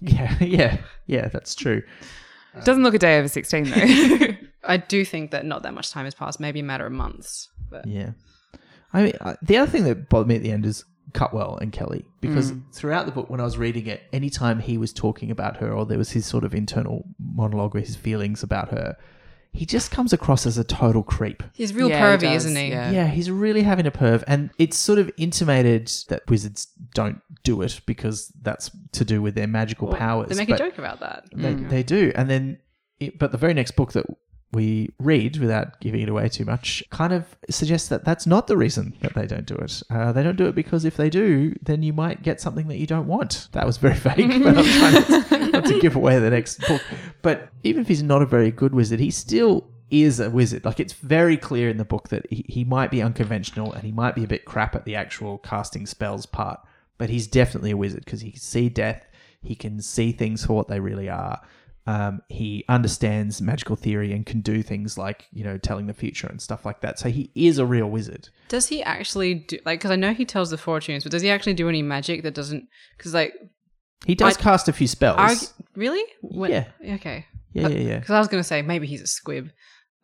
[0.02, 0.78] yeah, yeah,
[1.08, 1.30] yeah.
[1.30, 1.84] That's true.
[2.66, 4.36] Doesn't look a day over sixteen though.
[4.64, 7.50] I do think that not that much time has passed, maybe a matter of months.
[7.70, 8.12] But Yeah.
[8.94, 10.84] I mean, I, the other thing that bothered me at the end is
[11.14, 12.64] Cutwell and Keli because Mm.
[12.74, 15.86] throughout the book, when I was reading it, anytime he was talking about her or
[15.86, 18.96] there was his sort of internal monologue or his feelings about her,
[19.52, 21.42] he just comes across as a total creep.
[21.54, 22.70] he's real Yeah, pervy, does, isn't he?
[22.70, 22.92] yeah.
[22.92, 27.62] Yeah, he's really having a perv, and it's sort of intimated that wizards don't do
[27.64, 30.30] it because that's to do with their magical Well, powers.
[30.30, 31.26] They make but a joke about that.
[31.34, 32.60] They, they do, and then,
[33.00, 34.06] it, but the very next book that
[34.52, 38.58] we read, without giving it away too much, kind of suggests that that's not the
[38.58, 39.84] reason that they don't do it.
[39.90, 42.78] Uh, they don't do it because if they do, then you might get something that
[42.78, 43.48] you don't want.
[43.52, 46.82] That was very vague, but I'm trying not to give away the next book.
[47.22, 50.66] But even if he's not a very good wizard, he still is a wizard.
[50.66, 53.92] Like it's very clear in the book that he, he might be unconventional and he
[53.92, 56.60] might be a bit crap at the actual casting spells part,
[56.98, 59.06] but he's definitely a wizard because he can see death,
[59.42, 61.42] he can see things for what they really are.
[61.88, 66.28] Um, he understands magical theory and can do things like you know telling the future
[66.28, 67.00] and stuff like that.
[67.00, 68.30] So he is a real wizard.
[68.48, 69.80] Does he actually do like?
[69.80, 72.34] Because I know he tells the fortunes, but does he actually do any magic that
[72.36, 72.68] doesn't?
[72.98, 73.34] Because like,
[74.06, 75.54] He does I- cast a few spells.
[75.76, 76.04] really?
[76.22, 76.66] When- Yeah.
[76.96, 77.26] Okay.
[77.54, 78.00] yeah, yeah, yeah.
[78.00, 79.50] Because I was gonna say maybe he's a squib.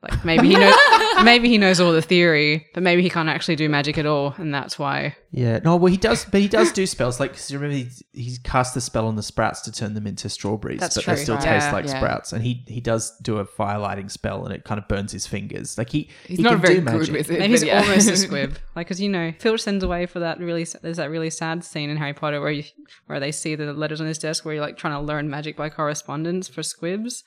[0.10, 0.76] Like maybe he knows.
[1.24, 4.34] maybe he knows all the theory, but maybe he can't actually do magic at all,
[4.38, 5.16] and that's why.
[5.32, 7.20] Yeah, no, well, he does, but he does do spells.
[7.20, 10.08] Like, 'cause you remember, he, he cast the spell on the sprouts to turn them
[10.08, 11.16] into strawberries, That's but true.
[11.16, 11.44] they still Right.
[11.44, 11.72] taste Yeah.
[11.74, 11.98] like Yeah.
[11.98, 12.32] sprouts.
[12.34, 15.28] And he he does do a fire lighting spell, and it kind of burns his
[15.28, 15.78] fingers.
[15.78, 17.16] Like he He's he not can very do good magic.
[17.16, 17.30] it.
[17.30, 17.82] Maybe he's yeah.
[17.82, 18.58] almost a squib.
[18.76, 20.66] Like, because you know, Filch sends away for that really.
[20.82, 22.64] There's that really sad scene in Harry Potter where you
[23.08, 25.58] where they see the letters on his desk where you're like trying to learn magic
[25.58, 27.24] by correspondence for squibs,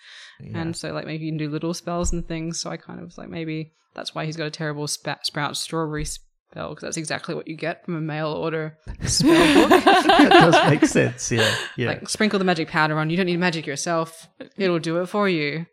[0.55, 2.61] and so like maybe you can do little spells and things.
[2.61, 5.57] So I kind of was like maybe that's why he's got a terrible spa- sprout
[5.57, 9.85] strawberry spell because that's exactly what you get from a mail order spell book.
[9.85, 11.31] that does make sense.
[11.33, 11.89] Yeah, yeah.
[11.89, 13.11] like sprinkle the magic powder on.
[13.11, 15.67] You don't need magic yourself; it'll do it for you.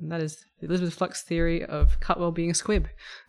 [0.00, 2.88] And that is Elizabeth Flux theory of Cutwell being a squib.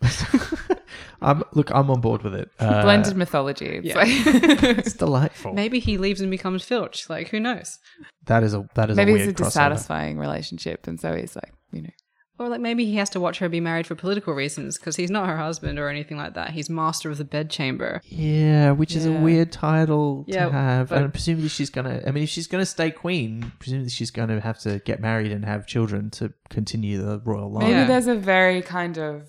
[1.22, 2.48] I'm look, I'm on board with it.
[2.60, 3.66] Uh, Blended mythology.
[3.66, 3.96] It's yeah.
[3.96, 4.08] like-
[4.78, 5.52] It's delightful.
[5.52, 7.08] Maybe he leaves and becomes Filch.
[7.10, 7.78] Like who knows?
[8.26, 9.46] That is a that is Maybe a it's a crossover.
[9.46, 11.90] dissatisfying relationship, and so he's like, you know,
[12.40, 15.10] Or like maybe he has to watch her be married for political reasons because he's
[15.10, 16.50] not her husband or anything like that.
[16.52, 18.00] He's master of the bedchamber.
[18.06, 19.20] Yeah, which is a Yeah.
[19.20, 22.02] weird title Yeah, to have, but- and presumably she's gonna.
[22.06, 25.44] I mean, if she's gonna stay queen, presumably she's gonna have to get married and
[25.44, 27.64] have children to continue the royal line.
[27.64, 27.84] maybe Yeah.
[27.86, 29.24] there's a very kind of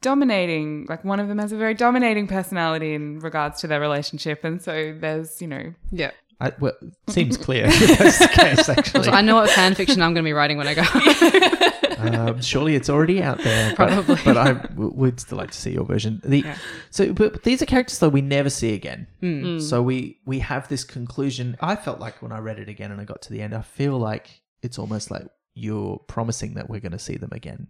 [0.00, 4.44] dominating, like one of them has a very dominating personality in regards to their relationship,
[4.44, 6.12] and so there's, you know, Yeah.
[6.40, 8.68] I, well, it seems clear if that's the case.
[8.68, 10.82] Actually, So I know what fan fiction I'm going to be writing when I go.
[12.08, 13.74] Um, surely it's already out there.
[13.76, 14.18] But, Probably.
[14.24, 16.20] But I w- would still like to see your version.
[16.24, 16.56] The, Yeah.
[16.90, 19.06] So, but these are characters though we never see again.
[19.22, 19.60] Mm.
[19.60, 21.56] So we we have this conclusion.
[21.60, 23.62] I felt like when I read it again and I got to the end, I
[23.62, 27.68] feel like it's almost like you're promising that we're going to see them again,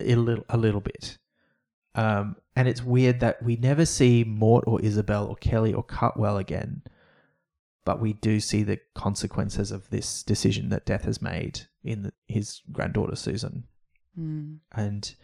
[0.00, 1.18] a little a little bit.
[1.94, 6.36] Um, and it's weird that we never see Mort or Ysabell or Keli or Cutwell
[6.36, 6.82] again,
[7.84, 12.12] but we do see the consequences of this decision that Death has made in the,
[12.26, 13.64] his granddaughter Susan,
[14.18, 14.58] Mm.
[14.72, 15.14] and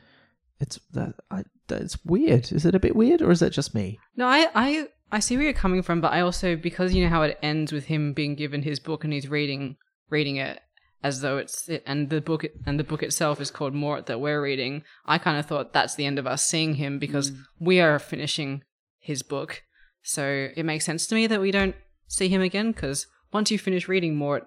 [0.60, 2.52] it's that I, that's weird.
[2.52, 3.98] Is it a bit weird, or is that just me?
[4.16, 7.10] No, I, I, I see where you're coming from, but I also because you know
[7.10, 9.76] how it ends with him being given his book and he's reading,
[10.08, 10.60] reading it
[11.02, 14.20] as though it's it, and the book and the book itself is called Mort that
[14.20, 14.82] we're reading.
[15.04, 18.62] I kind of thought that's the end of us seeing him because we are finishing
[18.98, 19.62] his book,
[20.02, 21.74] so it makes sense to me that we don't
[22.06, 24.46] see him again because once you finish reading Mort,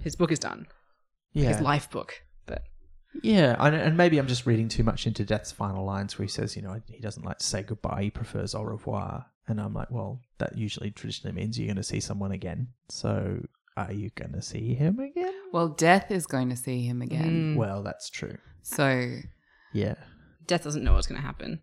[0.00, 0.66] his book is done,
[1.36, 2.22] Yeah, his life book.
[2.46, 2.62] But
[3.22, 6.30] Yeah, and, and maybe I'm just reading too much into Death's final lines where he
[6.30, 9.26] says, you know, he doesn't like to say goodbye, he prefers au revoir.
[9.48, 12.68] And I'm like, well, that usually traditionally means you're going to see someone again.
[12.88, 13.40] So
[13.76, 15.34] are you going to see him again?
[15.52, 17.54] Well, Death is going to see him again.
[17.54, 17.56] Mm.
[17.56, 18.38] Well, that's true.
[18.62, 19.18] So
[19.72, 19.94] Yeah.
[20.46, 21.60] Death doesn't know what's going to happen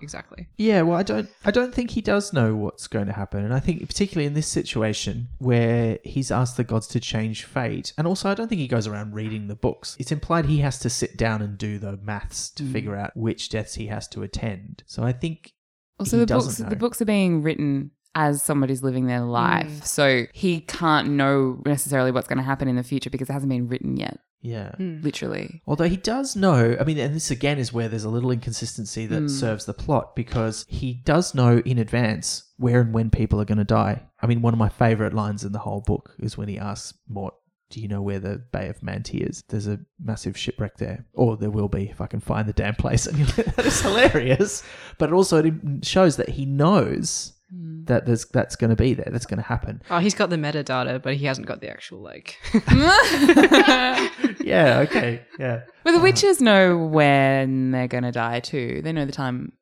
[0.00, 0.48] exactly.
[0.56, 3.52] Yeah, well, I don't, I don't think he does know what's going to happen, and
[3.54, 8.06] I think particularly in this situation where he's asked the gods to change fate, and
[8.06, 9.96] also I don't think he goes around reading the books.
[9.98, 13.48] It's implied he has to sit down and do the maths to figure out which
[13.48, 14.82] deaths he has to attend.
[14.86, 15.52] So I think
[15.98, 16.68] Also, He the books know.
[16.68, 19.84] the books are being written as somebody's living their life, Mm.
[19.86, 23.50] so he can't know necessarily what's going to happen in the future because it hasn't
[23.50, 24.18] been written yet.
[24.40, 24.72] Yeah.
[24.78, 28.30] Literally, Although he does know, I mean, and this again is where there's a little
[28.30, 29.30] inconsistency that Mm.
[29.30, 33.58] serves the plot because he does know in advance where and when people are going
[33.58, 34.02] to die.
[34.22, 36.96] I mean, one of my favorite lines in the whole book is when he asks
[37.08, 37.34] Mort,
[37.70, 39.42] Do you know where the Bay of Mante is?
[39.48, 42.74] There's a massive shipwreck there, or there will be if I can find the damn
[42.76, 43.06] place.
[43.12, 44.62] And that is hilarious.
[44.98, 45.54] But also, it
[45.84, 47.84] shows that he knows Hmm.
[47.84, 49.80] that there's that's going to be there, that's going to happen.
[49.90, 52.36] Oh, he's got the metadata, but he hasn't got the actual like.
[54.44, 55.62] Yeah, okay, yeah.
[55.84, 58.80] Well, the witches know when they're going to die too.
[58.82, 59.52] They know the time.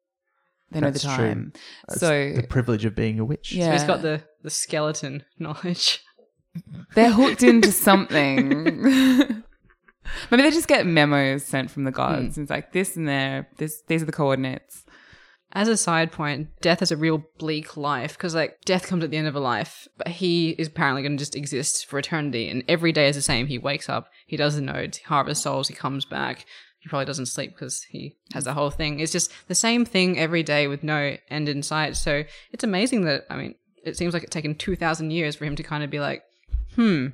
[0.70, 1.26] They know the That's true.
[1.28, 1.52] time.
[1.88, 3.52] That's So the privilege of being a witch.
[3.52, 3.66] Yeah.
[3.66, 6.02] So he's got the the skeleton knowledge.
[6.94, 8.64] they're hooked into something.
[10.30, 12.36] Maybe they just get memos sent from the gods.
[12.36, 12.42] Hmm.
[12.42, 13.48] It's like this and there.
[13.58, 14.84] This these are the coordinates.
[15.56, 19.10] As a side point, Death has a real bleak life because like Death comes at
[19.10, 22.50] the end of a life, but he is apparently going to just exist for eternity,
[22.50, 23.46] and every day is the same.
[23.46, 26.44] He wakes up, he does the nodes, he harvests souls, he comes back.
[26.80, 29.00] He probably doesn't sleep because he has the whole thing.
[29.00, 31.96] It's just the same thing every day with no end in sight.
[31.96, 35.46] So it's amazing that I mean, it seems like it's taken two thousand years for
[35.46, 36.22] him to kind of be like,
[36.74, 37.06] hmm,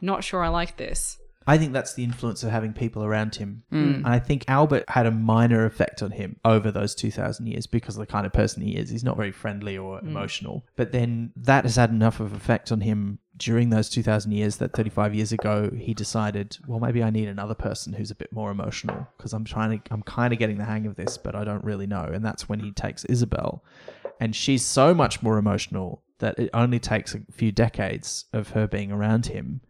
[0.00, 1.18] not sure I like this.
[1.46, 3.64] I think that's the influence of having people around him.
[3.72, 3.96] Mm.
[3.96, 7.96] And I think Albert had a minor effect on him over those 2,000 years because
[7.96, 8.90] of the kind of person he is.
[8.90, 10.64] He's not very friendly or emotional.
[10.76, 14.72] But then that has had enough of effect on him during those 2,000 years that
[14.72, 18.50] 35 years ago he decided, well, maybe I need another person who's a bit more
[18.50, 21.44] emotional because I'm trying to, I'm kind of getting the hang of this, but I
[21.44, 22.04] don't really know.
[22.04, 23.60] And that's when he takes Ysabell.
[24.20, 28.66] And she's so much more emotional that it only takes a few decades of her
[28.66, 29.60] being around him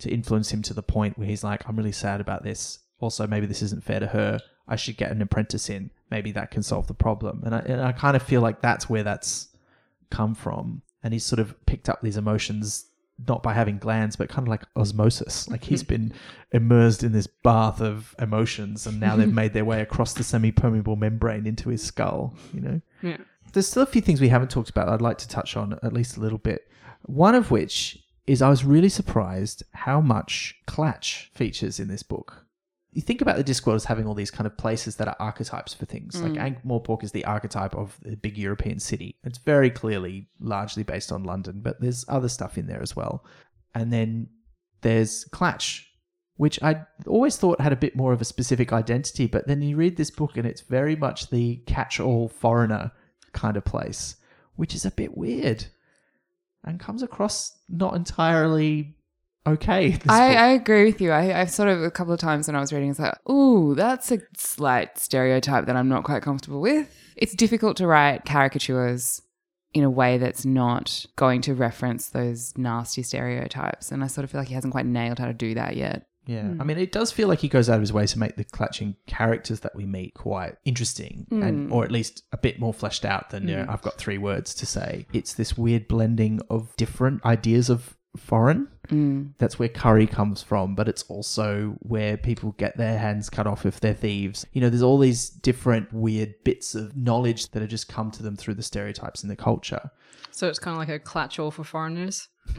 [0.00, 2.80] to influence him to the point where he's like, I'm really sad about this.
[2.98, 4.40] Also, maybe this isn't fair to her.
[4.68, 5.90] I should get an apprentice in.
[6.10, 7.42] Maybe that can solve the problem.
[7.44, 9.48] And I, and I kind of feel like that's where that's
[10.10, 10.82] come from.
[11.02, 12.86] And he's sort of picked up these emotions
[13.28, 15.48] not by having glands, but kind of like osmosis.
[15.48, 16.08] Like he's mm-hmm.
[16.08, 16.12] been
[16.52, 19.34] immersed in this bath of emotions, and now they've mm-hmm.
[19.34, 22.34] made their way across the semi-permeable membrane into his skull.
[22.54, 23.18] You know, Yeah.
[23.52, 24.88] there's still a few things we haven't talked about.
[24.88, 26.68] I'd like to touch on at least a little bit.
[27.02, 27.98] One of which
[28.30, 32.46] is I was really surprised how much Klatch features in this book.
[32.92, 35.74] You think about the Discworld as having all these kind of places that are archetypes
[35.74, 36.22] for things.
[36.22, 36.40] Like mm.
[36.40, 39.16] Ankh Morpork is the archetype of the big European city.
[39.24, 43.24] It's very clearly largely based on London, but there's other stuff in there as well.
[43.74, 44.28] And then
[44.82, 45.82] there's Klatch,
[46.36, 49.74] which I always thought had a bit more of a specific identity, but then you
[49.74, 52.92] read this book and it's very much the catch-all foreigner
[53.32, 54.14] kind of place,
[54.54, 55.66] which is a bit weird
[56.64, 58.94] and comes across not entirely
[59.46, 59.98] okay.
[60.08, 60.34] I.
[60.34, 61.12] I agree with you.
[61.12, 63.74] I, I've sort of a couple of times when I was reading, it's like, ooh,
[63.74, 66.94] that's a slight stereotype that I'm not quite comfortable with.
[67.16, 69.22] It's difficult to write caricatures
[69.72, 73.92] in a way that's not going to reference those nasty stereotypes.
[73.92, 76.06] And I sort of feel like he hasn't quite nailed how to do that yet.
[76.30, 76.66] Yeah, I hmm.
[76.66, 78.94] mean, it does feel like he goes out of his way to make the Klatchian
[79.08, 81.72] characters that we meet quite interesting, and hmm.
[81.72, 83.70] or at least a bit more fleshed out than you know, hmm.
[83.70, 85.06] I've got three words to say.
[85.12, 88.68] It's this weird blending of different ideas of foreign.
[89.38, 93.64] That's where curry comes from, but it's also where people get their hands cut off
[93.66, 94.46] if they're thieves.
[94.52, 98.22] You know, there's all these different weird bits of knowledge that have just come to
[98.22, 99.90] them through the stereotypes in the culture.
[100.30, 102.28] So it's kind of like a clutch all for foreigners.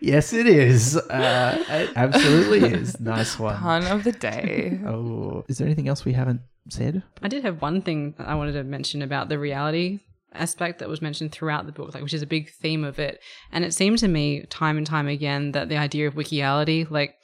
[0.00, 0.96] Yes, it is.
[0.96, 2.98] Uh, it absolutely is.
[3.00, 3.56] Nice one.
[3.56, 4.80] Pun of the day.
[4.86, 7.02] Oh, is there anything else we haven't said?
[7.22, 10.00] I did have one thing that I wanted to mention about the reality
[10.34, 13.20] aspect that was mentioned throughout the book, like which is a big theme of it.
[13.50, 17.16] And it seemed to me time and time again that the idea of wikiality, like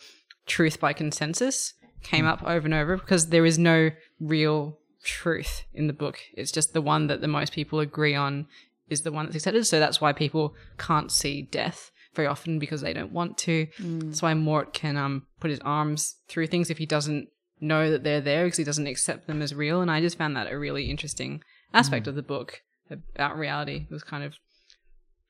[0.47, 2.31] truth by consensus, came hmm.
[2.31, 3.91] up over and over because there is no
[4.21, 6.19] real truth in the book.
[6.35, 8.47] It's just the one that the most people agree on
[8.89, 9.67] is the one that's accepted.
[9.67, 13.67] So that's why people can't see death very often because they don't want to.
[13.77, 14.01] Hmm.
[14.01, 17.29] That's why Mort can um put his arms through things if he doesn't
[17.61, 19.81] know that they're there because he doesn't accept them as real.
[19.81, 21.43] And I just found that a really interesting
[21.75, 22.11] aspect hmm.
[22.11, 23.86] of the book about reality.
[23.89, 24.35] It was kind of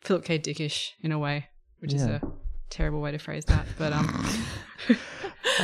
[0.00, 0.38] Philip K.
[0.38, 1.46] Dickish in a way,
[1.80, 2.20] which is a
[2.70, 3.66] terrible way to phrase that.
[3.78, 4.26] But um,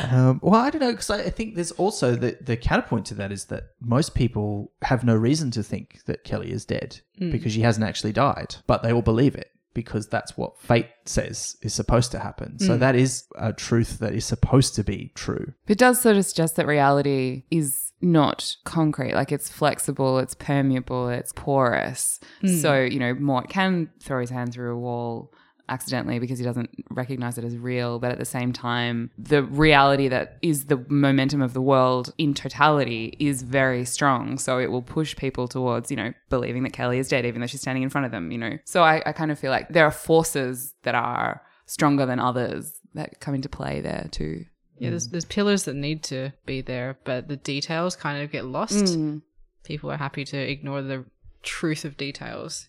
[0.09, 3.13] Um, well, I don't know because I, I think there's also the the counterpoint to
[3.15, 7.53] that is that most people have no reason to think that Keli is dead because
[7.53, 11.73] she hasn't actually died, but they all believe it because that's what fate says is
[11.73, 12.57] supposed to happen.
[12.59, 15.53] So that is a truth that is supposed to be true.
[15.67, 19.13] It does sort of suggest that reality is not concrete.
[19.13, 22.19] Like it's flexible, it's permeable, it's porous.
[22.41, 22.47] Hmm.
[22.47, 25.31] So, you know, Mort can throw his hand through a wall
[25.67, 27.99] accidentally because he doesn't recognize it as real.
[27.99, 32.33] But at the same time, the reality that is the momentum of the world in
[32.33, 34.37] totality is very strong.
[34.37, 37.47] So it will push people towards, you know, believing that Keli is dead, even though
[37.47, 38.57] she's standing in front of them, you know.
[38.65, 42.79] So I, I kind of feel like there are forces that are stronger than others
[42.93, 44.45] that come into play there too.
[44.77, 45.11] Yeah, there's mm.
[45.11, 48.85] there's pillars that need to be there, but the details kind of get lost.
[48.85, 49.21] Mm.
[49.63, 51.05] People are happy to ignore the
[51.43, 52.67] truth of details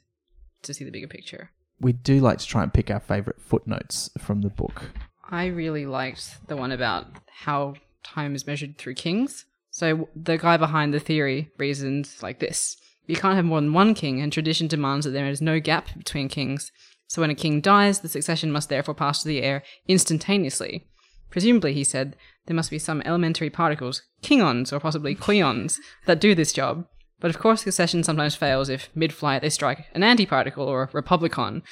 [0.62, 1.50] to see the bigger picture.
[1.80, 4.90] We do like to try and pick our favorite footnotes from the book.
[5.28, 9.44] I really liked the one about how time is measured through kings.
[9.70, 12.76] So the guy behind the theory reasoned like this.
[13.06, 15.88] You can't have more than one king, and tradition demands that there is no gap
[15.96, 16.72] between kings.
[17.08, 20.86] So when a king dies, the succession must therefore pass to the heir instantaneously.
[21.30, 22.16] Presumably, he said,
[22.46, 26.86] there must be some elementary particles, kingons or possibly queons, that do this job.
[27.20, 30.88] But of course, the session sometimes fails if mid-flight they strike an antiparticle or a
[30.88, 31.62] republicon.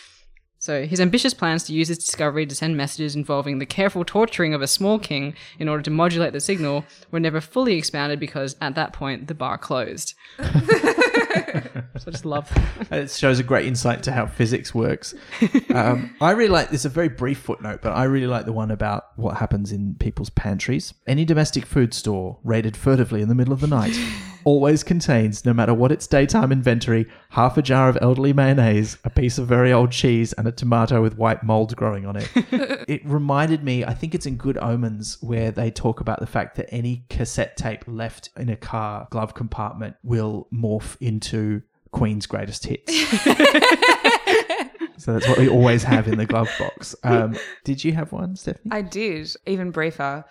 [0.58, 4.54] So his ambitious plans to use his discovery to send messages involving the careful torturing
[4.54, 8.56] of a small king in order to modulate the signal were never fully expounded because
[8.62, 10.14] at that point the bar closed.
[11.96, 12.92] so I just love that.
[13.04, 15.14] It shows a great insight to how physics works.
[15.70, 16.84] Um, I really like this.
[16.84, 20.30] A very brief footnote, but I really like the one about what happens in people's
[20.30, 20.94] pantries.
[21.06, 23.98] Any domestic food store raided furtively in the middle of the night
[24.44, 29.10] always contains, no matter what its daytime inventory, half a jar of elderly mayonnaise, a
[29.10, 32.30] piece of very old cheese, and a tomato with white mold growing on it.
[32.88, 33.84] it reminded me.
[33.84, 37.56] I think it's in Good Omens where they talk about the fact that any cassette
[37.56, 42.92] tape left in a car glove compartment will morph into Queen's greatest hits.
[44.96, 46.94] So that's what we always have in the glove box.
[47.04, 48.70] Um, did you have one, Stephanie?
[48.74, 49.28] I did.
[49.44, 50.24] Even briefer.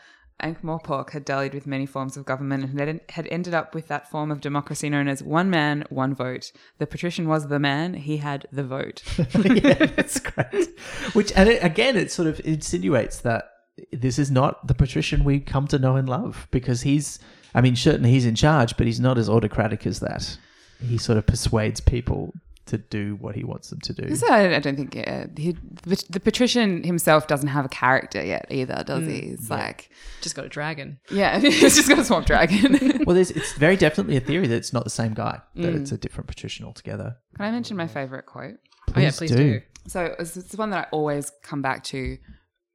[0.43, 4.29] Ankh-Morpork had dallied with many forms of government and had- ended up with that form
[4.29, 6.51] of democracy known as one man, one vote.
[6.77, 9.01] The patrician was the man, he had the vote.
[9.17, 10.77] yeah, that's great.
[11.13, 13.49] Which, and it, again, it sort of insinuates that
[13.91, 17.19] this is not the patrician we come to know and love because he's,
[17.55, 20.37] I mean, certainly he's in charge, but he's not as autocratic as that.
[20.81, 22.33] He sort of persuades people
[22.65, 24.15] to do what he wants them to do.
[24.15, 25.51] So I, I don't think uh, he,
[25.83, 29.17] the, the patrician himself doesn't have a character yet either, does he?
[29.17, 29.89] It's like,
[30.21, 30.99] Just got a dragon.
[31.11, 33.01] yeah, he's just got a swamp dragon.
[33.05, 35.91] Well, there's, it's very definitely a theory that it's not the same guy, that it's
[35.91, 37.17] a different patrician altogether.
[37.35, 38.55] Can I mention my favorite quote?
[38.95, 39.61] oh yeah, please do.
[39.87, 42.17] So it's, it's one that I always come back to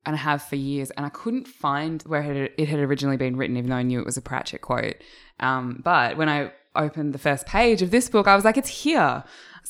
[0.04, 0.90] and I have for years.
[0.92, 3.82] And I couldn't find where it had, it had originally been written, even though I
[3.82, 4.96] knew it was a Pratchett quote.
[5.40, 8.68] Um, but when I opened the first page of this book, I was like, it's
[8.68, 9.24] here.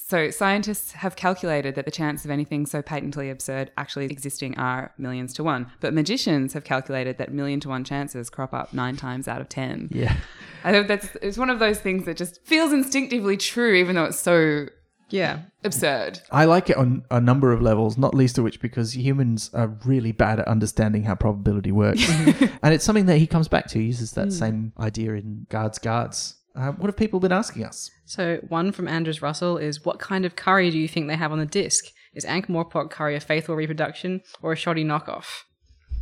[0.08, 4.90] So scientists have calculated that the chance of anything so patently absurd actually existing are
[4.96, 5.70] millions to one.
[5.80, 9.50] But magicians have calculated that million to one chances crop up nine times out of
[9.50, 9.90] ten.
[9.92, 10.16] Yeah.
[10.64, 14.06] I think that's it's one of those things that just feels instinctively true, even though
[14.06, 14.68] it's so
[15.10, 15.40] Yeah.
[15.62, 16.20] absurd.
[16.32, 19.68] I like it on a number of levels, not least of which because humans are
[19.84, 22.08] really bad at understanding how probability works.
[22.62, 23.78] and it's something that he comes back to.
[23.78, 24.30] He uses that hmm.
[24.30, 26.37] same idea in Guards Guards.
[26.54, 27.90] Uh, what have people been asking us?
[28.04, 31.32] So one from Andrews Russell is what kind of curry do you think they have
[31.32, 31.84] on the disc?
[32.14, 35.44] Is Ankh Morpork curry a faithful reproduction or a shoddy knockoff?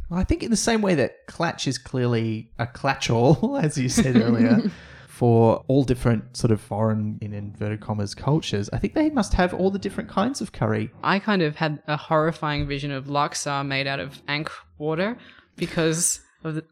[0.08, 3.88] Well, I think in the same way that Klatch is clearly a clatch-all, as you
[3.88, 4.70] said earlier,
[5.08, 9.52] for all different sort of foreign, in inverted commas, cultures, I think they must have
[9.52, 10.90] all the different kinds of curry.
[11.02, 15.16] I kind of had a horrifying vision of laksa made out of ankh water
[15.56, 16.20] because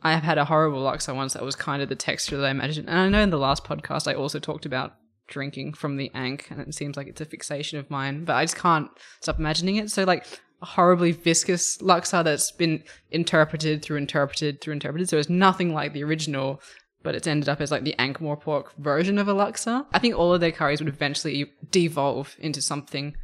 [0.02, 2.50] I have had a horrible laksa once that was kind of the texture that I
[2.50, 2.88] imagined.
[2.88, 4.94] And I know in the last podcast I also talked about
[5.26, 8.44] drinking from the Ankh, and it seems like it's a fixation of mine, but I
[8.44, 8.88] just can't
[9.20, 9.90] stop imagining it.
[9.90, 10.26] So like
[10.62, 15.92] a horribly viscous laksa that's been interpreted through interpreted through interpreted, so it's nothing like
[15.92, 16.60] the original.
[17.02, 19.84] But it's ended up as like the Ankh-Morpork version of a laksa.
[19.92, 23.14] I think all of their curries would eventually devolve into something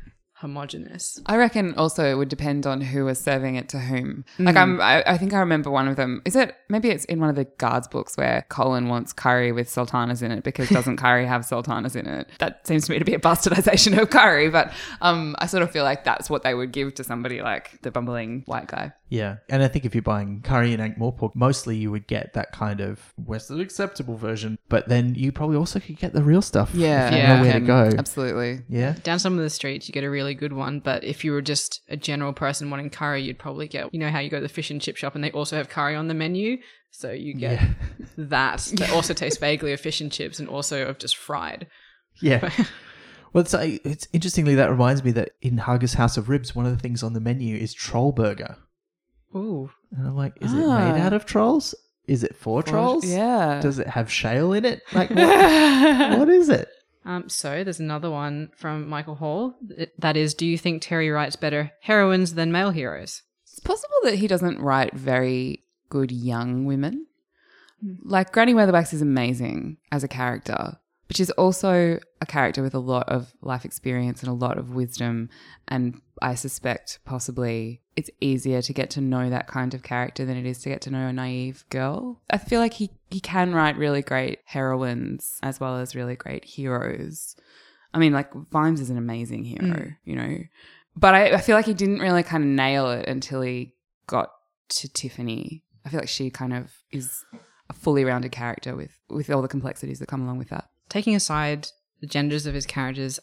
[0.40, 1.20] homogenous.
[1.26, 4.24] I reckon also it would depend on who was serving it to whom.
[4.38, 6.22] Like I'm, I, I think I remember one of them.
[6.24, 9.68] Is it maybe it's in one of the guards books where Colon wants curry with
[9.68, 12.28] sultanas in it because doesn't curry have sultanas in it?
[12.38, 14.72] That seems to me to be a bastardization of curry, but
[15.02, 17.90] um, I sort of feel like that's what they would give to somebody like the
[17.90, 18.92] bumbling white guy.
[19.10, 22.32] Yeah, and I think if you're buying curry and Ankh pork, mostly you would get
[22.34, 26.40] that kind of Western acceptable version, but then you probably also could get the real
[26.40, 26.70] stuff.
[26.70, 27.36] if you Yeah.
[27.36, 27.90] know where to go.
[27.98, 28.60] Absolutely.
[28.68, 30.78] Yeah, Down some of the streets, you get a really good one.
[30.80, 34.10] But if you were just a general person wanting curry, you'd probably get, you know,
[34.10, 36.06] how you go to the fish and chip shop and they also have curry on
[36.06, 36.58] the menu.
[36.92, 37.68] So you get yeah,
[38.16, 41.66] that that also tastes vaguely of fish and chips and also of just fried.
[42.22, 42.48] yeah.
[43.32, 46.72] Well, it's, it's interestingly that reminds me that in Harga's House of Ribs, one of
[46.72, 48.56] the things on the menu is troll burger,
[49.34, 49.70] Ooh.
[49.96, 50.92] and I'm like, is it Ah.
[50.92, 51.74] made out of trolls?
[52.06, 53.04] Is it for trolls?
[53.04, 53.60] Yeah.
[53.62, 54.82] Does it have shale in it?
[54.92, 56.68] Like, what, what is it?
[57.04, 59.54] Um, so there's another one from Michael Hall.
[59.70, 63.22] It- That is, do you think Terry writes better heroines than male heroes?
[63.44, 67.06] It's possible that he doesn't write very good young women.
[68.02, 70.76] Like Granny Weatherwax is amazing as a character,
[71.10, 74.70] but she's also a character with a lot of life experience and a lot of
[74.70, 75.28] wisdom.
[75.66, 80.36] And I suspect possibly it's easier to get to know that kind of character than
[80.36, 82.20] it is to get to know a naive girl.
[82.30, 86.44] I feel like he, he can write really great heroines as well as really great
[86.44, 87.34] heroes.
[87.92, 89.96] I mean, like Vimes is an amazing hero, mm.
[90.04, 90.38] you know.
[90.94, 93.74] But I, I feel like he didn't really kind of nail it until he
[94.06, 94.30] got
[94.68, 95.64] to Tiffany.
[95.84, 97.24] I feel like she kind of is
[97.68, 100.68] a fully rounded character with with all the complexities that come along with that.
[100.90, 101.68] Taking aside
[102.00, 103.18] the genders of his characters,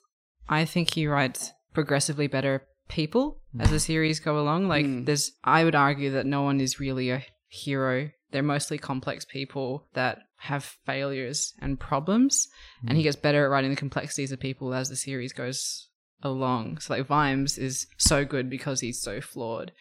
[0.49, 4.68] I think he writes progressively better people as the series go along.
[4.68, 5.06] Like Mm.
[5.06, 8.10] there's I would argue that no one is really a hero.
[8.31, 12.48] They're mostly complex people that have failures and problems.
[12.88, 15.88] And he gets better at writing the complexities of people as the series goes
[16.23, 16.77] along.
[16.80, 19.72] So like Vimes is so good because he's so flawed.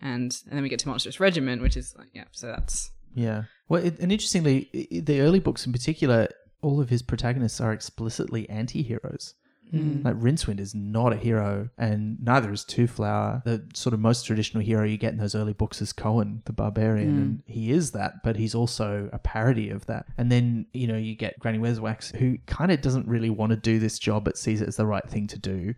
[0.00, 3.44] And and then we get to Monstrous Regiment, which is like yeah, so that's Yeah.
[3.68, 6.28] Well, it, and interestingly, the early books in particular,
[6.64, 9.34] all of his protagonists are explicitly anti-heroes.
[9.72, 10.04] Mm.
[10.04, 13.42] Like Rincewind is not a hero, and neither is Twoflower.
[13.44, 16.52] The sort of most traditional hero you get in those early books is Cohen, the
[16.52, 17.16] barbarian, mm.
[17.16, 20.06] and he is that, but he's also a parody of that.
[20.18, 23.56] And then you know you get Granny Weatherwax, who kind of doesn't really want to
[23.56, 25.74] do this job, but sees it as the right thing to do.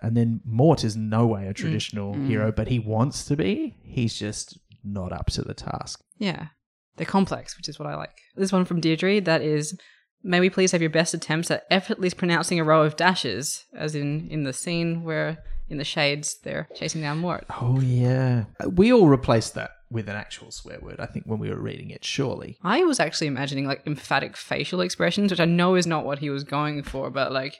[0.00, 1.56] And then Mort is no way a mm.
[1.56, 3.76] traditional hero, but he wants to be.
[3.82, 6.02] He's just not up to the task.
[6.18, 6.48] Yeah.
[6.96, 8.16] They're complex, which is what I like.
[8.36, 9.78] This one from Deirdre that is
[10.22, 13.94] May we please have your best attempts at effortlessly pronouncing a row of dashes, as
[13.94, 15.38] in in the scene where
[15.68, 17.44] in the shades they're chasing down Mort.
[17.60, 20.98] Oh yeah, we all replaced that with an actual swear word.
[20.98, 22.58] I think when we were reading it, surely.
[22.62, 26.30] I was actually imagining like emphatic facial expressions, which I know is not what he
[26.30, 27.54] was going for, but like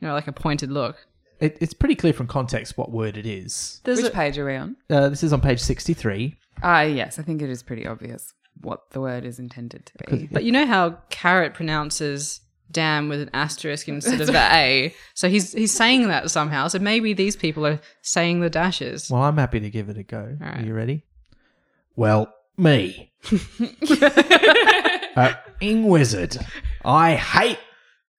[0.00, 1.06] you know, like a pointed look.
[1.40, 3.80] It, it's pretty clear from context what word it is.
[3.84, 4.76] There's Which a- page are we on?
[4.90, 6.36] Uh, this is on page sixty-three.
[6.62, 10.28] Ah, yes, I think it is pretty obvious what the word is intended to be.
[10.30, 12.40] But you know how Carrot pronounces
[12.70, 14.94] damn with an asterisk instead of the A.
[15.14, 16.68] So he's he's saying that somehow.
[16.68, 19.10] So maybe these people are saying the dashes.
[19.10, 20.36] Well, I'm happy to give it a go.
[20.40, 21.04] All Are you ready?
[21.96, 23.12] Well, me,
[25.16, 26.36] uh, Ing Wizard.
[26.84, 27.58] I hate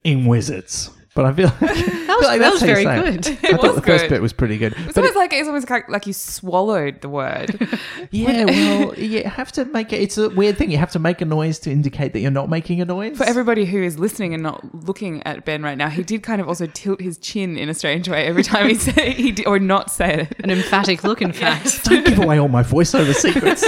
[0.03, 3.27] Ing Wizards, but I feel like That was, that was very good.
[3.27, 4.09] I thought was the first good.
[4.09, 4.73] bit was pretty good.
[4.77, 7.67] It's But almost like it's almost like, like you swallowed the word.
[8.11, 10.01] yeah, well, you have to make it.
[10.01, 10.71] It's a weird thing.
[10.71, 13.17] You have to make a noise to indicate that you're not making a noise.
[13.17, 16.41] For everybody who is listening and not looking at Ben right now, he did kind
[16.41, 19.47] of also tilt his chin in a strange way every time he said he did,
[19.47, 20.35] or not say it.
[20.43, 21.83] An emphatic look, in fact.
[21.85, 23.65] Don't give away all my voiceover secrets.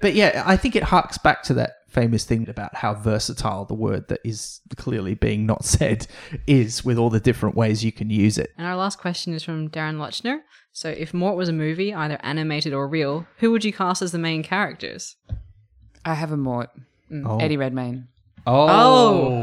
[0.00, 3.74] but yeah, I think it harks back to that famous thing about how versatile the
[3.74, 6.06] word that is clearly being not said
[6.46, 8.50] is with all the different ways you can use it.
[8.58, 10.40] And our last question is from Darren Luchner.
[10.72, 14.10] So, if Mort was a movie, either animated or real, who would you cast as
[14.12, 15.16] the main characters?
[16.04, 16.70] I have a mort.
[17.12, 18.08] Oh, Eddie Redmayne.
[18.46, 18.66] oh,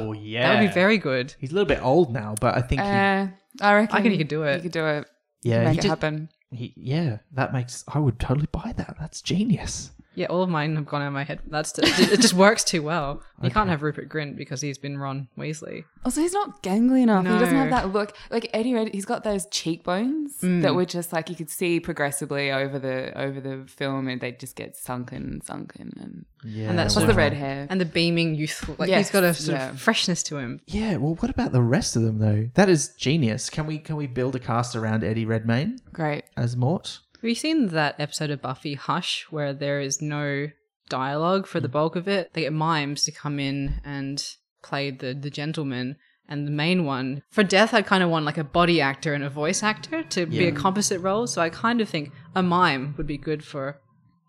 [0.10, 0.48] oh, yeah.
[0.54, 1.36] That would be very good.
[1.40, 3.96] He's a little bit old now, but I think he, Uh, I reckon.
[3.96, 4.56] I reckon he could do it.
[4.58, 5.08] He could do it.
[5.44, 6.30] yeah, Make he it just- happen.
[6.52, 7.84] he- yeah, that makes.
[7.88, 8.96] I would totally buy that.
[9.00, 9.92] That's genius.
[10.16, 11.40] Yeah, all of mine have gone out of my head.
[11.48, 11.86] That's it.
[12.20, 13.22] Just works too well.
[13.42, 15.86] You can't have Rupert Grint because he's been Ron Weasley.
[16.04, 17.26] Also, he's not gangly enough.
[17.26, 17.76] He doesn't have No.
[17.76, 18.16] that look.
[18.30, 20.62] Like Eddie Red, he's got those cheekbones Mm.
[20.64, 24.32] that were just like you could see progressively over the over the film, and they
[24.34, 25.94] just get sunken and sunken.
[26.02, 26.70] And Yeah.
[26.70, 27.68] And that's plus sort the red hair.
[27.70, 29.70] And the beaming youthful, like Yes, he's got a sort yeah.
[29.70, 30.60] of freshness to him.
[30.68, 32.50] Yeah, well, what about the rest of them though?
[32.56, 33.50] That is genius.
[33.50, 36.24] Can we can we build a cast around Eddie Redmayne Great.
[36.36, 37.00] as Mort?
[37.22, 40.52] Have you seen that episode of Buffy Hush where there is no
[40.88, 41.74] dialogue for the mm.
[41.74, 42.32] bulk of it?
[42.32, 44.26] They get mimes to come in and
[44.64, 45.98] play the the gentleman.
[46.30, 49.24] And the main one for Death, I kind of want like a body actor and
[49.24, 51.28] a voice actor to be a composite role.
[51.28, 53.82] So I kind of think a mime would be good for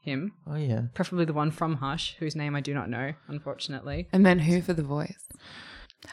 [0.03, 0.85] him, Oh yeah.
[0.95, 4.09] preferably the one from Hush, whose name I do not know, unfortunately.
[4.13, 5.29] And then who for the voice?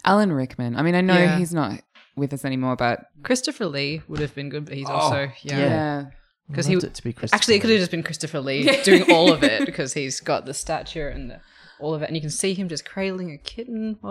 [0.03, 0.75] Alan Rickman.
[0.75, 1.37] I mean, I know Yeah.
[1.37, 1.81] he's not
[2.17, 5.57] with us anymore, but Christopher Lee would have been good, but he's oh, also yeah.
[5.57, 6.05] yeah.
[6.49, 9.33] Because he it to be actually it could have just been Christopher Lee doing all
[9.33, 11.41] of it because he's got the stature and the,
[11.79, 13.97] all of it, and you can see him just cradling a kitten.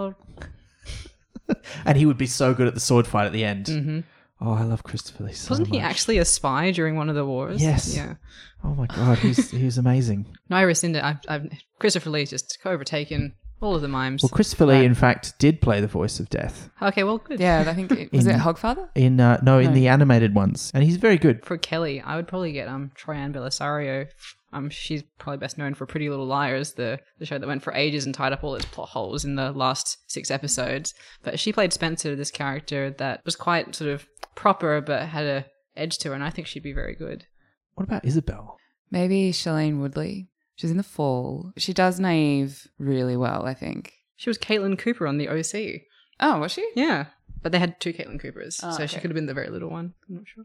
[1.84, 3.66] And he would be so good at the sword fight at the end.
[3.66, 4.00] Mm-hmm.
[4.40, 7.24] Oh, I love Christopher Lee so wasn't he actually a spy during one of the
[7.24, 7.62] wars?
[7.62, 7.96] Yes.
[7.96, 8.16] Yeah.
[8.64, 10.26] Oh my god, he's he's amazing.
[10.48, 11.02] No, I rescind it.
[11.02, 11.48] I've, I've,
[11.78, 14.22] Christopher Lee's just overtaken all of the mimes.
[14.22, 17.40] Well, Christopher Lee, in fact, did play the voice of Death okay, well, good.
[17.40, 18.88] Yeah, I think it, was it In- Hogfather?
[18.94, 19.72] in uh, no, in No.
[19.74, 21.44] the animated ones, and he's very good.
[21.44, 24.08] For Keli, I would probably get um Troian Bellisario.
[24.52, 27.72] Um, she's probably best known for Pretty Little Liars, the the show that went for
[27.74, 30.94] ages and tied up all its plot holes in the last six episodes.
[31.22, 35.46] But she played Spencer, this character that was quite sort of proper but had a
[35.76, 37.26] edge to her, and I think she'd be very good.
[37.74, 38.54] What about Ysabell?
[38.90, 40.28] Maybe Shailene Woodley.
[40.56, 41.52] She's in the fall.
[41.56, 43.92] She does naive really well, I think.
[44.16, 45.82] She was Kaitlin Cooper on the OC.
[46.18, 46.66] Oh, was she?
[46.74, 47.06] Yeah,
[47.42, 49.68] but they had two Kaitlin Coopers, Oh, so she could have been the very little
[49.70, 49.92] one.
[50.08, 50.44] I'm not sure.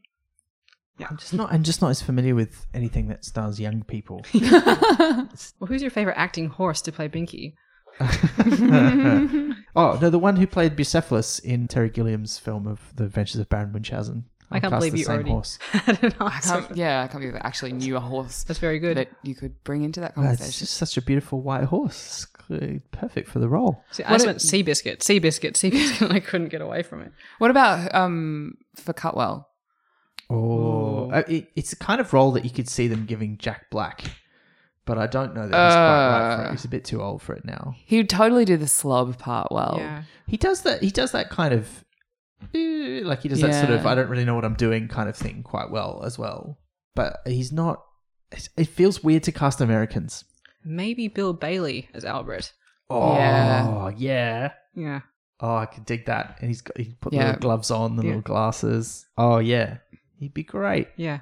[0.97, 1.51] Yeah, I'm just not.
[1.51, 4.25] I'm just not as familiar with anything that stars young people.
[5.59, 7.53] Well, who's your favorite acting horse to play Binky?
[9.75, 13.49] oh no, the one who played Bucephalus in Terry Gilliam's film of The Adventures of
[13.49, 14.25] Baron Munchausen.
[14.51, 15.57] I can't believe you already horse.
[15.71, 18.79] had an I can't, yeah, I can't believe I actually knew a horse That's very
[18.79, 18.97] good.
[18.97, 22.27] that you could bring into that Uh, It's just such a beautiful white horse.
[22.91, 23.81] Perfect for the role.
[23.91, 27.13] See, I just went Seabiscuit, Seabiscuit, Seabiscuit, and I couldn't get away from it.
[27.37, 29.47] What about um for Cutwell?
[30.29, 33.69] Oh, uh, it, it's the kind of role that you could see them giving Jack
[33.69, 34.01] Black,
[34.85, 36.47] but I don't know that he's quite right for it.
[36.47, 36.51] Uh.
[36.51, 37.75] He's a bit too old for it now.
[37.85, 39.75] He would totally do the slob part well.
[39.77, 40.03] Yeah.
[40.27, 40.81] He does that.
[40.83, 41.83] He does that kind of
[42.53, 45.07] Eh, like he does that sort of I don't really know what I'm doing kind
[45.09, 46.59] of thing quite well as well.
[46.95, 47.83] But he's not.
[48.31, 50.23] It, it feels weird to cast Americans.
[50.63, 52.53] Maybe Bill Bailey as Albert.
[52.89, 53.89] Oh Yeah.
[53.97, 54.51] yeah.
[54.75, 54.99] Yeah.
[55.39, 56.37] Oh, I could dig that.
[56.39, 58.07] And he's got he put the little gloves on, the Yeah.
[58.09, 59.05] little glasses.
[59.17, 59.77] Oh yeah,
[60.19, 60.87] he'd be great.
[60.97, 61.21] Yeah.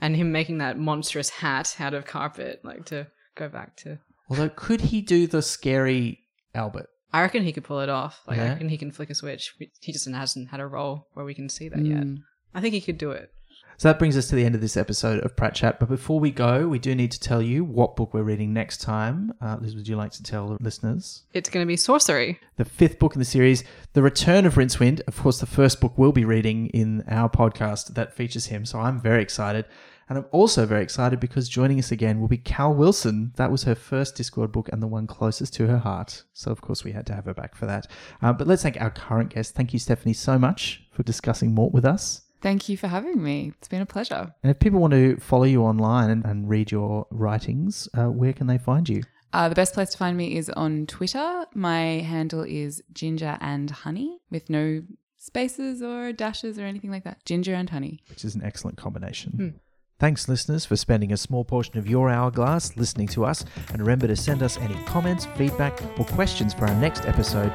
[0.00, 3.98] And him making that monstrous hat out of carpet, like to go back to.
[4.28, 6.18] Although, could he do the scary
[6.54, 6.88] Albert?
[7.12, 8.20] I reckon he could pull it off.
[8.26, 8.48] Like, I Yeah?
[8.50, 9.54] reckon he can flick a switch.
[9.80, 12.02] He just hasn't had a role where we can see that yet.
[12.04, 12.18] Mm.
[12.54, 13.30] I think he could do it.
[13.78, 15.78] So that brings us to the end of this episode of Pratchat.
[15.78, 18.80] But before we go, we do need to tell you what book we're reading next
[18.80, 19.34] time.
[19.38, 21.24] Uh, Liz, would you like to tell the listeners?
[21.34, 22.38] It's going to be Sourcery.
[22.56, 25.02] The fifth book in the series, The Return of Rincewind.
[25.06, 28.64] Of course, the first book we'll be reading in our podcast that features him.
[28.64, 29.66] So I'm very excited.
[30.08, 33.32] And I'm also very excited because joining us again will be Cal Wilson.
[33.36, 36.22] That was her first Discworld book and the one closest to her heart.
[36.32, 37.88] So, of course, we had to have her back for that.
[38.22, 39.54] Uh, but let's thank our current guest.
[39.54, 42.22] Thank you, Stephanie, so much for discussing Mort with us.
[42.40, 43.52] Thank you for having me.
[43.58, 44.32] It's been a pleasure.
[44.44, 48.32] And if people want to follow you online and, and read your writings, uh, where
[48.32, 49.02] can they find you?
[49.32, 51.46] Uh, the best place to find me is on Twitter.
[51.54, 54.82] My handle is ginger and honey with no
[55.16, 57.24] spaces or dashes or anything like that.
[57.24, 58.00] Ginger and honey.
[58.08, 59.60] Which is an excellent combination.
[59.98, 63.46] Thanks, listeners, for spending a small portion of your hourglass listening to us.
[63.70, 67.50] And remember to send us any comments, feedback, or questions for our next episode.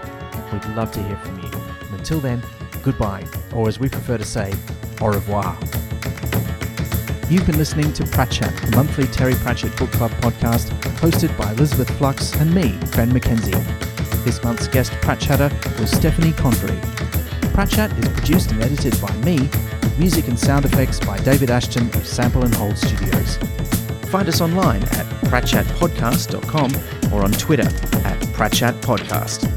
[0.51, 1.51] We'd love to hear from you.
[1.51, 2.41] And until then,
[2.81, 4.51] goodbye, or as we prefer to say,
[5.01, 5.55] au revoir.
[7.29, 11.91] You've been listening to Pratchat, the monthly Terry Pratchett Book Club podcast, hosted by Elizabeth
[11.99, 14.25] Flux and me, Ben McKenzie.
[14.25, 16.79] This month's guest Pratchatter was Stephanie Convery.
[17.53, 19.47] Pratchat is produced and edited by me,
[20.01, 23.37] music and sound effects by David Ashton of Sample and Hold Studios.
[24.09, 29.47] Find us online at pratchatpodcast.com or on Twitter at pratchatpodcast.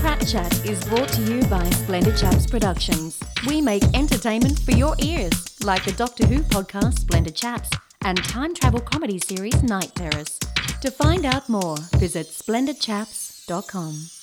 [0.00, 3.20] Pratchat is brought to you by Splendid Chaps Productions.
[3.46, 7.68] We make entertainment for your ears, like the Doctor Who podcast Splendid Chaps
[8.00, 10.38] and time travel comedy series Night Terrace.
[10.80, 14.19] To find out more, visit splendidchaps.com.